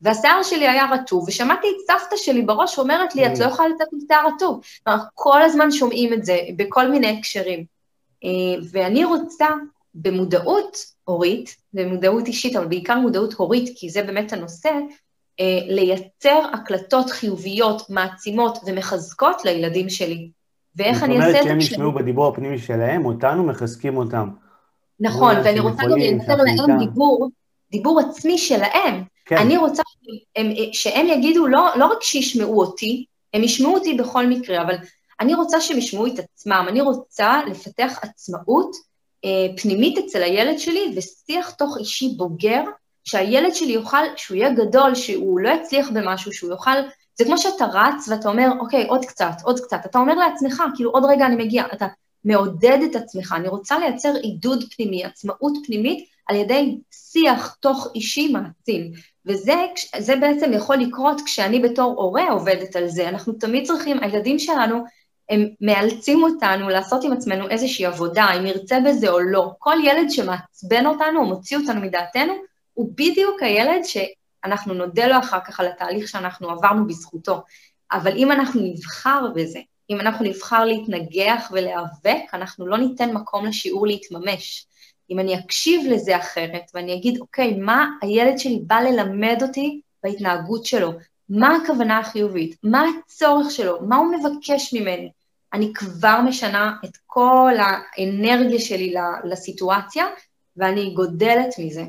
והשיער 0.00 0.42
שלי 0.42 0.68
היה 0.68 0.86
רטוב, 0.92 1.28
ושמעתי 1.28 1.66
את 1.66 1.76
סבתא 1.86 2.16
שלי 2.16 2.42
בראש 2.42 2.78
אומרת 2.78 3.14
לי, 3.14 3.26
את 3.26 3.38
לא 3.38 3.44
יכולה 3.44 3.68
לצאת 3.68 3.88
עם 3.92 3.98
שיער 4.08 4.26
רטוב. 4.26 4.60
כלומר, 4.84 5.00
כל 5.14 5.42
הזמן 5.42 5.70
שומעים 5.70 6.12
את 6.12 6.24
זה 6.24 6.38
בכל 6.56 6.88
מיני 6.88 7.18
הקשרים. 7.18 7.64
אה, 8.24 8.62
ואני 8.72 9.04
רוצה 9.04 9.46
במודעות 9.94 10.76
הורית, 11.04 11.56
במודעות 11.72 12.26
אישית, 12.26 12.56
אבל 12.56 12.66
בעיקר 12.66 12.98
מודעות 12.98 13.32
הורית, 13.32 13.72
כי 13.76 13.90
זה 13.90 14.02
באמת 14.02 14.32
הנושא, 14.32 14.70
אה, 15.40 15.58
לייצר 15.66 16.42
הקלטות 16.52 17.10
חיוביות, 17.10 17.90
מעצימות 17.90 18.58
ומחזקות 18.66 19.44
לילדים 19.44 19.88
שלי. 19.88 20.30
ואיך 20.76 21.02
אני 21.02 21.16
אעשה 21.16 21.28
את 21.28 21.32
זה? 21.32 21.38
זאת 21.38 21.42
אומרת 21.42 21.44
שהם 21.44 21.60
ישמעו 21.60 21.92
בדיבור 21.92 22.28
הפנימי 22.28 22.58
שלהם, 22.58 23.04
אותנו 23.04 23.44
מחזקים 23.44 23.96
אותם. 23.96 24.28
נכון, 25.00 25.36
ואני 25.44 25.60
רוצה 25.60 25.82
גם 25.82 25.98
לייצר 25.98 26.36
להם 26.36 26.78
דיבור, 26.78 27.30
דיבור 27.70 28.00
עצמי 28.00 28.38
שלהם. 28.38 29.04
כן. 29.24 29.36
אני 29.36 29.56
רוצה 29.56 29.82
שהם, 30.02 30.52
שהם 30.72 31.06
יגידו, 31.06 31.46
לא, 31.46 31.68
לא 31.76 31.86
רק 31.86 32.02
שישמעו 32.02 32.60
אותי, 32.60 33.04
הם 33.34 33.44
ישמעו 33.44 33.74
אותי 33.74 33.94
בכל 33.94 34.26
מקרה, 34.26 34.62
אבל 34.62 34.74
אני 35.20 35.34
רוצה 35.34 35.60
שהם 35.60 35.78
ישמעו 35.78 36.06
את 36.06 36.18
עצמם, 36.18 36.66
אני 36.68 36.80
רוצה 36.80 37.40
לפתח 37.50 37.98
עצמאות 38.02 38.76
אה, 39.24 39.46
פנימית 39.62 39.98
אצל 39.98 40.22
הילד 40.22 40.58
שלי 40.58 40.94
ושיח 40.96 41.50
תוך 41.50 41.76
אישי 41.78 42.08
בוגר, 42.16 42.62
שהילד 43.04 43.54
שלי 43.54 43.72
יוכל, 43.72 44.16
שהוא 44.16 44.36
יהיה 44.36 44.52
גדול, 44.52 44.94
שהוא 44.94 45.40
לא 45.40 45.50
יצליח 45.50 45.88
במשהו, 45.94 46.32
שהוא 46.32 46.50
יוכל, 46.50 46.78
זה 47.18 47.24
כמו 47.24 47.38
שאתה 47.38 47.64
רץ 47.64 48.08
ואתה 48.08 48.28
אומר, 48.28 48.48
אוקיי, 48.60 48.86
עוד 48.86 49.04
קצת, 49.04 49.32
עוד 49.42 49.60
קצת, 49.60 49.80
אתה 49.84 49.98
אומר 49.98 50.14
לעצמך, 50.14 50.62
כאילו 50.74 50.90
עוד 50.90 51.04
רגע 51.04 51.26
אני 51.26 51.44
מגיע, 51.44 51.64
אתה 51.72 51.86
מעודד 52.24 52.78
את 52.90 52.96
עצמך, 52.96 53.34
אני 53.36 53.48
רוצה 53.48 53.78
לייצר 53.78 54.14
עידוד 54.22 54.64
פנימי, 54.76 55.04
עצמאות 55.04 55.52
פנימית, 55.66 56.08
על 56.26 56.36
ידי 56.36 56.78
שיח 56.90 57.56
תוך 57.60 57.88
אישי 57.94 58.32
מעצים. 58.32 58.92
וזה 59.26 60.16
בעצם 60.20 60.52
יכול 60.52 60.76
לקרות 60.76 61.20
כשאני 61.24 61.60
בתור 61.60 62.02
הורה 62.02 62.30
עובדת 62.30 62.76
על 62.76 62.88
זה. 62.88 63.08
אנחנו 63.08 63.32
תמיד 63.32 63.66
צריכים, 63.66 63.98
הילדים 64.02 64.38
שלנו, 64.38 64.84
הם 65.28 65.48
מאלצים 65.60 66.22
אותנו 66.22 66.68
לעשות 66.68 67.04
עם 67.04 67.12
עצמנו 67.12 67.48
איזושהי 67.48 67.86
עבודה, 67.86 68.26
אם 68.36 68.42
נרצה 68.42 68.80
בזה 68.80 69.08
או 69.08 69.20
לא. 69.20 69.50
כל 69.58 69.76
ילד 69.84 70.10
שמעצבן 70.10 70.86
אותנו 70.86 71.20
או 71.20 71.26
מוציא 71.26 71.56
אותנו 71.56 71.80
מדעתנו, 71.80 72.32
הוא 72.74 72.92
בדיוק 72.94 73.42
הילד 73.42 73.84
שאנחנו 74.44 74.74
נודה 74.74 75.06
לו 75.06 75.18
אחר 75.18 75.40
כך 75.40 75.60
על 75.60 75.66
התהליך 75.66 76.08
שאנחנו 76.08 76.50
עברנו 76.50 76.86
בזכותו. 76.86 77.42
אבל 77.92 78.16
אם 78.16 78.32
אנחנו 78.32 78.60
נבחר 78.64 79.26
בזה, 79.34 79.58
אם 79.90 80.00
אנחנו 80.00 80.24
נבחר 80.24 80.64
להתנגח 80.64 81.48
ולהיאבק, 81.52 82.34
אנחנו 82.34 82.66
לא 82.66 82.78
ניתן 82.78 83.12
מקום 83.12 83.46
לשיעור 83.46 83.86
להתממש. 83.86 84.66
אם 85.10 85.18
אני 85.18 85.38
אקשיב 85.38 85.86
לזה 85.90 86.16
אחרת 86.16 86.70
ואני 86.74 86.94
אגיד, 86.94 87.20
אוקיי, 87.20 87.54
מה 87.54 87.90
הילד 88.02 88.38
שלי 88.38 88.60
בא 88.66 88.80
ללמד 88.80 89.38
אותי 89.42 89.80
בהתנהגות 90.04 90.64
שלו? 90.64 90.92
מה 91.28 91.56
הכוונה 91.56 91.98
החיובית? 91.98 92.56
מה 92.62 92.84
הצורך 92.88 93.50
שלו? 93.50 93.78
מה 93.80 93.96
הוא 93.96 94.14
מבקש 94.16 94.74
ממני? 94.74 95.10
אני 95.52 95.72
כבר 95.74 96.20
משנה 96.20 96.76
את 96.84 96.96
כל 97.06 97.52
האנרגיה 97.58 98.60
שלי 98.60 98.94
לסיטואציה, 99.24 100.06
ואני 100.56 100.90
גודלת 100.94 101.54
מזה. 101.58 101.82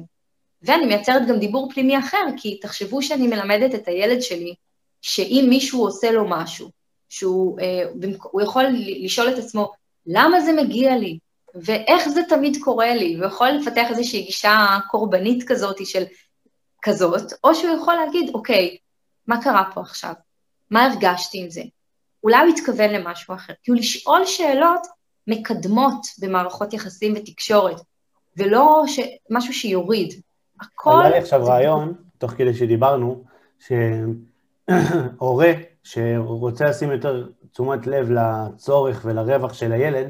ואני 0.61 0.85
מייצרת 0.85 1.27
גם 1.27 1.39
דיבור 1.39 1.69
פנימי 1.73 1.99
אחר, 1.99 2.25
כי 2.37 2.59
תחשבו 2.59 3.01
שאני 3.01 3.27
מלמדת 3.27 3.75
את 3.75 3.87
הילד 3.87 4.21
שלי, 4.21 4.53
שאם 5.01 5.45
מישהו 5.49 5.83
עושה 5.83 6.11
לו 6.11 6.25
משהו, 6.29 6.69
שהוא 7.09 7.59
אה, 7.59 7.83
יכול 8.43 8.65
לשאול 9.03 9.29
את 9.29 9.37
עצמו, 9.37 9.71
למה 10.05 10.41
זה 10.41 10.51
מגיע 10.53 10.97
לי? 10.97 11.19
ואיך 11.55 12.09
זה 12.09 12.21
תמיד 12.29 12.57
קורה 12.63 12.95
לי? 12.95 13.15
הוא 13.15 13.25
יכול 13.25 13.49
לפתח 13.49 13.87
איזושהי 13.89 14.21
גישה 14.21 14.77
קורבנית 14.89 15.43
כזאת 15.47 15.85
של 15.85 16.03
כזאת, 16.81 17.33
או 17.43 17.55
שהוא 17.55 17.75
יכול 17.75 17.93
להגיד, 17.93 18.29
אוקיי, 18.33 18.77
מה 19.27 19.43
קרה 19.43 19.63
פה 19.73 19.81
עכשיו? 19.81 20.13
מה 20.69 20.85
הרגשתי 20.85 21.41
עם 21.41 21.49
זה? 21.49 21.61
אולי 22.23 22.37
הוא 22.37 22.53
התכוון 22.55 22.89
למשהו 22.89 23.35
אחר. 23.35 23.53
כאילו 23.63 23.77
לשאול 23.77 24.25
שאלות 24.25 24.87
מקדמות 25.27 26.07
במערכות 26.19 26.73
יחסים 26.73 27.13
ותקשורת, 27.15 27.81
ולא 28.37 28.83
ש... 28.87 28.99
משהו 29.29 29.53
שיוריד. 29.53 30.21
הכל... 30.61 30.91
עלה 30.91 31.09
לי 31.09 31.17
עכשיו 31.17 31.45
רעיון, 31.45 31.93
תוך 32.17 32.31
כדי 32.31 32.53
שדיברנו, 32.53 33.23
שהורה 33.59 35.51
שרוצה 35.83 36.65
לשים 36.65 36.91
יותר 36.91 37.27
תשומת 37.51 37.87
לב 37.87 38.09
לצורך 38.11 39.01
ולרווח 39.05 39.53
של 39.53 39.71
הילד, 39.71 40.07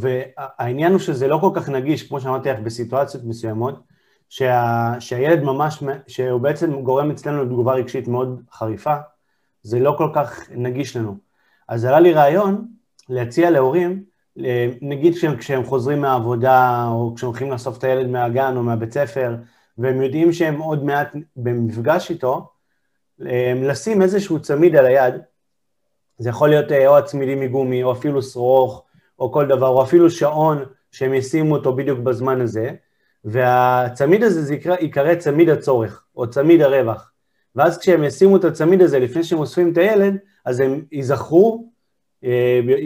והעניין 0.00 0.92
הוא 0.92 1.00
שזה 1.00 1.28
לא 1.28 1.38
כל 1.40 1.50
כך 1.54 1.68
נגיש, 1.68 2.08
כמו 2.08 2.20
שאמרתי 2.20 2.48
לך, 2.48 2.58
בסיטואציות 2.58 3.24
מסוימות, 3.24 3.80
שה, 4.28 4.94
שהילד 4.98 5.42
ממש, 5.42 5.82
שהוא 6.06 6.40
בעצם 6.40 6.82
גורם 6.82 7.10
אצלנו 7.10 7.44
לתגובה 7.44 7.72
רגשית 7.72 8.08
מאוד 8.08 8.42
חריפה, 8.52 8.94
זה 9.62 9.78
לא 9.80 9.94
כל 9.98 10.10
כך 10.14 10.50
נגיש 10.50 10.96
לנו. 10.96 11.16
אז 11.68 11.84
עלה 11.84 12.00
לי 12.00 12.12
רעיון 12.12 12.66
להציע 13.08 13.50
להורים, 13.50 14.04
נגיד 14.82 15.14
כשהם 15.38 15.64
חוזרים 15.64 16.00
מהעבודה, 16.00 16.86
או 16.90 17.12
כשהם 17.16 17.28
הולכים 17.28 17.50
לאסוף 17.50 17.78
את 17.78 17.84
הילד 17.84 18.06
מהגן 18.06 18.56
או 18.56 18.62
מהבית 18.62 18.92
ספר, 18.92 19.36
והם 19.78 20.02
יודעים 20.02 20.32
שהם 20.32 20.60
עוד 20.60 20.84
מעט 20.84 21.16
במפגש 21.36 22.10
איתו, 22.10 22.48
לשים 23.54 24.02
איזשהו 24.02 24.42
צמיד 24.42 24.76
על 24.76 24.86
היד, 24.86 25.14
זה 26.18 26.28
יכול 26.28 26.48
להיות 26.48 26.72
אה, 26.72 26.88
או 26.88 26.98
הצמידים 26.98 27.40
מגומי, 27.40 27.82
או 27.82 27.92
אפילו 27.92 28.22
שרוך, 28.22 28.84
או 29.18 29.32
כל 29.32 29.46
דבר, 29.46 29.68
או 29.68 29.82
אפילו 29.82 30.10
שעון 30.10 30.64
שהם 30.92 31.14
ישימו 31.14 31.56
אותו 31.56 31.76
בדיוק 31.76 31.98
בזמן 31.98 32.40
הזה, 32.40 32.70
והצמיד 33.24 34.22
הזה 34.22 34.42
זה 34.42 34.54
יקרא, 34.54 34.76
יקרא 34.80 35.14
צמיד 35.14 35.48
הצורך, 35.48 36.04
או 36.16 36.30
צמיד 36.30 36.62
הרווח. 36.62 37.12
ואז 37.56 37.78
כשהם 37.78 38.04
ישימו 38.04 38.36
את 38.36 38.44
הצמיד 38.44 38.82
הזה 38.82 38.98
לפני 38.98 39.24
שהם 39.24 39.38
אוספים 39.38 39.72
את 39.72 39.78
הילד, 39.78 40.16
אז 40.44 40.60
הם 40.60 40.84
ייזכרו 40.92 41.64
אה, 41.64 41.69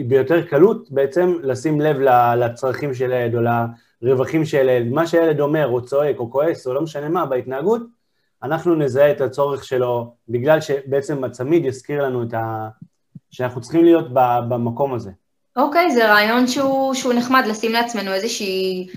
ביותר 0.07 0.41
קלות 0.41 0.91
בעצם 0.91 1.33
לשים 1.43 1.81
לב 1.81 1.97
לצרכים 2.37 2.93
של 2.93 3.11
הילד, 3.11 3.35
או 3.35 3.41
לרווחים 4.01 4.45
של 4.45 4.69
הילד. 4.69 4.91
מה 4.91 5.07
שהילד 5.07 5.39
אומר, 5.39 5.67
או 5.67 5.85
צועק, 5.85 6.19
או 6.19 6.31
כועס, 6.31 6.67
או 6.67 6.73
לא 6.73 6.81
משנה 6.81 7.09
מה, 7.09 7.25
בהתנהגות, 7.25 7.81
אנחנו 8.43 8.75
נזהה 8.75 9.11
את 9.11 9.21
הצורך 9.21 9.63
שלו, 9.63 10.13
בגלל 10.29 10.61
שבעצם 10.61 11.23
הצמיד 11.23 11.65
יזכיר 11.65 12.03
לנו 12.03 12.23
את 12.23 12.33
ה... 12.33 12.67
שאנחנו 13.31 13.61
צריכים 13.61 13.83
להיות 13.83 14.05
במקום 14.49 14.93
הזה. 14.93 15.11
אוקיי, 15.55 15.91
זה 15.91 16.11
רעיון 16.11 16.47
שהוא, 16.47 16.93
שהוא 16.93 17.13
נחמד 17.13 17.43
לשים 17.47 17.71
לעצמנו 17.71 18.13
איזושהי 18.13 18.87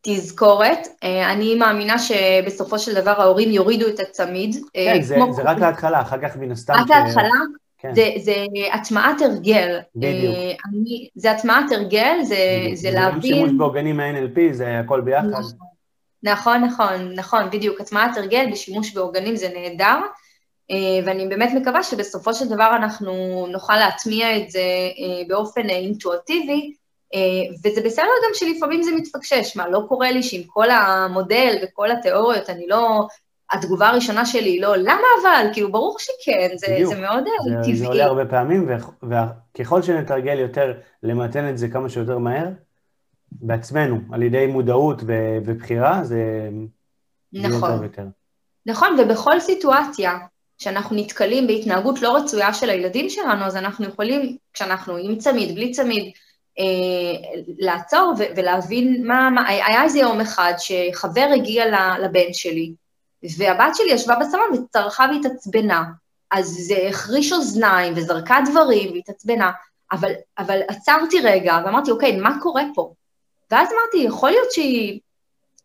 תזכורת. 0.00 0.88
אה, 1.02 1.32
אני 1.32 1.54
מאמינה 1.54 1.98
שבסופו 1.98 2.78
של 2.78 2.94
דבר 2.94 3.20
ההורים 3.20 3.50
יורידו 3.50 3.88
את 3.88 4.00
הצמיד. 4.00 4.56
אה, 4.76 4.92
כן, 4.94 5.02
זה, 5.02 5.16
זה 5.36 5.42
רק 5.42 5.58
להתחלה, 5.58 6.00
אחר 6.00 6.16
כך 6.22 6.36
מן 6.36 6.50
הסתם... 6.50 6.72
רק 6.72 6.90
להתחלה? 6.90 7.28
כן. 7.88 7.94
זה, 7.94 8.12
זה 8.22 8.34
הטמעת 8.72 9.20
הרגל. 9.20 9.78
בדיוק. 9.96 10.34
אה, 10.34 10.52
אני, 10.68 11.08
זה 11.14 11.30
הטמעת 11.30 11.72
הרגל, 11.72 12.18
זה, 12.22 12.36
זה 12.74 12.90
להבין... 12.90 13.20
זה 13.22 13.28
שימוש 13.28 13.50
בעוגנים 13.58 13.96
מה-NLP, 13.96 14.52
זה 14.52 14.78
הכל 14.78 15.00
ביחד. 15.00 15.26
נכון, 16.22 16.64
נכון, 16.64 17.12
נכון, 17.14 17.50
בדיוק. 17.50 17.80
הטמעת 17.80 18.16
הרגל 18.16 18.46
בשימוש 18.52 18.94
בעוגנים 18.94 19.36
זה 19.36 19.48
נהדר. 19.54 19.98
אה, 20.70 21.06
ואני 21.06 21.26
באמת 21.26 21.52
מקווה 21.54 21.82
שבסופו 21.82 22.34
של 22.34 22.48
דבר 22.48 22.76
אנחנו 22.76 23.46
נוכל 23.50 23.76
להטמיע 23.76 24.36
את 24.36 24.50
זה 24.50 24.60
אה, 24.60 25.28
באופן 25.28 25.70
אינטואטיבי, 25.70 26.72
וזה 27.64 27.80
בסדר 27.84 28.04
גם 28.04 28.30
שלפעמים 28.34 28.82
זה 28.82 28.90
מתפקשש, 28.96 29.56
מה, 29.56 29.68
לא 29.68 29.80
קורה 29.88 30.10
לי 30.10 30.22
שעם 30.22 30.42
כל 30.46 30.70
המודל 30.70 31.56
וכל 31.62 31.90
התיאוריות, 31.90 32.50
אני 32.50 32.66
לא, 32.66 33.06
התגובה 33.52 33.88
הראשונה 33.88 34.26
שלי 34.26 34.50
היא 34.50 34.62
לא, 34.62 34.76
למה 34.76 35.06
אבל? 35.22 35.46
כאילו, 35.52 35.72
ברור 35.72 35.96
שכן, 35.98 36.48
זה, 36.56 36.78
זה 36.84 37.00
מאוד 37.00 37.24
זה, 37.44 37.50
טבעי. 37.62 37.76
זה 37.76 37.86
עולה 37.86 38.04
הרבה 38.04 38.26
פעמים, 38.26 38.68
וככל 39.02 39.82
שנתרגל 39.82 40.38
יותר 40.38 40.72
למתן 41.02 41.48
את 41.48 41.58
זה 41.58 41.68
כמה 41.68 41.88
שיותר 41.88 42.18
מהר, 42.18 42.48
בעצמנו, 43.32 44.00
על 44.12 44.22
ידי 44.22 44.46
מודעות 44.46 45.02
ובחירה, 45.06 46.04
זה... 46.04 46.48
נכון. 47.32 47.88
נכון, 48.66 48.96
ובכל 49.00 49.40
סיטואציה, 49.40 50.18
כשאנחנו 50.58 50.96
נתקלים 50.96 51.46
בהתנהגות 51.46 52.02
לא 52.02 52.16
רצויה 52.16 52.54
של 52.54 52.70
הילדים 52.70 53.10
שלנו, 53.10 53.44
אז 53.44 53.56
אנחנו 53.56 53.86
יכולים, 53.86 54.36
כשאנחנו 54.52 54.96
עם 54.96 55.16
צמיד, 55.16 55.54
בלי 55.54 55.70
צמיד, 55.70 56.12
אה, 56.58 57.44
לעצור 57.58 58.14
ו- 58.18 58.36
ולהבין 58.36 59.06
מה, 59.06 59.30
מה, 59.30 59.48
היה 59.48 59.82
איזה 59.82 59.98
יום 59.98 60.20
אחד 60.20 60.52
שחבר 60.58 61.28
הגיע 61.34 61.64
לבן 62.02 62.32
שלי, 62.32 62.72
והבת 63.38 63.76
שלי 63.76 63.92
ישבה 63.92 64.16
בסלון 64.16 64.52
וצרחה 64.52 65.06
והתעצבנה, 65.12 65.84
אז 66.30 66.46
זה 66.46 66.76
החריש 66.88 67.32
אוזניים 67.32 67.92
וזרקה 67.96 68.38
דברים 68.50 68.92
והתעצבנה, 68.92 69.50
אבל, 69.92 70.12
אבל 70.38 70.60
עצרתי 70.68 71.20
רגע 71.20 71.58
ואמרתי, 71.64 71.90
אוקיי, 71.90 72.16
מה 72.16 72.36
קורה 72.42 72.62
פה? 72.74 72.92
ואז 73.50 73.68
אמרתי, 73.72 74.08
יכול 74.08 74.30
להיות 74.30 74.52
שהיא, 74.52 75.00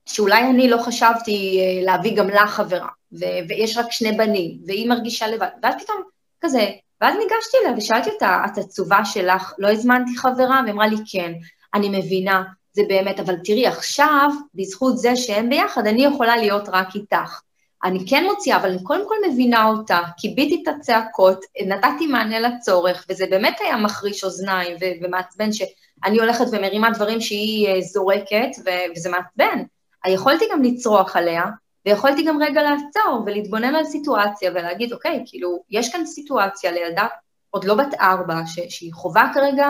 שאולי 0.06 0.44
אני 0.44 0.70
לא 0.70 0.78
חשבתי 0.78 1.60
אה, 1.60 1.86
להביא 1.86 2.16
גם 2.16 2.30
לה 2.30 2.48
חברה, 2.48 2.88
ו- 3.14 3.40
ויש 3.50 3.78
רק 3.78 3.92
שני 3.92 4.12
בנים, 4.12 4.58
והיא 4.68 4.90
מרגישה 4.90 5.28
לבד, 5.28 5.48
ואז 5.64 5.76
פתאום 5.84 6.02
כזה, 6.42 6.70
ואז 7.02 7.16
ניגשתי 7.18 7.58
אליה 7.62 7.78
ושאלתי 7.78 8.10
אותה, 8.10 8.44
את 8.46 8.58
עצובה 8.58 9.06
שלך, 9.06 9.54
לא 9.58 9.72
הזמנתי 9.72 10.18
חברה? 10.18 10.62
והיא 10.64 10.74
אמרה 10.74 10.88
לי, 10.88 10.96
כן, 11.12 11.34
אני 11.74 12.00
מבינה, 12.00 12.44
זה 12.74 12.82
באמת, 12.88 13.20
אבל 13.20 13.36
תראי, 13.44 13.68
עכשיו, 13.68 14.30
בזכות 14.56 14.98
זה 14.98 15.16
שהם 15.16 15.50
ביחד, 15.50 15.88
אני 15.88 16.06
יכולה 16.06 16.38
להיות 16.38 16.70
רק 16.70 16.96
איתך. 16.96 17.42
אני 17.84 18.06
כן 18.10 18.24
מוציאה, 18.24 18.58
אבל 18.58 18.70
אני 18.70 18.84
קודם 18.84 19.08
כל 19.08 19.16
מבינה 19.30 19.68
אותה, 19.68 20.00
כיביתי 20.18 20.64
את 20.64 20.68
הצעקות, 20.68 21.40
נתתי 21.68 22.08
מענה 22.08 22.40
לצורך, 22.40 23.06
וזה 23.10 23.26
באמת 23.30 23.58
היה 23.62 23.78
מחריש 23.78 24.24
אוזניים 24.24 24.78
ו- 24.82 25.06
ומעצבן 25.06 25.54
שאני 25.54 26.20
הולכת 26.20 26.46
ומרימה 26.52 26.92
דברים 26.92 27.22
שהיא 27.22 27.68
uh, 27.68 27.82
זורקת, 27.82 28.50
ו- 28.66 28.92
וזה 28.96 29.10
מעצבן. 29.10 29.64
יכולתי 30.08 30.46
גם 30.52 30.64
לצרוח 30.64 31.16
עליה, 31.16 31.44
ויכולתי 31.86 32.24
גם 32.24 32.44
רגע 32.44 32.62
לעצור 32.64 33.24
ולהתבונן 33.26 33.76
על 33.76 33.86
סיטואציה 33.86 34.52
ולהגיד, 34.52 34.94
אוקיי, 34.94 35.24
כאילו, 35.26 35.64
יש 35.70 35.92
כאן 35.92 36.06
סיטואציה 36.06 36.72
לילדה 36.72 37.08
עוד 37.50 37.64
לא 37.64 37.76
בת 37.76 37.94
ארבע, 37.94 38.36
ש- 38.46 38.76
שהיא 38.78 38.94
חווה 38.94 39.32
כרגע 39.34 39.70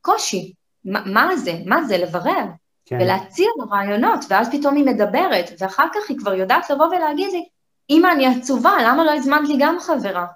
קושי. 0.00 0.52
ما, 0.86 0.98
מה 1.06 1.36
זה? 1.36 1.52
מה 1.66 1.84
זה? 1.84 1.98
לברר. 1.98 2.44
כן. 2.88 2.96
ולהציע 3.00 3.46
לו 3.58 3.64
רעיונות, 3.70 4.20
ואז 4.28 4.48
פתאום 4.52 4.76
היא 4.76 4.84
מדברת, 4.84 5.50
ואחר 5.58 5.86
כך 5.94 6.10
היא 6.10 6.18
כבר 6.18 6.34
יודעת 6.34 6.70
לבוא 6.70 6.86
ולהגיד 6.86 7.32
לי, 7.32 7.44
אמא, 7.90 8.08
אני 8.12 8.26
עצובה, 8.26 8.72
למה 8.84 9.04
לא 9.04 9.14
הזמנת 9.14 9.48
לי 9.48 9.54
גם 9.58 9.76
חברה? 9.80 10.26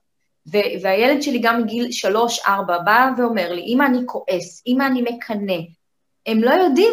ו- 0.53 0.83
והילד 0.83 1.23
שלי 1.23 1.39
גם 1.39 1.63
מגיל 1.63 1.93
שלוש-ארבע 1.93 2.79
בא 2.79 3.11
ואומר 3.17 3.53
לי, 3.53 3.63
אמא, 3.67 3.85
אני 3.85 3.99
כועס, 4.07 4.63
אמא, 4.67 4.85
אני 4.85 5.03
מקנא. 5.03 5.59
הם 6.27 6.43
לא 6.43 6.51
יודעים 6.51 6.93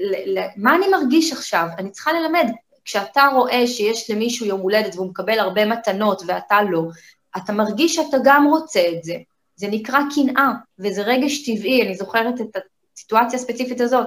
ל- 0.00 0.38
ל- 0.38 0.46
מה 0.56 0.76
אני 0.76 0.88
מרגיש 0.88 1.32
עכשיו, 1.32 1.66
אני 1.78 1.90
צריכה 1.90 2.12
ללמד. 2.12 2.50
כשאתה 2.84 3.26
רואה 3.34 3.66
שיש 3.66 4.10
למישהו 4.10 4.46
יום 4.46 4.60
הולדת 4.60 4.94
והוא 4.94 5.10
מקבל 5.10 5.38
הרבה 5.38 5.66
מתנות 5.66 6.22
ואתה 6.26 6.62
לא, 6.62 6.82
אתה 7.36 7.52
מרגיש 7.52 7.94
שאתה 7.94 8.16
גם 8.24 8.46
רוצה 8.46 8.80
את 8.92 9.04
זה. 9.04 9.14
זה 9.56 9.66
נקרא 9.70 9.98
קנאה, 10.14 10.50
וזה 10.78 11.02
רגש 11.02 11.50
טבעי, 11.50 11.82
אני 11.82 11.94
זוכרת 11.94 12.40
את 12.40 12.56
הסיטואציה 12.96 13.38
הספציפית 13.38 13.80
הזאת. 13.80 14.06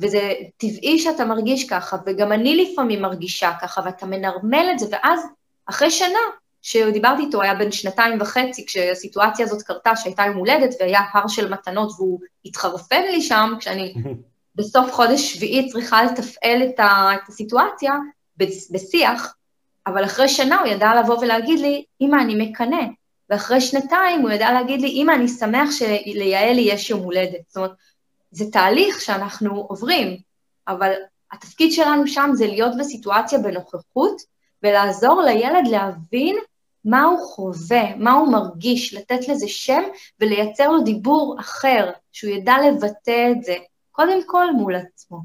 וזה 0.00 0.32
טבעי 0.56 0.98
שאתה 0.98 1.24
מרגיש 1.24 1.68
ככה, 1.68 1.96
וגם 2.06 2.32
אני 2.32 2.56
לפעמים 2.56 3.02
מרגישה 3.02 3.52
ככה, 3.60 3.80
ואתה 3.84 4.06
מנרמל 4.06 4.68
את 4.72 4.78
זה, 4.78 4.86
ואז 4.90 5.20
אחרי 5.66 5.90
שנה, 5.90 6.18
שדיברתי 6.62 7.22
איתו, 7.22 7.42
היה 7.42 7.54
בן 7.54 7.72
שנתיים 7.72 8.20
וחצי, 8.20 8.66
כשהסיטואציה 8.66 9.46
הזאת 9.46 9.62
קרתה, 9.62 9.96
שהייתה 9.96 10.22
יום 10.22 10.36
הולדת, 10.36 10.74
והיה 10.80 11.00
הר 11.12 11.28
של 11.28 11.52
מתנות, 11.52 11.90
והוא 11.96 12.20
התחרפן 12.44 13.02
לי 13.02 13.22
שם, 13.22 13.54
כשאני 13.58 13.94
בסוף 14.56 14.92
חודש 14.92 15.34
שביעי 15.34 15.68
צריכה 15.68 16.02
לתפעל 16.04 16.62
את, 16.62 16.80
ה, 16.80 17.10
את 17.14 17.28
הסיטואציה 17.28 17.92
בשיח, 18.70 19.34
אבל 19.86 20.04
אחרי 20.04 20.28
שנה 20.28 20.60
הוא 20.60 20.66
ידע 20.66 21.00
לבוא 21.00 21.18
ולהגיד 21.18 21.58
לי, 21.58 21.84
אמא, 22.00 22.16
אני 22.16 22.48
מקנא. 22.48 22.82
ואחרי 23.30 23.60
שנתיים 23.60 24.20
הוא 24.20 24.30
ידע 24.30 24.52
להגיד 24.52 24.80
לי, 24.80 24.88
אמא, 24.88 25.12
אני 25.12 25.28
שמח 25.28 25.70
שליעלי 25.70 26.60
יש 26.60 26.90
יום 26.90 27.00
הולדת. 27.00 27.40
זאת 27.48 27.56
אומרת, 27.56 27.72
זה 28.30 28.44
תהליך 28.52 29.00
שאנחנו 29.00 29.54
עוברים, 29.54 30.16
אבל 30.68 30.92
התפקיד 31.32 31.72
שלנו 31.72 32.06
שם 32.06 32.30
זה 32.34 32.46
להיות 32.46 32.72
בסיטואציה 32.78 33.38
בנוכחות 33.38 34.22
ולעזור 34.62 35.22
לילד 35.22 35.66
להבין 35.70 36.36
מה 36.84 37.04
הוא 37.04 37.18
חווה, 37.18 37.96
מה 37.96 38.12
הוא 38.12 38.32
מרגיש, 38.32 38.94
לתת 38.94 39.28
לזה 39.28 39.48
שם 39.48 39.82
ולייצר 40.20 40.68
לו 40.68 40.80
דיבור 40.80 41.36
אחר, 41.40 41.90
שהוא 42.12 42.30
ידע 42.30 42.54
לבטא 42.68 43.32
את 43.32 43.44
זה, 43.44 43.54
קודם 43.92 44.20
כל 44.26 44.52
מול 44.52 44.74
עצמו. 44.74 45.20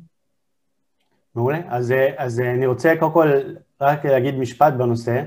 מעולה. 1.36 1.60
אז, 1.70 1.94
אז 2.18 2.40
אני 2.40 2.68
רוצה 2.68 2.94
קודם 3.00 3.12
כל 3.12 3.30
רק 3.82 4.06
להגיד 4.06 4.36
משפט 4.36 4.74
בנושא. 4.74 5.24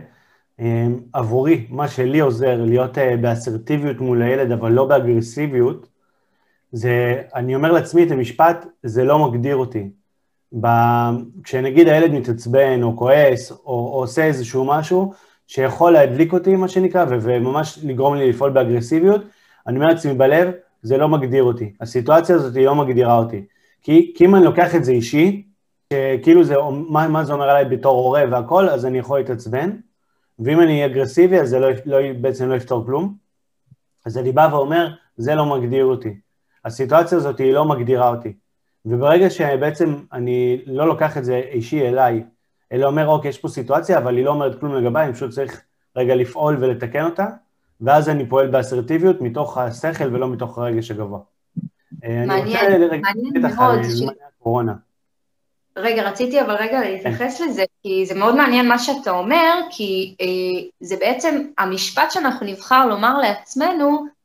אמ, 0.58 1.00
עבורי, 1.12 1.66
מה 1.70 1.88
שלי 1.88 2.20
עוזר 2.20 2.64
להיות 2.64 2.98
אה, 2.98 3.16
באסרטיביות 3.16 4.00
מול 4.00 4.22
הילד, 4.22 4.52
אבל 4.52 4.72
לא 4.72 4.84
באגרסיביות, 4.84 5.86
זה, 6.76 7.22
אני 7.34 7.54
אומר 7.54 7.72
לעצמי 7.72 8.02
את 8.02 8.10
המשפט, 8.10 8.66
זה 8.82 9.04
לא 9.04 9.28
מגדיר 9.28 9.56
אותי. 9.56 9.90
ב, 10.60 10.66
כשנגיד 11.44 11.88
הילד 11.88 12.12
מתעצבן 12.12 12.82
או 12.82 12.96
כועס 12.96 13.50
או, 13.50 13.56
או 13.66 14.00
עושה 14.00 14.24
איזשהו 14.24 14.64
משהו 14.64 15.12
שיכול 15.46 15.92
להדליק 15.92 16.32
אותי, 16.32 16.56
מה 16.56 16.68
שנקרא, 16.68 17.04
ו, 17.08 17.18
וממש 17.22 17.78
לגרום 17.82 18.14
לי 18.14 18.28
לפעול 18.28 18.50
באגרסיביות, 18.50 19.20
אני 19.66 19.76
אומר 19.76 19.86
לעצמי 19.86 20.14
בלב, 20.14 20.50
זה 20.82 20.96
לא 20.96 21.08
מגדיר 21.08 21.42
אותי. 21.42 21.72
הסיטואציה 21.80 22.36
הזאת 22.36 22.56
היא 22.56 22.66
לא 22.66 22.74
מגדירה 22.74 23.18
אותי. 23.18 23.44
כי, 23.82 24.12
כי 24.16 24.24
אם 24.24 24.34
אני 24.34 24.44
לוקח 24.44 24.74
את 24.74 24.84
זה 24.84 24.92
אישי, 24.92 25.42
כאילו 26.22 26.44
זה, 26.44 26.54
מה, 26.88 27.08
מה 27.08 27.24
זה 27.24 27.32
אומר 27.32 27.50
עליי 27.50 27.64
בתור 27.64 27.98
הורה 27.98 28.24
והכל, 28.30 28.68
אז 28.68 28.86
אני 28.86 28.98
יכול 28.98 29.18
להתעצבן, 29.18 29.70
ואם 30.38 30.60
אני 30.60 30.86
אגרסיבי, 30.86 31.40
אז 31.40 31.48
זה 31.48 31.58
לא, 31.58 31.68
לא, 31.86 31.98
בעצם 32.20 32.48
לא 32.48 32.54
יפתור 32.54 32.86
כלום. 32.86 33.14
אז 34.06 34.18
אני 34.18 34.32
בא 34.32 34.48
ואומר, 34.52 34.88
זה 35.16 35.34
לא 35.34 35.46
מגדיר 35.46 35.84
אותי. 35.84 36.25
הסיטואציה 36.66 37.18
הזאת 37.18 37.38
היא 37.38 37.52
לא 37.52 37.64
מגדירה 37.64 38.08
אותי. 38.08 38.32
וברגע 38.86 39.30
שבעצם 39.30 39.96
אני 40.12 40.62
לא 40.66 40.86
לוקח 40.86 41.16
את 41.16 41.24
זה 41.24 41.36
אישי 41.36 41.88
אליי, 41.88 42.24
אלא 42.72 42.86
אומר, 42.86 43.08
אוקיי, 43.08 43.28
יש 43.28 43.38
פה 43.38 43.48
סיטואציה, 43.48 43.98
אבל 43.98 44.16
היא 44.16 44.24
לא 44.24 44.30
אומרת 44.30 44.60
כלום 44.60 44.74
לגביי, 44.74 45.04
אני 45.04 45.14
פשוט 45.14 45.30
צריך 45.30 45.62
רגע 45.96 46.14
לפעול 46.14 46.56
ולתקן 46.60 47.04
אותה, 47.04 47.26
ואז 47.80 48.08
אני 48.08 48.28
פועל 48.28 48.46
באסרטיביות 48.46 49.20
מתוך 49.20 49.58
השכל 49.58 50.14
ולא 50.14 50.28
מתוך 50.28 50.58
הרגש 50.58 50.90
הגבוה. 50.90 51.18
מעניין, 52.02 52.80
מעניין 52.80 53.56
מאוד. 53.56 53.80
הקורונה. 54.40 54.74
רגע, 55.76 56.08
רציתי 56.08 56.40
אבל 56.40 56.54
רגע 56.54 56.80
להתייחס 56.80 57.40
לזה, 57.40 57.64
כי 57.82 58.06
זה 58.06 58.14
מאוד 58.14 58.36
מעניין 58.36 58.68
מה 58.68 58.78
שאתה 58.78 59.10
אומר, 59.10 59.60
כי 59.70 60.14
אה, 60.20 60.26
זה 60.80 60.96
בעצם 60.96 61.42
המשפט 61.58 62.10
שאנחנו 62.10 62.46
נבחר 62.46 62.86
לומר 62.86 63.18
לעצמנו, 63.18 63.88
אה, 63.88 64.15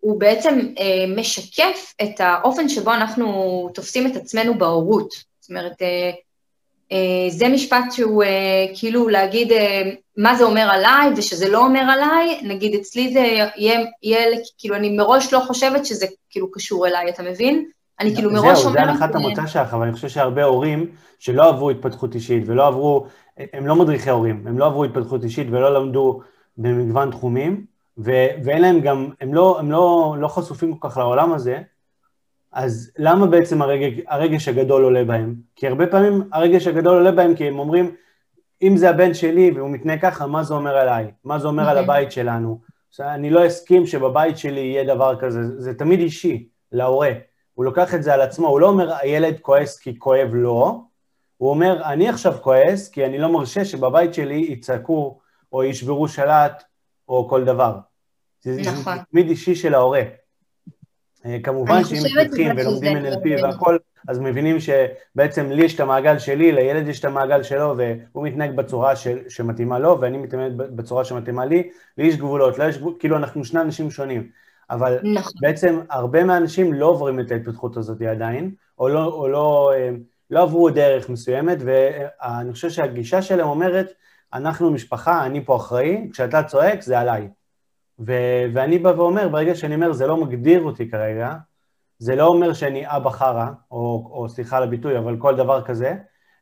הוא 0.00 0.20
בעצם 0.20 0.58
אה, 0.78 1.04
משקף 1.16 1.94
את 2.02 2.20
האופן 2.20 2.68
שבו 2.68 2.94
אנחנו 2.94 3.68
תופסים 3.74 4.06
את 4.06 4.16
עצמנו 4.16 4.58
בהורות. 4.58 5.14
זאת 5.40 5.50
אומרת, 5.50 5.82
אה, 5.82 6.10
זה 7.30 7.48
משפט 7.48 7.84
שהוא 7.92 8.24
כאילו 8.74 9.08
להגיד 9.08 9.52
מה 10.16 10.34
זה 10.34 10.44
אומר 10.44 10.68
עליי 10.70 11.10
ושזה 11.16 11.48
לא 11.48 11.58
אומר 11.58 11.80
עליי, 11.80 12.40
נגיד 12.42 12.74
אצלי 12.74 13.12
זה 13.12 13.20
יהיה, 13.56 13.80
יהיה 14.02 14.38
כאילו 14.58 14.76
אני 14.76 14.96
מראש 14.96 15.32
לא 15.32 15.38
חושבת 15.38 15.86
שזה 15.86 16.06
כאילו 16.30 16.50
קשור 16.50 16.86
אליי, 16.86 17.08
אתה 17.08 17.22
מבין? 17.22 17.64
אני 18.00 18.14
כאילו 18.14 18.30
מראש 18.30 18.44
אומרת... 18.44 18.56
זהו, 18.56 18.72
זה 18.72 18.80
הנחת 18.80 19.14
המוצא 19.14 19.46
שלך, 19.46 19.74
אבל 19.74 19.82
אני 19.82 19.92
חושב 19.92 20.08
שהרבה 20.08 20.44
הורים 20.44 20.90
שלא 21.18 21.48
עברו 21.48 21.70
התפתחות 21.70 22.14
אישית 22.14 22.42
ולא 22.46 22.66
עברו, 22.66 23.06
הם 23.52 23.66
לא 23.66 23.76
מדריכי 23.76 24.10
הורים, 24.10 24.44
הם 24.46 24.58
לא 24.58 24.66
עברו 24.66 24.84
התפתחות 24.84 25.24
אישית 25.24 25.46
ולא 25.50 25.74
למדו 25.74 26.20
במגוון 26.56 27.10
תחומים, 27.10 27.64
ו- 27.98 28.28
ואין 28.44 28.62
להם 28.62 28.80
גם, 28.80 29.10
הם, 29.20 29.34
לא, 29.34 29.58
הם 29.58 29.72
לא, 29.72 30.14
לא 30.18 30.28
חשופים 30.28 30.76
כל 30.76 30.88
כך 30.88 30.96
לעולם 30.96 31.32
הזה, 31.32 31.58
אז 32.52 32.90
למה 32.98 33.26
בעצם 33.26 33.62
הרגש, 33.62 34.00
הרגש 34.08 34.48
הגדול 34.48 34.84
עולה 34.84 35.04
בהם? 35.04 35.34
כי 35.56 35.68
הרבה 35.68 35.86
פעמים 35.86 36.28
הרגש 36.32 36.66
הגדול 36.66 36.94
עולה 36.94 37.12
בהם 37.12 37.34
כי 37.34 37.48
הם 37.48 37.58
אומרים, 37.58 37.94
אם 38.62 38.76
זה 38.76 38.90
הבן 38.90 39.14
שלי 39.14 39.50
והוא 39.54 39.70
מתנהג 39.70 40.00
ככה, 40.02 40.26
מה 40.26 40.42
זה 40.42 40.54
אומר 40.54 40.76
עליי? 40.76 41.10
מה 41.24 41.38
זה 41.38 41.48
אומר 41.48 41.62
על 41.62 41.78
אוקיי. 41.78 41.84
הבית 41.84 42.12
שלנו? 42.12 42.60
אני 43.00 43.30
לא 43.30 43.46
אסכים 43.46 43.86
שבבית 43.86 44.38
שלי 44.38 44.60
יהיה 44.60 44.94
דבר 44.94 45.16
כזה, 45.20 45.40
זה 45.60 45.74
תמיד 45.74 46.00
אישי, 46.00 46.48
להורה. 46.72 47.12
הוא 47.54 47.64
לוקח 47.64 47.94
את 47.94 48.02
זה 48.02 48.14
על 48.14 48.20
עצמו, 48.20 48.48
הוא 48.48 48.60
לא 48.60 48.68
אומר, 48.68 48.94
הילד 48.94 49.40
כועס 49.40 49.78
כי 49.78 49.98
כואב 49.98 50.28
לו, 50.32 50.84
הוא 51.36 51.50
אומר, 51.50 51.82
אני 51.84 52.08
עכשיו 52.08 52.34
כועס 52.40 52.88
כי 52.88 53.06
אני 53.06 53.18
לא 53.18 53.32
מרשה 53.32 53.64
שבבית 53.64 54.14
שלי 54.14 54.46
יצעקו 54.48 55.18
או 55.52 55.64
ישברו 55.64 56.08
שלט 56.08 56.62
או 57.12 57.28
כל 57.28 57.44
דבר. 57.44 57.78
נכון. 58.46 58.96
זה 58.96 59.02
תמיד 59.10 59.28
אישי 59.28 59.54
של 59.54 59.74
ההורה. 59.74 60.02
אה, 61.26 61.36
כמובן 61.42 61.84
שאם 61.84 61.98
מתפתחים 62.04 62.50
ולומדים 62.56 62.96
NLP 62.96 63.42
והכל, 63.42 63.76
אז 64.08 64.18
מבינים 64.18 64.56
שבעצם 64.60 65.50
לי 65.50 65.64
יש 65.64 65.74
את 65.74 65.80
המעגל 65.80 66.18
שלי, 66.18 66.52
לילד 66.52 66.88
יש 66.88 67.00
את 67.00 67.04
המעגל 67.04 67.42
שלו, 67.42 67.74
והוא 67.76 68.26
מתנהג 68.26 68.56
בצורה 68.56 68.96
ש, 68.96 69.08
שמתאימה 69.28 69.78
לו, 69.78 70.00
ואני 70.00 70.18
מתנהג 70.18 70.52
בצורה 70.56 71.04
שמתאימה 71.04 71.44
לי, 71.44 71.70
לי 71.98 72.06
יש 72.06 72.16
גבולות, 72.16 72.58
לא 72.58 72.64
יש, 72.64 72.78
כאילו 72.98 73.16
אנחנו 73.16 73.44
שני 73.44 73.60
אנשים 73.60 73.90
שונים. 73.90 74.28
אבל 74.70 74.98
נכון. 75.14 75.32
בעצם 75.40 75.80
הרבה 75.90 76.24
מהאנשים 76.24 76.72
לא 76.72 76.86
עוברים 76.86 77.20
את 77.20 77.30
ההתפתחות 77.30 77.76
הזאת 77.76 78.02
עדיין, 78.02 78.50
או 78.78 78.88
לא, 78.88 79.04
או 79.04 79.28
לא, 79.28 79.72
אה, 79.74 79.90
לא 80.30 80.42
עברו 80.42 80.70
דרך 80.70 81.08
מסוימת, 81.08 81.58
ואני 81.64 82.52
חושב 82.52 82.70
שהגישה 82.70 83.22
שלהם 83.22 83.48
אומרת, 83.48 83.92
אנחנו 84.34 84.70
משפחה, 84.70 85.26
אני 85.26 85.44
פה 85.44 85.56
אחראי, 85.56 86.08
כשאתה 86.12 86.42
צועק 86.42 86.82
זה 86.82 87.00
עליי. 87.00 87.28
ו- 88.06 88.44
ואני 88.54 88.78
בא 88.78 88.88
ואומר, 88.88 89.28
ברגע 89.28 89.54
שאני 89.54 89.74
אומר, 89.74 89.92
זה 89.92 90.06
לא 90.06 90.16
מגדיר 90.16 90.62
אותי 90.62 90.90
כרגע, 90.90 91.34
זה 91.98 92.16
לא 92.16 92.26
אומר 92.26 92.52
שאני 92.52 92.82
אבא 92.86 93.10
חרא, 93.10 93.46
או, 93.70 94.10
או 94.12 94.28
סליחה 94.28 94.56
על 94.56 94.62
הביטוי, 94.62 94.98
אבל 94.98 95.16
כל 95.18 95.36
דבר 95.36 95.62
כזה, 95.62 95.94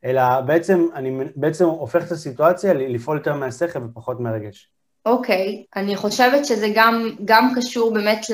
אלא 0.05 0.41
בעצם 0.41 0.87
אני 0.95 1.25
בעצם 1.37 1.65
הופך 1.65 2.07
את 2.07 2.13
הסיטואציה 2.13 2.75
לפעול 2.75 3.17
יותר 3.17 3.35
מהשכל 3.35 3.85
ופחות 3.85 4.21
מהרגש. 4.21 4.71
אוקיי, 5.07 5.65
אני 5.77 5.97
חושבת 5.97 6.45
שזה 6.45 6.67
גם, 6.75 7.11
גם 7.25 7.53
קשור 7.57 7.95
באמת 7.95 8.27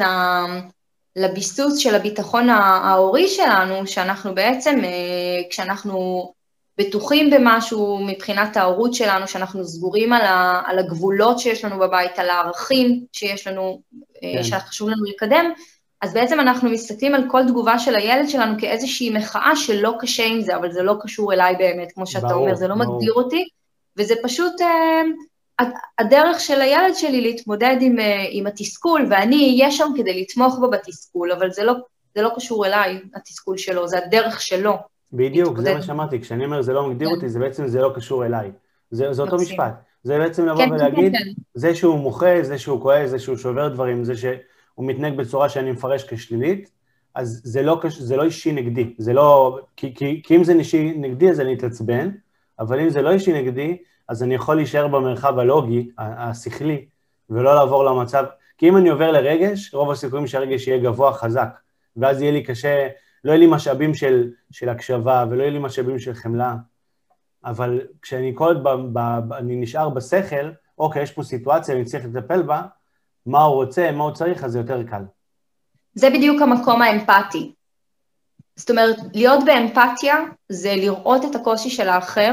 לביסוס 1.17 1.79
של 1.79 1.95
הביטחון 1.95 2.49
ההורי 2.49 3.29
שלנו, 3.29 3.87
שאנחנו 3.87 4.35
בעצם, 4.35 4.79
אה, 4.85 5.51
כשאנחנו 5.51 6.33
בטוחים 6.79 7.31
במשהו 7.31 7.99
מבחינת 8.07 8.57
ההורות 8.57 8.95
שלנו, 8.95 9.29
שאנחנו 9.29 9.65
סגורים 9.65 10.13
על, 10.13 10.23
ה, 10.23 10.63
על 10.67 10.79
הגבולות 10.79 11.39
שיש 11.39 11.65
לנו 11.65 11.79
בבית, 11.79 12.19
על 12.19 12.31
הערכים 12.31 13.05
שיש 13.13 13.47
לנו, 13.47 13.81
אה, 14.23 14.33
כן. 14.35 14.43
שחשוב 14.43 14.89
לנו 14.89 15.05
לקדם, 15.05 15.53
אז 16.01 16.15
בעצם 16.15 16.41
אנחנו 16.41 16.71
מסתכלים 16.71 17.15
על 17.15 17.25
כל 17.31 17.43
תגובה 17.49 17.79
של 17.79 17.97
הילד 17.97 18.29
שלנו 18.29 18.55
כאיזושהי 18.59 19.11
מחאה 19.11 19.57
שלא 19.57 19.95
קשה 20.01 20.25
עם 20.25 20.43
זה, 20.43 20.57
אבל 20.57 20.73
זה 20.73 20.83
לא 20.83 20.95
קשור 21.01 21.33
אליי 21.33 21.57
באמת, 21.57 21.93
כמו 21.93 22.07
שאתה 22.07 22.27
ברור, 22.27 22.41
אומר, 22.41 22.55
זה 22.55 22.69
לא 22.69 22.75
ברור. 22.75 22.97
מגדיר 22.97 23.13
אותי, 23.13 23.49
וזה 23.97 24.15
פשוט 24.23 24.61
אה, 24.61 25.03
הדרך 25.99 26.41
של 26.41 26.61
הילד 26.61 26.95
שלי 26.95 27.21
להתמודד 27.21 27.77
עם, 27.81 27.99
אה, 27.99 28.27
עם 28.31 28.47
התסכול, 28.47 29.07
ואני 29.11 29.37
אהיה 29.37 29.71
שם 29.71 29.89
כדי 29.97 30.21
לתמוך 30.23 30.59
בו 30.59 30.71
בתסכול, 30.71 31.33
אבל 31.33 31.51
זה 31.51 31.65
לא, 31.65 31.75
זה 32.15 32.23
לא 32.23 32.31
קשור 32.37 32.67
אליי, 32.67 33.01
התסכול 33.15 33.59
שלו, 33.59 33.89
זה 33.89 33.99
הדרך 33.99 34.41
שלו. 34.41 34.77
בדיוק, 35.13 35.59
זה 35.61 35.75
מה 35.75 35.83
שאמרתי, 35.83 36.21
כשאני 36.21 36.45
אומר 36.45 36.63
זה 36.63 36.73
לא 36.73 36.89
מגדיר 36.89 37.09
כן. 37.09 37.15
אותי, 37.15 37.29
זה 37.29 37.39
בעצם 37.39 37.67
זה 37.67 37.81
לא 37.81 37.93
קשור 37.95 38.27
אליי. 38.27 38.51
זה, 38.91 39.13
זה 39.13 39.23
אותו 39.23 39.37
משפט. 39.37 39.75
זה 40.03 40.19
בעצם 40.19 40.47
לבוא 40.47 40.65
כן, 40.65 40.73
ולהגיד, 40.73 41.13
כן, 41.13 41.25
כן. 41.25 41.31
זה 41.55 41.75
שהוא 41.75 41.99
מוחה, 41.99 42.43
זה 42.43 42.59
שהוא 42.59 42.81
כועס, 42.81 43.11
זה 43.11 43.19
שהוא 43.19 43.37
שובר 43.37 43.69
דברים, 43.69 44.05
זה 44.05 44.17
שהוא 44.17 44.39
מתנהג 44.79 45.17
בצורה 45.17 45.49
שאני 45.49 45.73
מפרש 45.73 46.05
כשלילית, 46.05 46.71
אז 47.15 47.41
זה 47.45 47.63
לא, 47.63 47.81
זה 47.99 48.17
לא 48.17 48.23
אישי 48.23 48.53
נגדי, 48.53 48.95
זה 48.99 49.13
לא, 49.13 49.59
כי, 49.77 49.95
כי, 49.95 50.23
כי 50.25 50.37
אם 50.37 50.45
זה 50.45 50.53
אישי 50.53 50.95
נגדי 50.97 51.31
אז 51.31 51.41
אני 51.41 51.55
אתעצבן, 51.55 52.11
אבל 52.59 52.81
אם 52.81 52.91
זה 52.91 53.03
לא 53.03 53.11
אישי 53.11 53.33
נגדי, 53.33 53.77
אז 54.09 54.23
אני 54.23 54.35
יכול 54.35 54.57
להישאר 54.57 54.89
במרחב 54.89 55.39
הלוגי, 55.39 55.91
השכלי, 55.99 56.85
ולא 57.31 57.55
לעבור 57.55 57.85
למצב, 57.85 58.25
כי 58.59 58.69
אם 58.69 58.77
אני 58.77 58.89
עובר 58.89 59.13
לרגש, 59.13 59.75
רוב 59.75 59.91
הסיכויים 59.91 60.27
שהרגש 60.27 60.67
יהיה 60.69 60.79
גבוה 60.79 61.13
חזק, 61.13 61.49
ואז 61.97 62.23
יהיה 62.23 62.33
לי 62.33 62.43
קשה 62.43 62.89
לא 63.27 63.33
יהיה 63.33 63.41
לי 63.41 63.47
משאבים 63.47 63.95
של, 63.95 64.31
של 64.51 64.69
הקשבה 64.69 65.25
ולא 65.31 65.43
יהיה 65.43 65.53
לי 65.53 65.59
משאבים 65.59 65.99
של 65.99 66.15
חמלה, 66.15 66.55
אבל 67.45 67.81
כשאני 68.03 68.33
כל 68.35 68.57
עוד, 68.65 68.97
אני 69.39 69.57
נשאר 69.57 69.89
בשכל, 69.89 70.51
אוקיי, 70.79 71.03
יש 71.03 71.11
פה 71.11 71.23
סיטואציה, 71.23 71.75
אני 71.75 71.85
צריך 71.85 72.05
לטפל 72.05 72.43
בה, 72.43 72.63
מה 73.27 73.43
הוא 73.43 73.55
רוצה, 73.55 73.93
מה 73.93 74.05
הוא 74.05 74.13
צריך, 74.13 74.45
אז 74.45 74.53
זה 74.53 74.59
יותר 74.59 74.83
קל. 74.83 75.03
זה 75.95 76.11
בדיוק 76.11 76.43
המקום 76.43 76.83
האמפתי. 76.83 77.53
זאת 78.57 78.71
אומרת, 78.71 78.97
להיות 79.15 79.45
באמפתיה 79.45 80.15
זה 80.49 80.75
לראות 80.77 81.25
את 81.25 81.35
הקושי 81.35 81.71
של 81.71 81.89
האחר, 81.89 82.33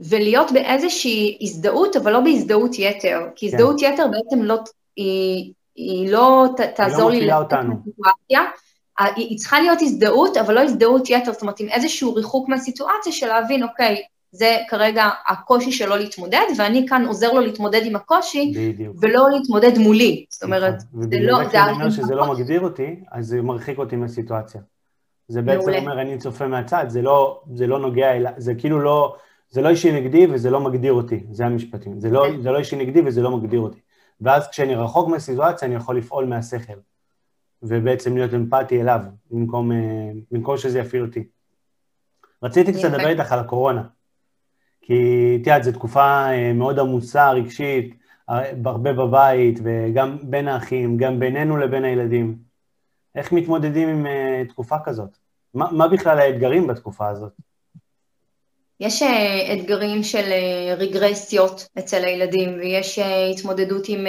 ולהיות 0.00 0.52
באיזושהי 0.52 1.38
הזדהות, 1.40 1.96
אבל 1.96 2.12
לא 2.12 2.20
בהזדהות 2.20 2.70
יתר. 2.78 3.20
כי 3.36 3.50
כן. 3.50 3.56
הזדהות 3.56 3.80
כן. 3.80 3.92
יתר 3.92 4.06
בעצם 4.08 4.42
לא, 4.42 4.58
היא, 4.96 5.52
היא 5.74 6.10
לא 6.12 6.46
ת, 6.56 6.60
תעזור 6.60 7.10
לי... 7.10 7.16
היא 7.16 7.28
לא 7.28 7.40
מפעילה 7.40 7.58
אותנו. 7.58 7.74
היא 8.98 9.38
צריכה 9.38 9.60
להיות 9.60 9.78
הזדהות, 9.82 10.36
אבל 10.36 10.54
לא 10.54 10.60
הזדהות 10.60 11.10
יתר, 11.10 11.32
זאת 11.32 11.42
אומרת, 11.42 11.60
עם 11.60 11.68
איזשהו 11.68 12.14
ריחוק 12.14 12.48
מהסיטואציה 12.48 13.12
של 13.12 13.26
להבין, 13.26 13.62
אוקיי, 13.62 14.02
זה 14.32 14.56
כרגע 14.68 15.08
הקושי 15.28 15.72
שלו 15.72 15.96
להתמודד, 15.96 16.46
ואני 16.58 16.86
כאן 16.88 17.06
עוזר 17.06 17.32
לו 17.32 17.40
להתמודד 17.40 17.80
עם 17.84 17.96
הקושי, 17.96 18.52
בדיוק. 18.56 18.96
ולא 19.00 19.26
להתמודד 19.30 19.78
מולי. 19.78 20.24
זאת 20.30 20.42
אומרת, 20.42 20.74
נכון. 20.74 21.02
זה 21.10 21.20
לא... 21.20 21.34
ובגלל 21.36 21.50
זה 21.50 21.64
אני 21.64 21.72
אומר 21.72 21.90
שזה 21.90 22.14
לא 22.14 22.32
מגדיר 22.32 22.60
אותי, 22.60 23.00
אז 23.12 23.26
זה 23.26 23.42
מרחיק 23.42 23.78
אותי 23.78 23.96
מהסיטואציה. 23.96 24.60
זה 25.28 25.42
בעצם 25.42 25.58
מעולה. 25.58 25.78
אומר, 25.78 26.00
אני 26.00 26.18
צופה 26.18 26.46
מהצד, 26.46 26.84
זה 26.88 27.02
לא, 27.02 27.40
זה 27.54 27.66
לא 27.66 27.78
נוגע 27.78 28.12
אליי, 28.12 28.32
זה 28.36 28.54
כאילו 28.54 28.80
לא, 28.80 29.16
זה 29.50 29.62
לא 29.62 29.68
אישי 29.68 29.92
נגדי 29.92 30.26
וזה 30.26 30.50
לא 30.50 30.60
מגדיר 30.60 30.92
אותי, 30.92 31.20
זה 31.32 31.46
המשפטים. 31.46 32.00
זה 32.00 32.10
לא, 32.10 32.24
כן. 32.28 32.40
זה 32.42 32.50
לא 32.50 32.58
אישי 32.58 32.76
נגדי 32.76 33.00
וזה 33.06 33.22
לא 33.22 33.36
מגדיר 33.36 33.60
אותי. 33.60 33.78
ואז 34.20 34.48
כשאני 34.48 34.74
רחוק 34.74 35.08
מהסיטואציה, 35.08 35.68
אני 35.68 35.74
יכול 35.74 35.98
לפעול 35.98 36.24
מהשכל. 36.24 36.72
ובעצם 37.62 38.16
להיות 38.16 38.34
אמפתי 38.34 38.80
אליו, 38.80 39.00
במקום, 39.30 39.72
אה, 39.72 40.10
במקום 40.30 40.56
שזה 40.56 40.78
יפעיל 40.78 41.02
אותי. 41.02 41.24
רציתי 42.42 42.72
קצת 42.72 42.84
לדבר 42.84 43.08
איתך 43.08 43.32
על 43.32 43.38
הקורונה, 43.38 43.82
כי 44.80 44.94
את 45.42 45.46
יודעת, 45.46 45.64
זו 45.64 45.72
תקופה 45.72 46.30
אה, 46.30 46.52
מאוד 46.52 46.78
עמוסה, 46.78 47.30
רגשית, 47.30 47.94
הרבה 48.64 48.92
בבית, 48.92 49.58
וגם 49.64 50.18
בין 50.22 50.48
האחים, 50.48 50.96
גם 50.96 51.20
בינינו 51.20 51.56
לבין 51.56 51.84
הילדים. 51.84 52.38
איך 53.14 53.32
מתמודדים 53.32 53.88
עם 53.88 54.06
אה, 54.06 54.42
תקופה 54.48 54.76
כזאת? 54.84 55.18
מה, 55.54 55.72
מה 55.72 55.88
בכלל 55.88 56.18
האתגרים 56.18 56.66
בתקופה 56.66 57.08
הזאת? 57.08 57.32
יש 58.80 59.02
אתגרים 59.52 60.02
של 60.02 60.32
רגרסיות 60.76 61.68
אצל 61.78 62.04
הילדים, 62.04 62.58
ויש 62.58 62.98
התמודדות 63.32 63.88
עם, 63.88 64.06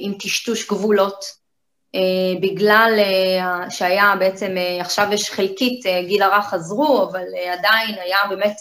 עם 0.00 0.12
טשטוש 0.18 0.68
גבולות 0.68 1.45
בגלל 2.40 2.94
אה, 2.98 3.70
שהיה 3.70 4.14
בעצם, 4.18 4.54
אה, 4.56 4.80
עכשיו 4.80 5.08
יש 5.12 5.30
חלקית, 5.30 5.84
גיל 6.06 6.22
הרך 6.22 6.46
חזרו, 6.46 7.02
אבל 7.10 7.24
עדיין 7.52 7.94
היה 8.04 8.18
באמת 8.28 8.56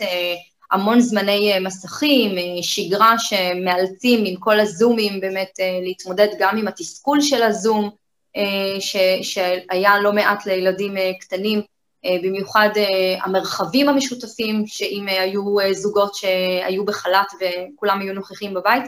המון 0.71 0.99
זמני 0.99 1.59
מסכים, 1.59 2.35
שגרה 2.61 3.19
שמאלצים 3.19 4.23
עם 4.25 4.35
כל 4.35 4.59
הזומים 4.59 5.19
באמת 5.19 5.59
להתמודד 5.81 6.27
גם 6.39 6.57
עם 6.57 6.67
התסכול 6.67 7.21
של 7.21 7.43
הזום, 7.43 7.89
ש, 8.79 8.97
שהיה 9.21 9.99
לא 9.99 10.13
מעט 10.13 10.45
לילדים 10.45 10.95
קטנים, 11.19 11.61
במיוחד 12.23 12.69
המרחבים 13.23 13.89
המשותפים, 13.89 14.67
שאם 14.67 15.05
היו 15.07 15.73
זוגות 15.73 16.15
שהיו 16.15 16.85
בחל"ת 16.85 17.27
וכולם 17.33 18.01
היו 18.01 18.13
נוכחים 18.13 18.53
בבית, 18.53 18.83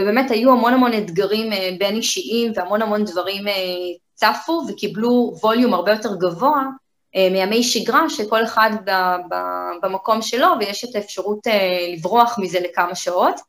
ובאמת 0.00 0.30
היו 0.30 0.52
המון 0.52 0.74
המון 0.74 0.92
אתגרים 0.94 1.52
אה, 1.52 1.70
בין 1.78 1.96
אישיים 1.96 2.52
והמון 2.54 2.82
המון 2.82 3.04
דברים 3.04 3.48
אה, 3.48 3.52
צפו 4.14 4.62
וקיבלו 4.68 5.32
ווליום 5.42 5.74
הרבה 5.74 5.92
יותר 5.92 6.14
גבוה 6.16 6.62
אה, 7.16 7.28
מימי 7.30 7.62
שגרה, 7.62 8.10
שכל 8.10 8.44
אחד 8.44 8.70
במקום 9.82 10.22
שלו, 10.22 10.46
ויש 10.60 10.84
את 10.84 10.96
האפשרות 10.96 11.38
לברוח 11.94 12.38
מזה 12.38 12.60
לכמה 12.60 12.94
שעות. 12.94 13.40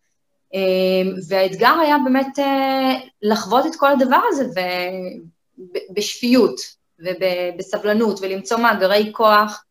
והאתגר 1.30 1.74
היה 1.82 1.98
באמת 2.04 2.40
לחוות 3.22 3.66
את 3.66 3.76
כל 3.76 3.88
הדבר 3.88 4.20
הזה 4.30 4.46
בשפיות 5.94 6.56
ובסבלנות, 7.00 8.20
ולמצוא 8.22 8.58
מאגרי 8.58 9.10
כוח 9.14 9.64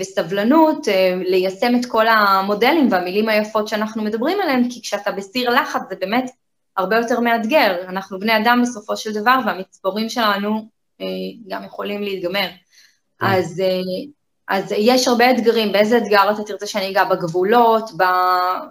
וסבלנות 0.00 0.88
אה, 0.88 1.14
ליישם 1.24 1.74
את 1.80 1.86
כל 1.86 2.06
המודלים 2.08 2.88
והמילים 2.90 3.28
היפות 3.28 3.68
שאנחנו 3.68 4.02
מדברים 4.02 4.40
עליהם, 4.40 4.68
כי 4.70 4.82
כשאתה 4.82 5.12
בסיר 5.12 5.50
לחץ 5.50 5.80
זה 5.90 5.96
באמת 6.00 6.30
הרבה 6.76 6.96
יותר 6.96 7.20
מאתגר. 7.20 7.76
אנחנו 7.88 8.20
בני 8.20 8.36
אדם 8.36 8.62
בסופו 8.62 8.96
של 8.96 9.12
דבר, 9.12 9.38
והמצבורים 9.46 10.08
שלנו 10.08 10.68
אה, 11.00 11.06
גם 11.48 11.64
יכולים 11.64 12.02
להתגמר. 12.02 12.48
כן. 13.20 13.26
אז, 13.26 13.62
אז 14.48 14.74
יש 14.78 15.08
הרבה 15.08 15.30
אתגרים, 15.30 15.72
באיזה 15.72 15.98
אתגר 15.98 16.30
אתה 16.30 16.42
תרצה 16.42 16.66
שאני 16.66 16.90
אגע? 16.90 17.04
בגבולות, 17.04 17.90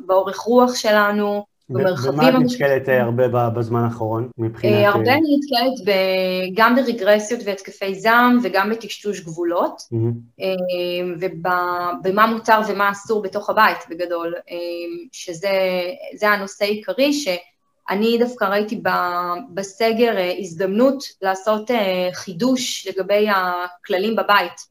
באורך 0.06 0.38
רוח 0.38 0.76
שלנו, 0.76 1.46
במרחבים... 1.70 2.14
במה 2.14 2.30
את 2.30 2.34
נתקלת 2.34 2.90
אה, 2.90 3.04
הרבה 3.04 3.50
בזמן 3.50 3.84
האחרון 3.84 4.30
מבחינת... 4.38 4.74
אה, 4.74 4.90
הרבה 4.90 5.14
אני 5.14 5.38
נתקלת 5.38 5.96
גם 6.54 6.76
ברגרסיות 6.76 7.42
והתקפי 7.46 7.96
זעם 7.96 8.40
וגם 8.44 8.70
בטשטוש 8.70 9.20
גבולות, 9.20 9.82
אה, 10.42 10.56
ובמה 11.20 12.28
מותר 12.28 12.60
ומה 12.68 12.92
אסור 12.92 13.22
בתוך 13.22 13.50
הבית 13.50 13.78
בגדול, 13.90 14.34
שזה 15.12 15.50
הנושא 16.22 16.66
העיקרי, 16.66 17.14
שאני 17.14 18.18
דווקא 18.20 18.46
ראיתי 18.46 18.82
בסגר 19.54 20.16
הזדמנות 20.40 21.04
לעשות 21.22 21.72
חידוש 22.14 22.88
לגבי 22.88 23.28
הכללים 23.30 24.16
בבית. 24.16 24.71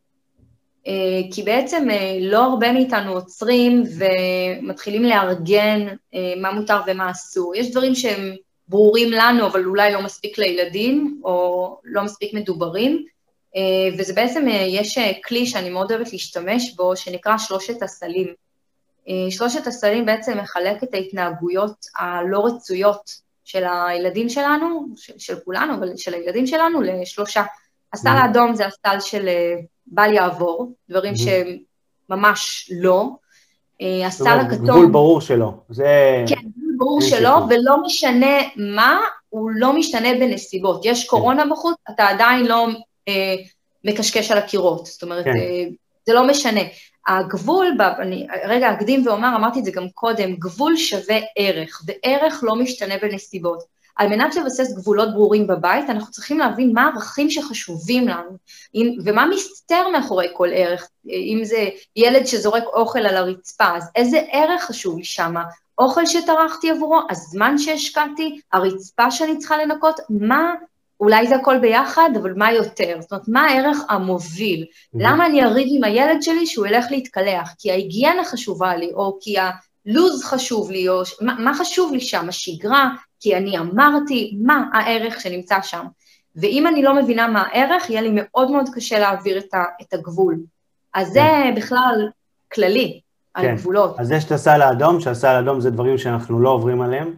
אה, 0.91 1.33
כי 1.33 1.43
בעצם 1.43 1.91
אה, 1.91 2.19
לא 2.21 2.45
הרבה 2.45 2.73
מאיתנו 2.73 3.13
עוצרים 3.13 3.83
ומתחילים 3.99 5.03
לארגן 5.03 5.87
אה, 6.15 6.35
מה 6.41 6.53
מותר 6.53 6.81
ומה 6.87 7.11
אסור. 7.11 7.57
יש 7.57 7.71
דברים 7.71 7.95
שהם 7.95 8.35
ברורים 8.69 9.13
לנו, 9.13 9.47
אבל 9.47 9.65
אולי 9.65 9.93
לא 9.93 10.03
מספיק 10.03 10.39
לילדים, 10.39 11.21
או 11.25 11.77
לא 11.85 12.03
מספיק 12.03 12.35
מדוברים, 12.35 13.05
וזה 13.99 14.13
בעצם, 14.13 14.47
יש 14.49 14.99
כלי 15.25 15.47
שאני 15.47 15.71
מאוד 15.71 15.93
אוהבת 15.93 16.13
להשתמש 16.13 16.75
בו, 16.77 16.97
שנקרא 16.97 17.39
שלושת 17.39 17.83
הסלים. 17.83 18.27
שלושת 19.31 19.67
הסלים 19.67 20.07
בעצם 20.07 20.39
מחלק 20.39 20.83
את 20.83 20.95
ההתנהגויות 20.95 21.87
הלא 21.99 22.47
רצויות 22.47 23.11
של 23.45 23.65
הילדים 23.65 24.29
שלנו, 24.29 24.87
של, 24.97 25.13
של 25.19 25.35
כולנו, 25.45 25.75
אבל 25.75 25.97
של 25.97 26.15
הילדים 26.15 26.47
שלנו, 26.47 26.83
לשלושה. 26.83 27.43
הסל 27.93 28.09
האדום 28.09 28.55
זה 28.55 28.67
הסל 28.67 29.01
של 29.01 29.29
בל 29.87 30.13
יעבור, 30.13 30.73
דברים 30.89 31.17
שהם 31.17 31.57
ממש 32.09 32.71
לא. 32.81 33.09
אה, 33.83 34.07
הסל 34.07 34.39
הכתום... 34.41 34.67
גבול 34.67 34.87
ברור 34.87 35.21
שלא. 35.21 35.53
זה... 35.69 36.25
כן, 36.29 36.35
גבול 36.35 36.75
ברור 36.79 37.01
שלא, 37.01 37.37
ולא 37.51 37.83
משנה 37.83 38.37
מה, 38.57 38.99
הוא 39.29 39.51
לא 39.55 39.73
משתנה 39.73 40.09
בנסיבות. 40.21 40.81
יש 40.85 41.03
כן. 41.03 41.09
קורונה 41.09 41.45
בחוץ, 41.51 41.77
אתה 41.91 42.09
עדיין 42.09 42.47
לא 42.47 42.69
אה, 43.09 43.35
מקשקש 43.85 44.31
על 44.31 44.39
הקירות. 44.39 44.87
זאת 44.87 45.03
אומרת, 45.03 45.25
כן. 45.25 45.37
אה, 45.37 45.65
זה 46.07 46.13
לא 46.13 46.27
משנה. 46.27 46.61
הגבול, 47.09 47.77
אני 47.99 48.27
רגע 48.45 48.73
אקדים 48.73 49.07
ואומר, 49.07 49.37
אמרתי 49.37 49.61
את 49.61 49.65
זה 49.65 49.71
גם 49.71 49.89
קודם, 49.89 50.35
גבול 50.37 50.77
שווה 50.77 51.19
ערך, 51.37 51.83
וערך 51.87 52.41
לא 52.43 52.57
משתנה 52.57 52.95
בנסיבות. 53.03 53.63
על 53.97 54.09
מנת 54.09 54.37
לבסס 54.37 54.73
גבולות 54.73 55.15
ברורים 55.15 55.47
בבית, 55.47 55.91
אנחנו 55.91 56.13
צריכים 56.13 56.39
להבין 56.39 56.73
מה 56.73 56.83
הערכים 56.83 57.31
שחשובים 57.31 58.09
לנו, 58.09 58.31
ומה 59.05 59.27
מסתתר 59.27 59.89
מאחורי 59.89 60.29
כל 60.33 60.49
ערך. 60.53 60.89
אם 61.07 61.41
זה 61.45 61.69
ילד 61.97 62.27
שזורק 62.27 62.65
אוכל 62.67 62.99
על 62.99 63.17
הרצפה, 63.17 63.77
אז 63.77 63.91
איזה 63.97 64.21
ערך 64.31 64.63
חשוב 64.63 64.99
לי 64.99 65.05
שמה? 65.05 65.43
אוכל 65.79 66.07
שטרחתי 66.07 66.71
עבורו, 66.71 67.01
הזמן 67.11 67.59
שהשקעתי, 67.59 68.41
הרצפה 68.53 69.11
שאני 69.11 69.39
צריכה 69.39 69.57
לנקות, 69.57 70.01
מה, 70.11 70.55
אולי 71.01 71.27
זה 71.27 71.37
הכל 71.37 71.59
ביחד, 71.59 72.11
אבל 72.23 72.33
מה 72.37 72.53
יותר? 72.53 72.97
זאת 73.01 73.13
אומרת, 73.13 73.29
מה 73.29 73.41
הערך 73.41 73.79
המוביל? 73.89 74.65
Mm-hmm. 74.65 74.99
למה 75.01 75.27
אני 75.27 75.45
אריב 75.45 75.69
עם 75.71 75.85
הילד 75.85 76.23
שלי 76.23 76.47
שהוא 76.47 76.67
ילך 76.67 76.87
להתקלח? 76.91 77.51
כי 77.59 77.71
ההיגיינה 77.71 78.25
חשובה 78.25 78.77
לי, 78.77 78.91
או 78.95 79.19
כי 79.21 79.37
הלו"ז 79.87 80.25
חשוב 80.25 80.71
לי, 80.71 80.89
או 80.89 81.03
מה, 81.21 81.35
מה 81.39 81.55
חשוב 81.55 81.93
לי 81.93 82.01
שם? 82.01 82.29
השגרה, 82.29 82.91
כי 83.21 83.37
אני 83.37 83.59
אמרתי, 83.59 84.37
מה 84.45 84.65
הערך 84.73 85.21
שנמצא 85.21 85.57
שם? 85.63 85.87
ואם 86.37 86.67
אני 86.67 86.83
לא 86.83 86.95
מבינה 86.95 87.29
מה 87.29 87.43
הערך, 87.43 87.91
יהיה 87.91 88.01
לי 88.01 88.11
מאוד 88.13 88.51
מאוד 88.51 88.69
קשה 88.75 88.99
להעביר 88.99 89.39
את, 89.39 89.55
ה, 89.55 89.65
את 89.83 89.95
הגבול. 89.95 90.39
אז 90.95 91.09
זה 91.09 91.21
כן. 91.21 91.55
בכלל 91.57 92.09
כללי, 92.53 93.01
על 93.35 93.45
כן. 93.45 93.57
גבולות. 93.57 94.01
אז 94.01 94.11
יש 94.11 94.25
את 94.25 94.33
הסל 94.33 94.63
האדום, 94.63 95.01
שהסל 95.01 95.27
האדום 95.29 95.61
זה 95.61 95.71
דברים 95.71 95.99
שאנחנו 95.99 96.41
לא 96.41 96.51
עוברים 96.51 96.83
עליהם. 96.83 97.15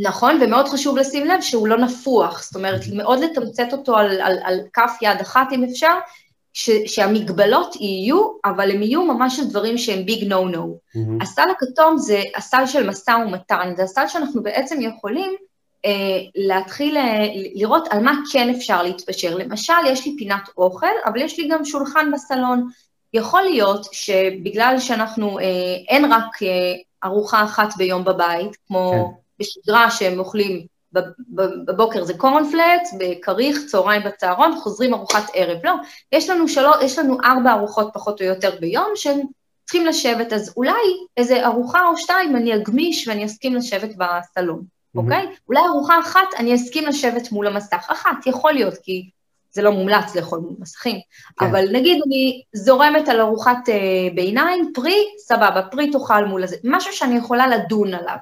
נכון, 0.00 0.38
ומאוד 0.42 0.68
חשוב 0.68 0.96
לשים 0.96 1.26
לב 1.26 1.40
שהוא 1.40 1.68
לא 1.68 1.78
נפוח, 1.78 2.42
זאת 2.42 2.56
אומרת, 2.56 2.80
מאוד 2.96 3.18
לתמצת 3.18 3.72
אותו 3.72 3.96
על, 3.96 4.20
על, 4.20 4.38
על 4.44 4.60
כף 4.72 4.92
יד 5.02 5.20
אחת 5.20 5.48
אם 5.52 5.64
אפשר, 5.64 5.94
ש, 6.52 6.70
שהמגבלות 6.86 7.76
יהיו, 7.76 8.30
אבל 8.44 8.70
הם 8.70 8.82
יהיו 8.82 9.04
ממש 9.04 9.38
על 9.38 9.44
דברים 9.44 9.78
שהם 9.78 10.04
ביג 10.06 10.24
נו 10.24 10.48
נו. 10.48 10.78
הסל 11.20 11.46
הכתום 11.50 11.98
זה 11.98 12.22
הסל 12.36 12.66
של 12.66 12.88
משא 12.88 13.10
ומתן, 13.10 13.72
זה 13.76 13.82
הסל 13.82 14.06
שאנחנו 14.08 14.42
בעצם 14.42 14.80
יכולים 14.80 15.32
אה, 15.84 16.20
להתחיל 16.34 16.96
אה, 16.96 17.26
לראות 17.54 17.88
על 17.90 18.00
מה 18.04 18.12
כן 18.32 18.50
אפשר 18.50 18.82
להתפשר. 18.82 19.34
למשל, 19.34 19.72
יש 19.86 20.06
לי 20.06 20.14
פינת 20.18 20.48
אוכל, 20.56 20.86
אבל 21.04 21.20
יש 21.20 21.38
לי 21.38 21.48
גם 21.48 21.64
שולחן 21.64 22.10
בסלון. 22.12 22.68
יכול 23.14 23.42
להיות 23.42 23.86
שבגלל 23.92 24.76
שאנחנו, 24.78 25.38
אה, 25.38 25.44
אין 25.88 26.12
רק 26.12 26.42
אה, 26.42 26.74
ארוחה 27.04 27.44
אחת 27.44 27.76
ביום 27.76 28.04
בבית, 28.04 28.56
כמו 28.66 28.92
כן. 28.92 29.44
בשגרה 29.44 29.90
שהם 29.90 30.18
אוכלים 30.18 30.66
בבוקר 31.66 32.04
זה 32.04 32.14
קורנפלקס, 32.14 32.94
בכריך, 32.98 33.58
צהריים 33.66 34.02
בצהרון, 34.02 34.58
חוזרים 34.62 34.94
ארוחת 34.94 35.24
ערב. 35.34 35.58
לא, 35.64 35.72
יש 36.12 36.30
לנו, 36.30 36.48
שלו, 36.48 36.70
יש 36.82 36.98
לנו 36.98 37.18
ארבע 37.24 37.52
ארוחות 37.52 37.90
פחות 37.94 38.20
או 38.20 38.26
יותר 38.26 38.50
ביום 38.60 38.92
שהם 38.94 39.20
צריכים 39.64 39.86
לשבת, 39.86 40.32
אז 40.32 40.52
אולי 40.56 40.82
איזה 41.16 41.46
ארוחה 41.46 41.86
או 41.86 41.96
שתיים 41.96 42.36
אני 42.36 42.56
אגמיש 42.56 43.08
ואני 43.08 43.24
אסכים 43.24 43.54
לשבת 43.54 43.90
בסלון, 43.96 44.60
mm-hmm. 44.60 44.98
אוקיי? 44.98 45.26
אולי 45.48 45.60
ארוחה 45.68 46.00
אחת 46.00 46.28
אני 46.38 46.54
אסכים 46.54 46.86
לשבת 46.86 47.32
מול 47.32 47.46
המסך. 47.46 47.86
אחת, 47.90 48.26
יכול 48.26 48.52
להיות, 48.52 48.74
כי 48.82 49.10
זה 49.52 49.62
לא 49.62 49.72
מומלץ 49.72 50.14
לאכול 50.14 50.38
מול 50.38 50.54
מסכים. 50.58 50.96
כן. 51.38 51.46
אבל 51.46 51.64
נגיד 51.72 52.02
אני 52.06 52.42
זורמת 52.52 53.08
על 53.08 53.20
ארוחת 53.20 53.68
אה, 53.68 54.08
ביניים, 54.14 54.72
פרי, 54.74 55.04
סבבה, 55.18 55.62
פרי 55.70 55.90
תאכל 55.90 56.24
מול 56.24 56.42
הזה, 56.42 56.56
משהו 56.64 56.92
שאני 56.92 57.16
יכולה 57.16 57.46
לדון 57.46 57.94
עליו. 57.94 58.16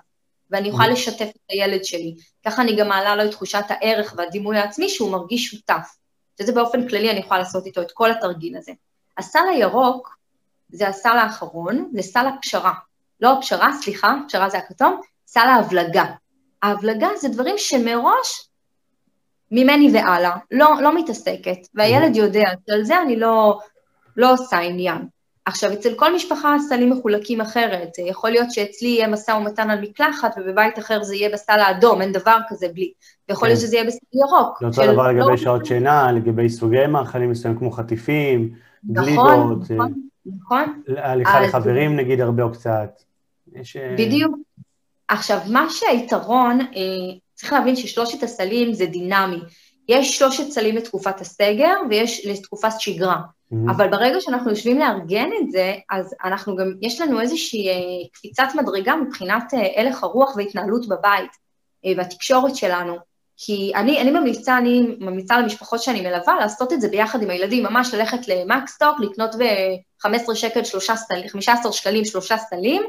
ואני 0.51 0.71
אוכל 0.71 0.87
לשתף 0.87 1.29
את 1.37 1.51
הילד 1.51 1.85
שלי. 1.85 2.15
ככה 2.47 2.63
אני 2.63 2.77
גם 2.77 2.89
מעלה 2.89 3.17
לו 3.17 3.25
את 3.25 3.31
תחושת 3.31 3.65
הערך 3.69 4.15
והדימוי 4.17 4.59
העצמי 4.59 4.89
שהוא 4.89 5.13
מרגיש 5.13 5.45
שותף. 5.45 5.97
שזה 6.39 6.53
באופן 6.53 6.89
כללי 6.89 7.11
אני 7.11 7.21
יכולה 7.21 7.41
לעשות 7.41 7.67
איתו 7.67 7.83
את 7.83 7.93
כל 7.93 8.11
התרגיל 8.11 8.57
הזה. 8.57 8.73
הסל 9.19 9.49
הירוק 9.53 10.19
זה 10.69 10.89
הסל 10.89 11.17
האחרון, 11.19 11.91
זה 11.95 12.03
סל 12.03 12.27
הפשרה. 12.27 12.73
לא 13.21 13.33
הפשרה, 13.33 13.73
סליחה, 13.83 14.15
פשרה 14.29 14.49
זה 14.49 14.59
הכתום, 14.59 15.01
סל 15.27 15.41
ההבלגה. 15.41 16.05
ההבלגה 16.63 17.09
זה 17.21 17.29
דברים 17.29 17.55
שמראש 17.59 18.49
ממני 19.51 19.91
והלאה, 19.95 20.37
לא, 20.51 20.69
לא 20.81 20.95
מתעסקת, 20.95 21.59
והילד 21.75 22.17
יודע 22.17 22.45
שעל 22.67 22.85
זה 22.85 23.03
אני 23.03 23.17
לא, 23.17 23.59
לא 24.17 24.33
עושה 24.33 24.59
עניין. 24.59 25.07
עכשיו, 25.49 25.73
אצל 25.73 25.95
כל 25.95 26.15
משפחה 26.15 26.55
הסלים 26.55 26.91
מחולקים 26.91 27.41
אחרת. 27.41 27.99
יכול 27.99 28.31
להיות 28.31 28.51
שאצלי 28.51 28.89
יהיה 28.89 29.09
משא 29.09 29.31
ומתן 29.31 29.71
על 29.71 29.81
מקלחת, 29.81 30.35
ובבית 30.37 30.79
אחר 30.79 31.03
זה 31.03 31.17
יהיה 31.17 31.31
בסל 31.33 31.59
האדום, 31.59 32.03
אין 32.03 32.13
דבר 32.13 32.37
כזה 32.49 32.67
בלי. 32.75 32.93
ויכול 33.29 33.49
להיות 33.49 33.61
כן. 33.61 33.67
שזה 33.67 33.77
יהיה 33.77 33.87
בסל 33.87 33.99
ירוק. 34.13 34.59
זה 34.61 34.67
אותו 34.67 34.93
דבר 34.93 35.09
לגבי 35.09 35.31
לא... 35.31 35.37
שעות 35.37 35.67
שינה, 35.67 36.13
לגבי 36.13 36.49
סוגי 36.49 36.87
מאכלים 36.87 37.31
מסוימים 37.31 37.59
כמו 37.59 37.71
חטיפים, 37.71 38.55
נכון, 38.89 39.05
גלידות. 39.05 39.71
נכון, 39.71 39.93
אה, 40.27 40.33
נכון. 40.39 40.83
הליכה 40.97 41.41
לחברים 41.41 41.97
נגיד 41.97 42.21
הרבה 42.21 42.43
או 42.43 42.53
קצת. 42.53 43.03
אה, 43.57 43.95
בדיוק. 43.99 44.37
עכשיו, 45.09 45.39
מה 45.53 45.67
שהיתרון, 45.71 46.61
אה, 46.61 47.17
צריך 47.35 47.53
להבין 47.53 47.77
ששלושת 47.77 48.23
הסלים 48.23 48.73
זה 48.73 48.87
דינמי. 48.87 49.41
יש 49.89 50.19
שלושת 50.19 50.51
סלים 50.51 50.77
לתקופת 50.77 51.21
הסגר 51.21 51.75
ויש 51.91 52.27
לתקופת 52.27 52.73
שגרה. 52.79 53.17
Mm-hmm. 53.17 53.71
אבל 53.71 53.89
ברגע 53.89 54.21
שאנחנו 54.21 54.51
יושבים 54.51 54.79
לארגן 54.79 55.31
את 55.41 55.51
זה, 55.51 55.75
אז 55.91 56.15
אנחנו 56.25 56.57
גם, 56.57 56.73
יש 56.83 57.01
לנו 57.01 57.21
איזושהי 57.21 57.69
אה, 57.69 57.75
קפיצת 58.13 58.49
מדרגה 58.55 58.97
מבחינת 58.97 59.55
אה, 59.55 59.81
הלך 59.81 60.03
הרוח 60.03 60.37
והתנהלות 60.37 60.89
בבית 60.89 61.31
אה, 61.85 61.93
והתקשורת 61.97 62.57
שלנו. 62.57 62.97
כי 63.37 63.73
אני, 63.75 64.01
אני 64.01 64.11
ממליצה, 64.11 64.59
אני 64.59 64.97
ממליצה 65.01 65.39
למשפחות 65.39 65.83
שאני 65.83 66.01
מלווה 66.01 66.35
לעשות 66.41 66.73
את 66.73 66.81
זה 66.81 66.89
ביחד 66.89 67.23
עם 67.23 67.31
הילדים, 67.31 67.63
ממש 67.63 67.95
ללכת 67.95 68.29
למקסטוק, 68.29 69.01
לקנות 69.01 69.35
ב-15 69.35 70.35
שקל 70.35 70.65
שלושה 70.65 70.97
סטלים, 70.97 71.29
15 71.29 71.73
שקלים 71.73 72.05
שלושה 72.05 72.39
סטלים, 72.39 72.83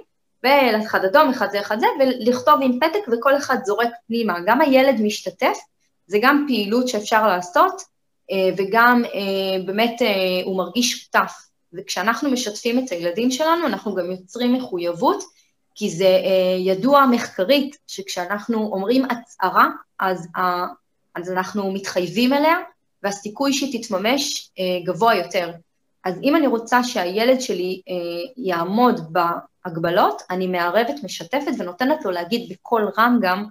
ולאחד 0.43 1.05
אדום, 1.05 1.29
אחד 1.29 1.47
זה, 1.51 1.59
אחד 1.61 1.79
זה, 1.79 1.87
ולכתוב 1.99 2.55
עם 2.61 2.79
פתק 2.79 2.99
וכל 3.11 3.37
אחד 3.37 3.57
זורק 3.65 3.89
פנימה. 4.07 4.39
גם 4.45 4.61
הילד 4.61 5.01
משתתף, 5.01 5.57
זה 6.09 6.17
גם 6.21 6.45
פעילות 6.47 6.87
שאפשר 6.87 7.27
לעשות, 7.27 7.81
אה, 8.31 8.49
וגם 8.57 9.03
אה, 9.05 9.63
באמת 9.65 10.01
אה, 10.01 10.41
הוא 10.45 10.57
מרגיש 10.57 10.91
שותף. 10.91 11.33
וכשאנחנו 11.73 12.31
משתפים 12.31 12.79
את 12.79 12.91
הילדים 12.91 13.31
שלנו, 13.31 13.67
אנחנו 13.67 13.95
גם 13.95 14.11
יוצרים 14.11 14.53
מחויבות, 14.53 15.23
כי 15.75 15.89
זה 15.89 16.21
ידוע 16.59 17.05
מחקרית 17.11 17.77
שכשאנחנו 17.87 18.69
אומרים 18.71 19.05
הצהרה, 19.05 19.69
אז, 19.99 20.27
אז 21.15 21.31
אנחנו 21.31 21.71
מתחייבים 21.71 22.33
אליה, 22.33 22.57
והסיכוי 23.03 23.53
שהיא 23.53 23.81
תתממש 23.81 24.51
גבוה 24.85 25.15
יותר. 25.15 25.51
אז 26.05 26.15
אם 26.23 26.35
אני 26.35 26.47
רוצה 26.47 26.83
שהילד 26.83 27.41
שלי 27.41 27.81
יעמוד 28.37 29.13
בהגבלות, 29.13 30.21
אני 30.29 30.47
מערבת, 30.47 31.03
משתפת 31.03 31.51
ונותנת 31.59 32.05
לו 32.05 32.11
להגיד 32.11 32.49
בקול 32.49 32.91
רם 32.97 33.19
גם 33.21 33.45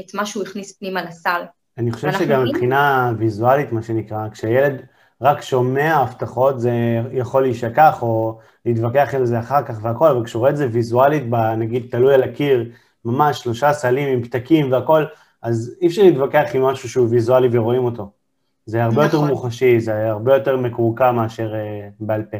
את 0.00 0.14
מה 0.14 0.26
שהוא 0.26 0.42
הכניס 0.42 0.78
פנימה 0.78 1.02
לסל. 1.02 1.42
אני 1.78 1.92
חושב 1.92 2.12
שגם 2.12 2.44
מבחינה 2.44 3.12
ויזואלית, 3.18 3.72
מה 3.72 3.82
שנקרא, 3.82 4.28
כשילד 4.32 4.82
רק 5.20 5.42
שומע 5.42 5.94
הבטחות, 5.94 6.60
זה 6.60 6.72
יכול 7.12 7.42
להישכח 7.42 8.02
או 8.02 8.38
להתווכח 8.66 9.14
עם 9.14 9.26
זה 9.26 9.38
אחר 9.38 9.62
כך 9.62 9.74
והכל, 9.82 10.08
אבל 10.08 10.24
כשהוא 10.24 10.40
רואה 10.40 10.50
את 10.50 10.56
זה 10.56 10.68
ויזואלית, 10.72 11.22
נגיד 11.58 11.86
תלוי 11.90 12.14
על 12.14 12.22
הקיר, 12.22 12.70
ממש 13.04 13.38
שלושה 13.38 13.72
סלים 13.72 14.08
עם 14.08 14.24
פתקים 14.24 14.72
והכל, 14.72 15.04
אז 15.42 15.76
אי 15.80 15.86
אפשר 15.86 16.02
להתווכח 16.02 16.44
עם 16.54 16.62
משהו 16.62 16.88
שהוא 16.88 17.08
ויזואלי 17.10 17.48
ורואים 17.52 17.84
אותו. 17.84 18.10
זה 18.66 18.84
הרבה 18.84 19.06
נכון. 19.06 19.20
יותר 19.20 19.34
מוחשי, 19.34 19.80
זה 19.80 20.10
הרבה 20.10 20.34
יותר 20.34 20.56
מקורקע 20.56 21.12
מאשר 21.12 21.52
uh, 21.52 21.92
בעל 22.00 22.22
פה. 22.22 22.36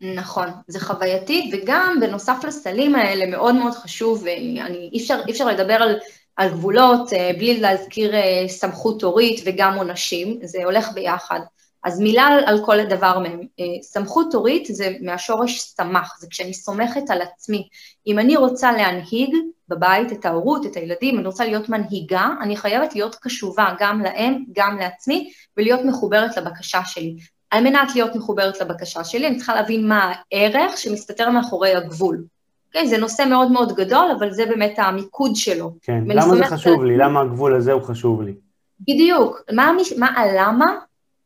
נכון, 0.00 0.48
זה 0.66 0.80
חווייתי, 0.80 1.50
וגם 1.52 1.98
בנוסף 2.00 2.44
לסלים 2.46 2.94
האלה 2.94 3.26
מאוד 3.26 3.54
מאוד 3.54 3.72
חשוב, 3.72 4.22
ואני, 4.22 4.90
אי 4.92 4.98
אפשר, 4.98 5.20
אי 5.26 5.32
אפשר 5.32 5.46
לדבר 5.46 5.74
על 5.74 5.96
על 6.38 6.48
גבולות, 6.48 7.12
אה, 7.12 7.30
בלי 7.38 7.60
להזכיר 7.60 8.14
אה, 8.14 8.44
סמכות 8.48 9.02
הורית 9.02 9.40
וגם 9.44 9.74
עונשים, 9.74 10.38
זה 10.42 10.64
הולך 10.64 10.92
ביחד. 10.92 11.40
אז 11.84 12.00
מילה 12.00 12.28
על 12.46 12.64
כל 12.64 12.84
דבר 12.84 13.18
מהם. 13.18 13.40
אה, 13.60 13.64
סמכות 13.82 14.34
הורית 14.34 14.66
זה 14.66 14.96
מהשורש 15.00 15.60
סמך, 15.60 16.16
זה 16.20 16.26
כשאני 16.30 16.54
סומכת 16.54 17.10
על 17.10 17.22
עצמי. 17.22 17.68
אם 18.06 18.18
אני 18.18 18.36
רוצה 18.36 18.72
להנהיג 18.72 19.34
בבית 19.68 20.12
את 20.12 20.26
ההורות, 20.26 20.66
את 20.66 20.76
הילדים, 20.76 21.18
אני 21.18 21.26
רוצה 21.26 21.44
להיות 21.44 21.68
מנהיגה, 21.68 22.28
אני 22.42 22.56
חייבת 22.56 22.94
להיות 22.94 23.14
קשובה 23.14 23.74
גם 23.78 24.00
להם, 24.00 24.44
גם 24.52 24.78
לעצמי, 24.78 25.32
ולהיות 25.56 25.80
מחוברת 25.84 26.36
לבקשה 26.36 26.80
שלי. 26.84 27.16
על 27.50 27.64
מנת 27.64 27.94
להיות 27.94 28.16
מחוברת 28.16 28.60
לבקשה 28.60 29.04
שלי, 29.04 29.26
אני 29.26 29.36
צריכה 29.36 29.54
להבין 29.54 29.88
מה 29.88 30.14
הערך 30.32 30.78
שמסתתר 30.78 31.30
מאחורי 31.30 31.74
הגבול. 31.74 32.24
כן, 32.72 32.86
זה 32.86 32.98
נושא 32.98 33.22
מאוד 33.30 33.52
מאוד 33.52 33.72
גדול, 33.72 34.10
אבל 34.18 34.30
זה 34.30 34.46
באמת 34.46 34.74
המיקוד 34.78 35.36
שלו. 35.36 35.72
כן, 35.82 36.04
למה 36.06 36.36
זה 36.36 36.44
חשוב 36.44 36.84
לי? 36.84 36.96
למה 36.96 37.20
הגבול 37.20 37.54
הזה 37.54 37.72
הוא 37.72 37.82
חשוב 37.82 38.22
לי? 38.22 38.34
בדיוק, 38.80 39.42
מה, 39.52 39.72
מה 39.96 40.06
הלמה 40.16 40.76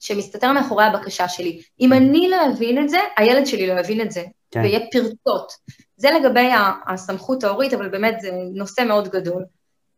שמסתתר 0.00 0.52
מאחורי 0.52 0.84
הבקשה 0.84 1.28
שלי? 1.28 1.62
אם 1.80 1.92
אני 1.92 2.28
לא 2.28 2.36
אבין 2.46 2.84
את 2.84 2.88
זה, 2.88 2.98
הילד 3.16 3.46
שלי 3.46 3.66
לא 3.66 3.80
יבין 3.80 4.00
את 4.00 4.10
זה, 4.10 4.22
כן. 4.50 4.60
ויהיה 4.60 4.80
פרטות. 4.92 5.52
זה 5.96 6.08
לגבי 6.10 6.48
הסמכות 6.86 7.44
ההורית, 7.44 7.74
אבל 7.74 7.88
באמת 7.88 8.20
זה 8.20 8.30
נושא 8.54 8.82
מאוד 8.82 9.08
גדול. 9.08 9.44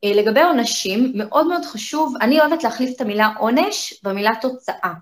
אה, 0.04 0.12
לגבי 0.14 0.42
עונשים, 0.42 1.12
מאוד 1.14 1.46
מאוד 1.46 1.64
חשוב, 1.64 2.14
אני 2.20 2.40
אוהבת 2.40 2.64
להחליף 2.64 2.96
את 2.96 3.00
המילה 3.00 3.32
עונש 3.38 4.00
במילה 4.02 4.32
תוצאה. 4.40 4.92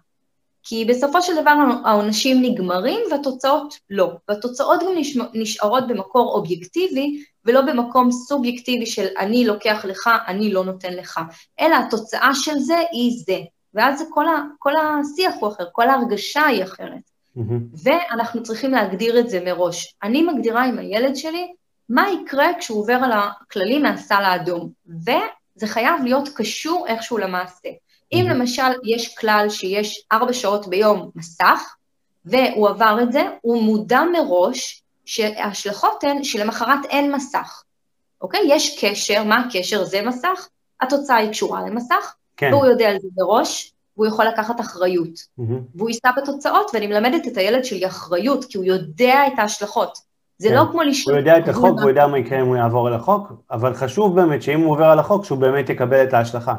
כי 0.63 0.85
בסופו 0.85 1.23
של 1.23 1.43
דבר 1.43 1.55
העונשים 1.85 2.43
נגמרים 2.43 3.01
והתוצאות 3.11 3.75
לא. 3.91 4.13
והתוצאות 4.29 4.81
גם 4.81 4.93
נשארות 5.35 5.87
במקור 5.89 6.35
אובייקטיבי 6.35 7.25
ולא 7.45 7.61
במקום 7.61 8.13
סובייקטיבי 8.13 8.87
של 8.87 9.07
אני 9.19 9.47
לוקח 9.47 9.85
לך, 9.85 10.11
אני 10.27 10.53
לא 10.53 10.65
נותן 10.65 10.93
לך, 10.93 11.21
אלא 11.61 11.77
התוצאה 11.77 12.31
של 12.35 12.59
זה 12.59 12.79
היא 12.93 13.13
זה. 13.27 13.39
ואז 13.75 14.05
כל, 14.11 14.29
ה, 14.29 14.43
כל 14.59 14.73
השיח 14.77 15.35
הוא 15.41 15.49
אחר, 15.49 15.65
כל 15.73 15.89
ההרגשה 15.89 16.47
היא 16.47 16.65
אחרת. 16.65 17.13
Mm-hmm. 17.37 17.83
ואנחנו 17.83 18.43
צריכים 18.43 18.71
להגדיר 18.71 19.19
את 19.19 19.31
זה 19.31 19.41
מראש. 19.45 19.95
אני 20.03 20.23
מגדירה 20.23 20.65
עם 20.65 20.79
הילד 20.79 21.17
שלי 21.17 21.53
מה 21.89 22.07
יקרה 22.11 22.47
כשהוא 22.59 22.81
עובר 22.81 22.99
על 23.05 23.13
הכללים 23.13 23.83
מהסל 23.83 24.15
האדום, 24.15 24.71
וזה 24.87 25.67
חייב 25.67 26.03
להיות 26.05 26.29
קשור 26.35 26.87
איכשהו 26.89 27.19
למעשה. 27.19 27.69
אם 28.13 28.27
למשל 28.31 28.73
יש 28.85 29.17
כלל 29.17 29.47
שיש 29.49 30.05
ארבע 30.13 30.33
שעות 30.33 30.69
ביום 30.69 31.11
מסך, 31.15 31.75
והוא 32.25 32.69
עבר 32.69 32.99
את 33.03 33.13
זה, 33.13 33.23
הוא 33.41 33.63
מודע 33.63 34.01
מראש 34.13 34.83
שההשלכות 35.05 36.05
הן 36.05 36.25
שלמחרת 36.25 36.85
אין 36.91 37.13
מסך, 37.15 37.63
אוקיי? 38.21 38.41
יש 38.47 38.85
קשר, 38.85 39.25
מה 39.25 39.39
הקשר? 39.39 39.85
זה 39.85 40.03
מסך, 40.03 40.49
התוצאה 40.81 41.17
היא 41.17 41.31
קשורה 41.31 41.61
למסך, 41.63 42.15
כן. 42.37 42.55
והוא 42.55 42.67
יודע 42.67 42.89
על 42.89 42.97
זה 43.03 43.09
מראש, 43.17 43.73
והוא 43.97 44.07
יכול 44.07 44.25
לקחת 44.25 44.61
אחריות. 44.61 45.15
Mm-hmm. 45.41 45.43
והוא 45.75 45.89
יישא 45.89 46.09
בתוצאות, 46.17 46.71
ואני 46.75 46.87
מלמדת 46.87 47.27
את 47.27 47.37
הילד 47.37 47.65
שלי 47.65 47.87
אחריות, 47.87 48.45
כי 48.45 48.59
הוא 48.59 48.65
יודע 48.65 49.27
את 49.27 49.39
ההשלכות. 49.39 49.99
זה 50.39 50.49
כן. 50.49 50.55
לא 50.55 50.65
כמו 50.71 50.83
לשאול... 50.83 51.15
הוא 51.15 51.21
יודע 51.21 51.39
את 51.39 51.49
החוק, 51.49 51.81
הוא 51.81 51.89
יודע 51.89 52.07
מה 52.07 52.19
יקרה 52.19 52.41
אם 52.41 52.47
הוא 52.47 52.57
יעבור 52.57 52.87
על 52.87 52.95
החוק, 52.95 53.33
אבל 53.51 53.75
חשוב 53.75 54.17
באמת 54.17 54.43
שאם 54.43 54.61
הוא 54.61 54.73
עובר 54.73 54.85
על 54.85 54.99
החוק, 54.99 55.25
שהוא 55.25 55.39
באמת 55.39 55.71
יקבל 55.71 56.05
את 56.05 56.15
ההשלכה. 56.15 56.55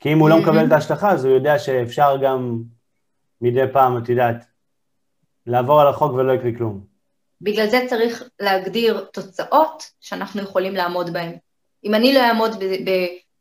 כי 0.00 0.12
אם 0.12 0.18
הוא 0.18 0.28
לא 0.28 0.38
מקבל 0.38 0.66
את 0.66 0.72
ההשלכה, 0.72 1.12
אז 1.12 1.24
הוא 1.24 1.34
יודע 1.34 1.58
שאפשר 1.58 2.16
גם 2.22 2.62
מדי 3.40 3.72
פעם, 3.72 3.98
את 3.98 4.08
יודעת, 4.08 4.44
לעבור 5.46 5.80
על 5.80 5.88
החוק 5.88 6.12
ולא 6.12 6.32
יקרה 6.32 6.50
כלום. 6.56 6.84
בגלל 7.40 7.66
זה 7.66 7.86
צריך 7.88 8.22
להגדיר 8.40 9.06
תוצאות 9.12 9.90
שאנחנו 10.00 10.42
יכולים 10.42 10.74
לעמוד 10.74 11.12
בהן. 11.12 11.36
אם 11.84 11.94
אני 11.94 12.14
לא 12.14 12.20
אעמוד 12.20 12.50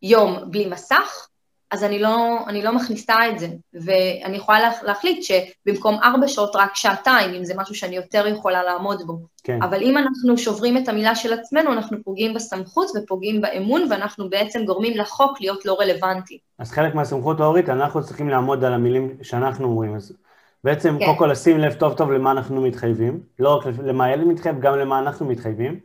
ביום 0.01 0.51
בלי 0.51 0.66
מסך, 0.66 1.28
אז 1.72 1.84
אני 1.84 1.99
לא, 1.99 2.38
אני 2.47 2.61
לא 2.61 2.76
מכניסה 2.76 3.15
את 3.30 3.39
זה, 3.39 3.47
ואני 3.74 4.38
יכולה 4.38 4.59
לה, 4.59 4.72
להחליט 4.84 5.24
שבמקום 5.24 5.97
ארבע 6.03 6.28
שעות 6.28 6.55
רק 6.55 6.76
שעתיים, 6.76 7.34
אם 7.34 7.43
זה 7.43 7.53
משהו 7.57 7.76
שאני 7.76 7.95
יותר 7.95 8.28
יכולה 8.28 8.63
לעמוד 8.63 9.01
בו. 9.07 9.20
כן. 9.43 9.63
אבל 9.63 9.82
אם 9.82 9.97
אנחנו 9.97 10.38
שוברים 10.38 10.78
את 10.78 10.88
המילה 10.89 11.15
של 11.15 11.34
עצמנו, 11.34 11.74
אנחנו 11.74 11.97
פוגעים 12.03 12.34
בסמכות 12.34 12.88
ופוגעים 12.95 13.41
באמון, 13.41 13.88
ואנחנו 13.89 14.30
בעצם 14.30 14.65
גורמים 14.65 14.97
לחוק 14.97 15.41
להיות 15.41 15.65
לא 15.65 15.78
רלוונטי. 15.80 16.38
אז 16.59 16.72
חלק 16.72 16.95
מהסמכות 16.95 17.39
ההורית, 17.39 17.70
אנחנו 17.70 18.03
צריכים 18.03 18.30
לעמוד 18.30 18.63
על 18.63 18.74
המילים 18.74 19.17
שאנחנו 19.22 19.65
אומרים. 19.67 19.95
אז 19.95 20.13
בעצם, 20.63 20.97
כן. 20.99 21.05
קודם 21.05 21.17
כל 21.17 21.28
לשים 21.32 21.57
לב 21.57 21.74
טוב 21.74 21.93
טוב 21.93 22.11
למה 22.11 22.32
אנחנו 22.32 22.61
מתחייבים, 22.61 23.20
לא 23.39 23.55
רק 23.55 23.65
למה 23.84 24.05
הילד 24.05 24.28
מתחייב, 24.28 24.59
גם 24.59 24.78
למה 24.78 24.99
אנחנו 24.99 25.26
מתחייבים, 25.26 25.80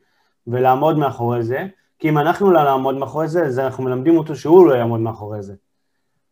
ולעמוד 0.47 0.99
מאחורי 0.99 1.43
זה, 1.43 1.67
כי 1.99 2.09
אם 2.09 2.19
אנחנו 2.19 2.51
לא 2.51 2.65
נעמוד 2.65 2.95
מאחורי 2.95 3.29
זה, 3.29 3.47
אז 3.47 3.59
אנחנו 3.59 3.85
מלמדים 3.85 4.19
אותו 4.19 4.37
שהוא 4.37 4.67
לא 4.67 4.75
יעמוד 4.75 5.01
מאחורי 5.01 5.43
זה. 5.43 5.55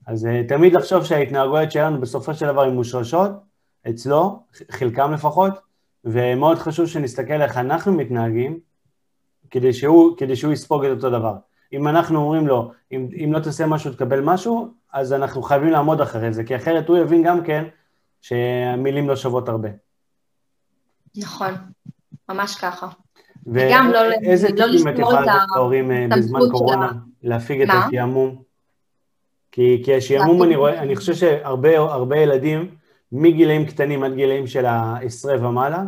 אז 0.06 0.24
uh, 0.24 0.48
תמיד 0.48 0.74
לחשוב 0.74 1.04
שההתנהגויות 1.04 1.72
שלנו 1.72 2.00
בסופו 2.00 2.34
של 2.34 2.46
דבר 2.46 2.62
הן 2.62 2.74
מושרשות, 2.74 3.30
אצלו, 3.90 4.42
חלקם 4.70 5.12
לפחות, 5.12 5.52
ומאוד 6.04 6.58
חשוב 6.58 6.86
שנסתכל 6.86 7.42
איך 7.42 7.56
אנחנו 7.56 7.92
מתנהגים, 7.92 8.58
כדי 9.50 9.72
שהוא, 9.72 10.16
כדי 10.16 10.36
שהוא 10.36 10.52
יספוג 10.52 10.84
את 10.84 10.90
אותו 10.90 11.10
דבר. 11.10 11.34
אם 11.72 11.88
אנחנו 11.88 12.18
אומרים 12.18 12.46
לו, 12.46 12.72
אם, 12.92 13.08
אם 13.24 13.32
לא 13.32 13.38
תעשה 13.38 13.66
משהו 13.66 13.92
תקבל 13.92 14.20
משהו, 14.20 14.74
אז 14.92 15.12
אנחנו 15.12 15.42
חייבים 15.42 15.70
לעמוד 15.70 16.00
אחרי 16.00 16.32
זה, 16.32 16.44
כי 16.44 16.56
אחרת 16.56 16.88
הוא 16.88 16.98
יבין 16.98 17.22
גם 17.22 17.44
כן 17.44 17.64
שהמילים 18.20 19.08
לא 19.08 19.16
שוות 19.16 19.48
הרבה. 19.48 19.68
נכון, 21.16 21.54
ממש 22.28 22.56
ככה. 22.56 22.88
וגם 23.46 23.90
לא, 23.92 23.98
איזה 24.12 24.48
לא 24.56 24.66
טיפים 24.72 24.88
את 24.88 24.98
להורים 25.54 25.90
אה, 25.90 26.06
בזמן 26.16 26.40
קורונה, 26.50 26.92
להפיג 27.22 27.62
את 27.62 27.68
השעמום? 27.70 28.42
כי, 29.52 29.82
כי 29.84 29.94
השעמום, 29.94 30.42
אני 30.42 30.56
רואה, 30.56 30.78
אני 30.78 30.96
חושב 30.96 31.14
שהרבה 31.14 32.16
ילדים, 32.16 32.70
מגילאים 33.12 33.66
קטנים 33.66 34.02
עד 34.02 34.14
גילאים 34.14 34.46
של 34.46 34.66
העשרה 34.66 35.48
ומעלה, 35.48 35.82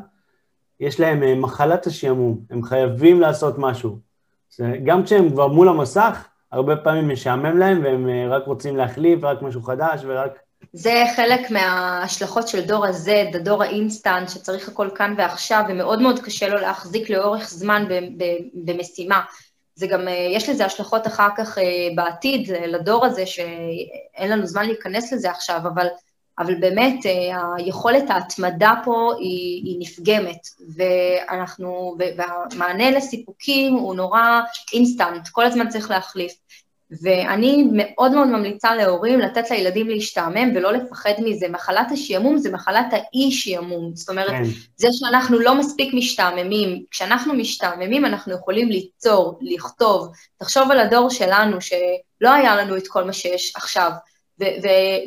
יש 0.81 1.01
להם 1.01 1.23
אה, 1.23 1.35
מחלת 1.35 1.87
השעמום, 1.87 2.41
הם 2.51 2.63
חייבים 2.63 3.21
לעשות 3.21 3.55
משהו. 3.59 3.99
גם 4.85 5.05
כשהם 5.05 5.31
כבר 5.31 5.49
מול 5.49 5.69
המסך, 5.69 6.25
הרבה 6.53 6.77
פעמים 6.77 7.09
משעמם 7.09 7.59
להם 7.59 7.81
והם 7.85 8.09
אה, 8.09 8.37
רק 8.37 8.47
רוצים 8.47 8.77
להחליף, 8.77 9.25
רק 9.25 9.43
משהו 9.43 9.63
חדש 9.63 10.01
ורק... 10.07 10.39
זה 10.73 11.05
חלק 11.17 11.51
מההשלכות 11.51 12.49
של 12.49 12.67
דור 12.67 12.87
ה-Z, 12.87 13.37
הדור 13.37 13.63
האינסטנט, 13.63 14.29
שצריך 14.29 14.69
הכל 14.69 14.89
כאן 14.95 15.15
ועכשיו, 15.19 15.65
ומאוד 15.69 16.03
מאוד 16.03 16.19
קשה 16.19 16.49
לו 16.49 16.61
להחזיק 16.61 17.11
לאורך 17.11 17.49
זמן 17.49 17.85
במשימה. 18.55 19.21
זה 19.77 19.87
גם, 19.87 20.09
אה, 20.09 20.29
יש 20.31 20.49
לזה 20.49 20.65
השלכות 20.65 21.07
אחר 21.07 21.29
כך 21.37 21.59
אה, 21.59 21.89
בעתיד, 21.95 22.51
לדור 22.51 23.07
הזה, 23.07 23.27
שאין 23.27 24.31
לנו 24.31 24.47
זמן 24.47 24.67
להיכנס 24.67 25.13
לזה 25.13 25.31
עכשיו, 25.31 25.57
אבל, 25.57 25.87
אבל 26.39 26.55
באמת 26.55 26.99
היכולת 27.57 28.11
ההתמדה 28.11 28.73
פה 28.85 29.13
היא, 29.19 29.63
היא 29.65 29.77
נפגמת, 29.79 30.49
ואנחנו, 30.77 31.97
והמענה 32.17 32.91
לסיפוקים 32.91 33.75
הוא 33.75 33.95
נורא 33.95 34.41
אינסטנט, 34.73 35.29
כל 35.29 35.45
הזמן 35.45 35.69
צריך 35.69 35.91
להחליף. 35.91 36.33
ואני 37.03 37.69
מאוד 37.73 38.13
מאוד 38.13 38.29
ממליצה 38.29 38.75
להורים 38.75 39.21
לתת 39.21 39.51
לילדים 39.51 39.89
להשתעמם 39.89 40.57
ולא 40.57 40.73
לפחד 40.73 41.13
מזה. 41.19 41.49
מחלת 41.49 41.93
השעמום 41.93 42.39
זה 42.39 42.51
מחלת 42.51 42.87
האי-שעמום. 42.93 43.91
זאת 43.95 44.09
אומרת, 44.09 44.31
כן. 44.31 44.43
זה 44.77 44.89
שאנחנו 44.93 45.39
לא 45.39 45.55
מספיק 45.55 45.95
משתעממים, 45.95 46.83
כשאנחנו 46.91 47.35
משתעממים 47.35 48.05
אנחנו 48.05 48.35
יכולים 48.35 48.69
ליצור, 48.69 49.39
לכתוב. 49.41 50.09
תחשוב 50.39 50.71
על 50.71 50.81
הדור 50.81 51.11
שלנו, 51.11 51.61
שלא 51.61 52.33
היה 52.33 52.57
לנו 52.57 52.77
את 52.77 52.89
כל 52.89 53.05
מה 53.05 53.13
שיש 53.13 53.53
עכשיו, 53.57 53.91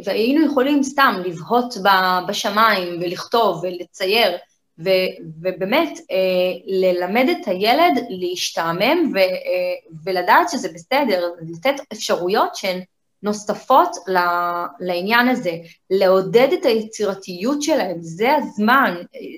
והיינו 0.05 0.45
יכולים 0.45 0.83
סתם 0.83 1.21
לבהות 1.25 1.73
בשמיים 2.27 2.99
ולכתוב 3.01 3.63
ולצייר. 3.63 4.37
ו- 4.79 4.89
ובאמת 5.41 5.99
אה, 6.11 6.15
ללמד 6.65 7.25
את 7.31 7.47
הילד 7.47 7.93
להשתעמם 8.09 9.11
ו- 9.13 9.17
אה, 9.17 9.73
ולדעת 10.05 10.49
שזה 10.49 10.69
בסדר, 10.73 11.29
לתת 11.41 11.75
אפשרויות 11.93 12.55
שהן 12.55 12.79
נוספות 13.23 13.89
ל- 14.07 14.65
לעניין 14.79 15.27
הזה, 15.27 15.51
לעודד 15.89 16.47
את 16.53 16.65
היצירתיות 16.65 17.61
שלהם, 17.61 17.97
זה 17.99 18.35
הזמן, 18.35 18.95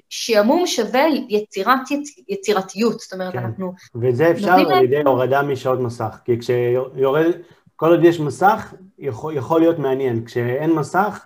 שעמום 0.10 0.68
שווה 0.68 1.04
יצירת 1.30 1.80
יצ- 1.92 2.24
יצירתיות, 2.28 3.00
זאת 3.00 3.14
אומרת, 3.14 3.34
כן. 3.34 3.40
אנחנו... 3.40 3.74
וזה 4.02 4.32
אפשר 4.32 4.52
על 4.52 4.84
ידי 4.84 5.02
הורדה 5.06 5.42
משעות 5.42 5.80
מסך, 5.80 6.20
כי 6.26 6.40
כשיורד, 6.40 7.32
כל 7.76 7.90
עוד 7.92 8.04
יש 8.04 8.20
מסך, 8.20 8.74
יכול, 9.00 9.38
יכול 9.38 9.62
להיות 9.62 9.80
מעניין, 9.80 10.26
כשאין 10.26 10.72
מסך, 10.72 11.26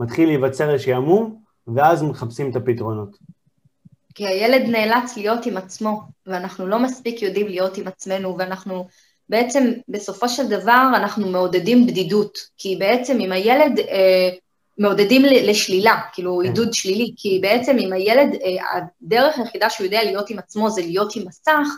מתחיל 0.00 0.28
להיווצר 0.28 0.78
שעמום, 0.78 1.36
ואז 1.74 2.02
מחפשים 2.02 2.50
את 2.50 2.56
הפתרונות. 2.56 3.16
כי 4.16 4.26
הילד 4.26 4.62
נאלץ 4.68 5.16
להיות 5.16 5.46
עם 5.46 5.56
עצמו, 5.56 6.00
ואנחנו 6.26 6.66
לא 6.66 6.78
מספיק 6.78 7.22
יודעים 7.22 7.48
להיות 7.48 7.78
עם 7.78 7.88
עצמנו, 7.88 8.38
ואנחנו 8.38 8.86
בעצם, 9.28 9.72
בסופו 9.88 10.28
של 10.28 10.48
דבר, 10.48 10.90
אנחנו 10.96 11.28
מעודדים 11.28 11.86
בדידות, 11.86 12.38
כי 12.58 12.76
בעצם 12.76 13.20
אם 13.20 13.32
הילד, 13.32 13.78
אה, 13.78 14.28
מעודדים 14.78 15.22
לשלילה, 15.24 16.00
כאילו 16.12 16.38
כן. 16.42 16.48
עידוד 16.48 16.72
שלילי, 16.72 17.14
כי 17.16 17.38
בעצם 17.42 17.76
אם 17.78 17.92
הילד, 17.92 18.34
אה, 18.34 18.78
הדרך 19.02 19.38
היחידה 19.38 19.70
שהוא 19.70 19.84
יודע 19.84 20.04
להיות 20.04 20.30
עם 20.30 20.38
עצמו 20.38 20.70
זה 20.70 20.80
להיות 20.80 21.16
עם 21.16 21.22
מסך, 21.26 21.68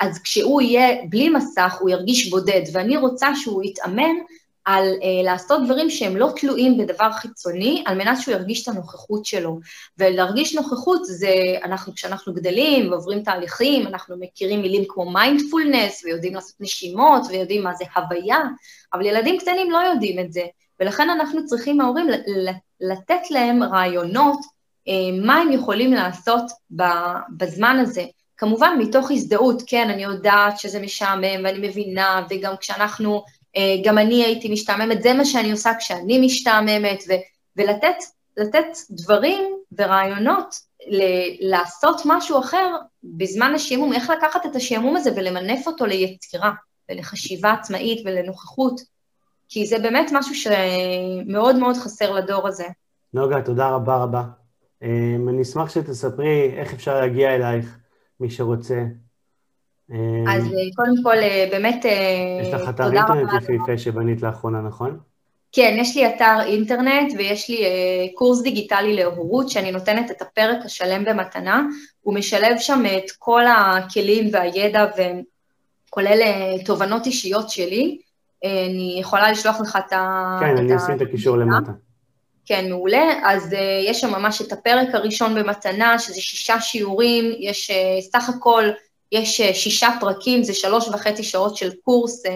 אז 0.00 0.18
כשהוא 0.18 0.62
יהיה 0.62 0.88
בלי 1.08 1.28
מסך, 1.28 1.76
הוא 1.80 1.90
ירגיש 1.90 2.30
בודד, 2.30 2.62
ואני 2.72 2.96
רוצה 2.96 3.28
שהוא 3.36 3.64
יתאמן 3.64 4.14
על 4.66 4.92
uh, 5.00 5.24
לעשות 5.24 5.64
דברים 5.64 5.90
שהם 5.90 6.16
לא 6.16 6.32
תלויים 6.36 6.78
בדבר 6.78 7.12
חיצוני, 7.12 7.82
על 7.86 7.98
מנת 7.98 8.20
שהוא 8.20 8.34
ירגיש 8.34 8.62
את 8.62 8.68
הנוכחות 8.68 9.24
שלו. 9.26 9.58
ולהרגיש 9.98 10.54
נוכחות 10.54 11.04
זה, 11.04 11.34
אנחנו, 11.64 11.94
כשאנחנו 11.94 12.34
גדלים 12.34 12.90
ועוברים 12.90 13.22
תהליכים, 13.22 13.86
אנחנו 13.86 14.16
מכירים 14.20 14.62
מילים 14.62 14.84
כמו 14.88 15.10
מיינדפולנס, 15.10 16.04
ויודעים 16.04 16.34
לעשות 16.34 16.56
נשימות, 16.60 17.22
ויודעים 17.28 17.64
מה 17.64 17.74
זה 17.74 17.84
הוויה, 17.96 18.38
אבל 18.92 19.06
ילדים 19.06 19.38
קטנים 19.38 19.70
לא 19.70 19.78
יודעים 19.78 20.18
את 20.18 20.32
זה, 20.32 20.42
ולכן 20.80 21.10
אנחנו 21.10 21.46
צריכים, 21.46 21.80
ההורים, 21.80 22.06
לתת 22.80 23.30
להם 23.30 23.62
רעיונות, 23.62 24.38
uh, 24.38 25.26
מה 25.26 25.36
הם 25.36 25.52
יכולים 25.52 25.92
לעשות 25.92 26.44
בזמן 27.36 27.78
הזה. 27.80 28.04
כמובן, 28.36 28.76
מתוך 28.78 29.10
הזדהות, 29.10 29.62
כן, 29.66 29.90
אני 29.90 30.02
יודעת 30.02 30.58
שזה 30.58 30.80
משעמם, 30.80 31.44
ואני 31.44 31.68
מבינה, 31.68 32.26
וגם 32.30 32.54
כשאנחנו... 32.60 33.22
אה, 33.56 33.76
גם 33.84 33.98
אני 33.98 34.24
הייתי 34.24 34.52
משתעממת, 34.52 35.02
זה 35.02 35.12
מה 35.12 35.24
שאני 35.24 35.52
עושה 35.52 35.70
כשאני 35.78 36.26
משתעממת, 36.26 37.04
ו, 37.08 37.12
ולתת 37.56 37.96
לתת 38.36 38.66
דברים 38.90 39.44
ורעיונות 39.78 40.54
ל- 40.88 41.50
לעשות 41.50 42.00
משהו 42.04 42.40
אחר 42.40 42.76
בזמן 43.04 43.52
השעמום, 43.54 43.92
איך 43.92 44.10
לקחת 44.10 44.46
את 44.46 44.56
השעמום 44.56 44.96
הזה 44.96 45.10
ולמנף 45.16 45.66
אותו 45.66 45.86
ליצירה 45.86 46.50
ולחשיבה 46.90 47.52
עצמאית 47.52 48.02
ולנוכחות, 48.06 48.80
כי 49.48 49.66
זה 49.66 49.78
באמת 49.78 50.10
משהו 50.12 50.34
שמאוד 50.34 51.56
מאוד 51.56 51.76
חסר 51.76 52.12
לדור 52.12 52.48
הזה. 52.48 52.66
נוגה, 53.14 53.42
תודה 53.42 53.68
רבה 53.68 53.96
רבה. 53.96 54.22
אני 54.82 55.42
אשמח 55.42 55.70
שתספרי 55.70 56.54
איך 56.56 56.74
אפשר 56.74 57.00
להגיע 57.00 57.34
אלייך, 57.34 57.78
מי 58.20 58.30
שרוצה. 58.30 58.84
אז 60.28 60.44
קודם 60.76 61.02
כל, 61.02 61.16
באמת, 61.50 61.84
יש 62.42 62.54
לך 62.54 62.68
אתר 62.68 62.92
אינטרנט 62.92 63.30
יפהפה 63.42 63.78
שבנית 63.78 64.22
לאחרונה, 64.22 64.60
נכון? 64.60 64.98
כן, 65.52 65.76
יש 65.78 65.96
לי 65.96 66.06
אתר 66.06 66.42
אינטרנט 66.46 67.12
ויש 67.18 67.50
לי 67.50 67.64
קורס 68.14 68.42
דיגיטלי 68.42 68.96
להורות 68.96 69.48
שאני 69.48 69.72
נותנת 69.72 70.10
את 70.10 70.22
הפרק 70.22 70.58
השלם 70.64 71.04
במתנה, 71.04 71.62
הוא 72.02 72.14
משלב 72.14 72.58
שם 72.58 72.82
את 72.96 73.10
כל 73.18 73.42
הכלים 73.46 74.28
והידע 74.32 74.86
וכולל 75.88 76.22
תובנות 76.64 77.06
אישיות 77.06 77.50
שלי. 77.50 77.98
אני 78.44 78.96
יכולה 79.00 79.30
לשלוח 79.30 79.60
לך 79.60 79.78
את 79.86 79.92
ה... 79.92 80.36
כן, 80.40 80.56
אני 80.56 80.76
אשים 80.76 80.96
את 80.96 81.00
הקישור 81.00 81.36
למטה. 81.36 81.72
כן, 82.46 82.70
מעולה. 82.70 83.12
אז 83.24 83.52
uh, 83.52 83.56
יש 83.90 84.00
שם 84.00 84.10
ממש 84.10 84.42
את 84.42 84.52
הפרק 84.52 84.94
הראשון 84.94 85.34
במתנה, 85.34 85.98
שזה 85.98 86.20
שישה 86.20 86.60
שיעורים, 86.60 87.24
יש 87.38 87.70
uh, 87.70 87.74
סך 88.12 88.28
הכל, 88.28 88.64
יש 89.12 89.40
uh, 89.40 89.54
שישה 89.54 89.88
פרקים, 90.00 90.42
זה 90.42 90.54
שלוש 90.54 90.88
וחצי 90.88 91.22
שעות 91.22 91.56
של 91.56 91.70
קורס, 91.84 92.26
uh, 92.26 92.30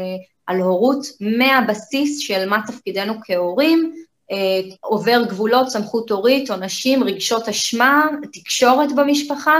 על 0.47 0.61
הורות 0.61 1.07
מהבסיס 1.21 2.18
של 2.18 2.49
מה 2.49 2.61
תפקידנו 2.66 3.14
כהורים, 3.25 3.95
אה, 4.31 4.61
עובר 4.81 5.23
גבולות, 5.29 5.68
סמכות 5.68 6.11
הורית, 6.11 6.51
עונשים, 6.51 7.05
רגשות 7.05 7.49
אשמה, 7.49 8.09
תקשורת 8.33 8.95
במשפחה, 8.97 9.59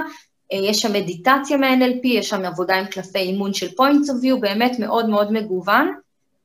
אה, 0.53 0.59
יש 0.59 0.81
שם 0.81 0.93
מדיטציה 0.93 1.57
מה-NLP, 1.57 2.07
יש 2.07 2.29
שם 2.29 2.45
עבודה 2.45 2.75
עם 2.75 2.87
קלפי 2.87 3.19
אימון 3.19 3.55
של 3.55 3.67
points 3.67 4.09
of 4.09 4.25
view, 4.25 4.41
באמת 4.41 4.79
מאוד 4.79 5.09
מאוד 5.09 5.33
מגוון, 5.33 5.95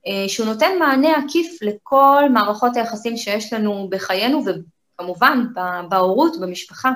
אה, 0.08 0.26
שהוא 0.28 0.46
נותן 0.46 0.72
מענה 0.80 1.18
עקיף 1.18 1.58
לכל 1.62 2.24
מערכות 2.34 2.76
היחסים 2.78 3.18
שיש 3.18 3.54
לנו 3.54 3.88
בחיינו, 3.92 4.44
וכמובן 4.46 5.46
בהורות, 5.90 6.40
במשפחה. 6.42 6.92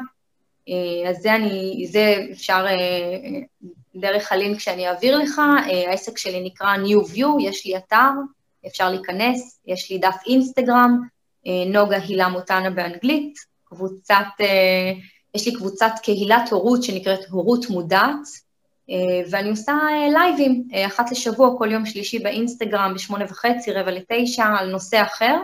אז 1.10 1.18
זה 1.22 1.36
אני, 1.36 1.86
זה 1.88 2.26
אפשר 2.32 2.66
דרך 3.96 4.32
הלינק 4.32 4.60
שאני 4.60 4.88
אעביר 4.88 5.18
לך, 5.18 5.40
אה, 5.40 5.90
העסק 5.90 6.18
שלי 6.18 6.42
נקרא 6.44 6.76
New 6.76 7.16
View, 7.16 7.42
יש 7.42 7.66
לי 7.66 7.78
אתר, 7.78 8.10
אפשר 8.68 8.90
להיכנס, 8.90 9.60
יש 9.68 9.92
לי 9.92 9.98
דף 9.98 10.16
אינסטגרם, 10.28 11.02
אה, 11.48 11.52
נוגה 11.68 11.98
הילה 11.98 12.28
מוטנה 12.28 12.70
באנגלית, 12.70 13.40
קבוצת, 13.64 14.26
אה, 14.42 14.92
יש 15.36 15.46
לי 15.46 15.54
קבוצת 15.54 15.92
קהילת 16.04 16.52
הורות 16.52 16.84
שנקראת 16.84 17.20
הורות 17.30 17.70
מודעת, 17.70 18.50
ואני 19.30 19.50
עושה 19.50 19.74
לייבים 20.14 20.68
אחת 20.88 21.12
לשבוע, 21.12 21.58
כל 21.58 21.72
יום 21.72 21.86
שלישי 21.86 22.20
באינסטגרם, 22.20 22.94
בשמונה 22.96 23.26
וחצי, 23.30 23.72
רבע 23.72 23.92
לתשע, 23.92 24.46
על 24.60 24.72
נושא 24.72 25.02
אחר. 25.02 25.36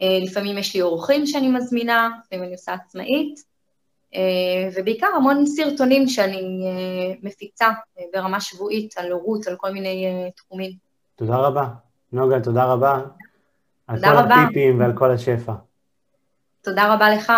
לפעמים 0.00 0.58
יש 0.58 0.74
לי 0.74 0.82
אורחים 0.82 1.26
שאני 1.26 1.48
מזמינה, 1.48 2.10
לפעמים 2.24 2.44
אני 2.44 2.52
עושה 2.52 2.72
עצמאית. 2.72 3.49
אה, 4.14 4.68
ובעיקר 4.76 5.06
המון 5.16 5.46
סרטונים 5.46 6.08
שאני 6.08 6.64
אה, 6.66 7.14
מפיצה 7.22 7.66
אה, 7.66 8.04
ברמה 8.12 8.40
שבועית 8.40 8.98
על 8.98 9.12
הורות, 9.12 9.46
על 9.46 9.56
כל 9.56 9.70
מיני 9.70 10.30
תחומים. 10.36 10.72
תודה 11.16 11.36
רבה. 11.36 11.68
נוגה, 12.12 12.40
תודה 12.40 12.64
רבה. 12.64 13.00
תודה 13.94 14.08
על 14.08 14.16
כל 14.16 14.22
רבה. 14.22 14.34
הטיפים 14.34 14.80
ועל 14.80 14.92
כל 14.96 15.10
השפע. 15.10 15.52
תודה 16.62 16.94
רבה 16.94 17.10
לך. 17.10 17.32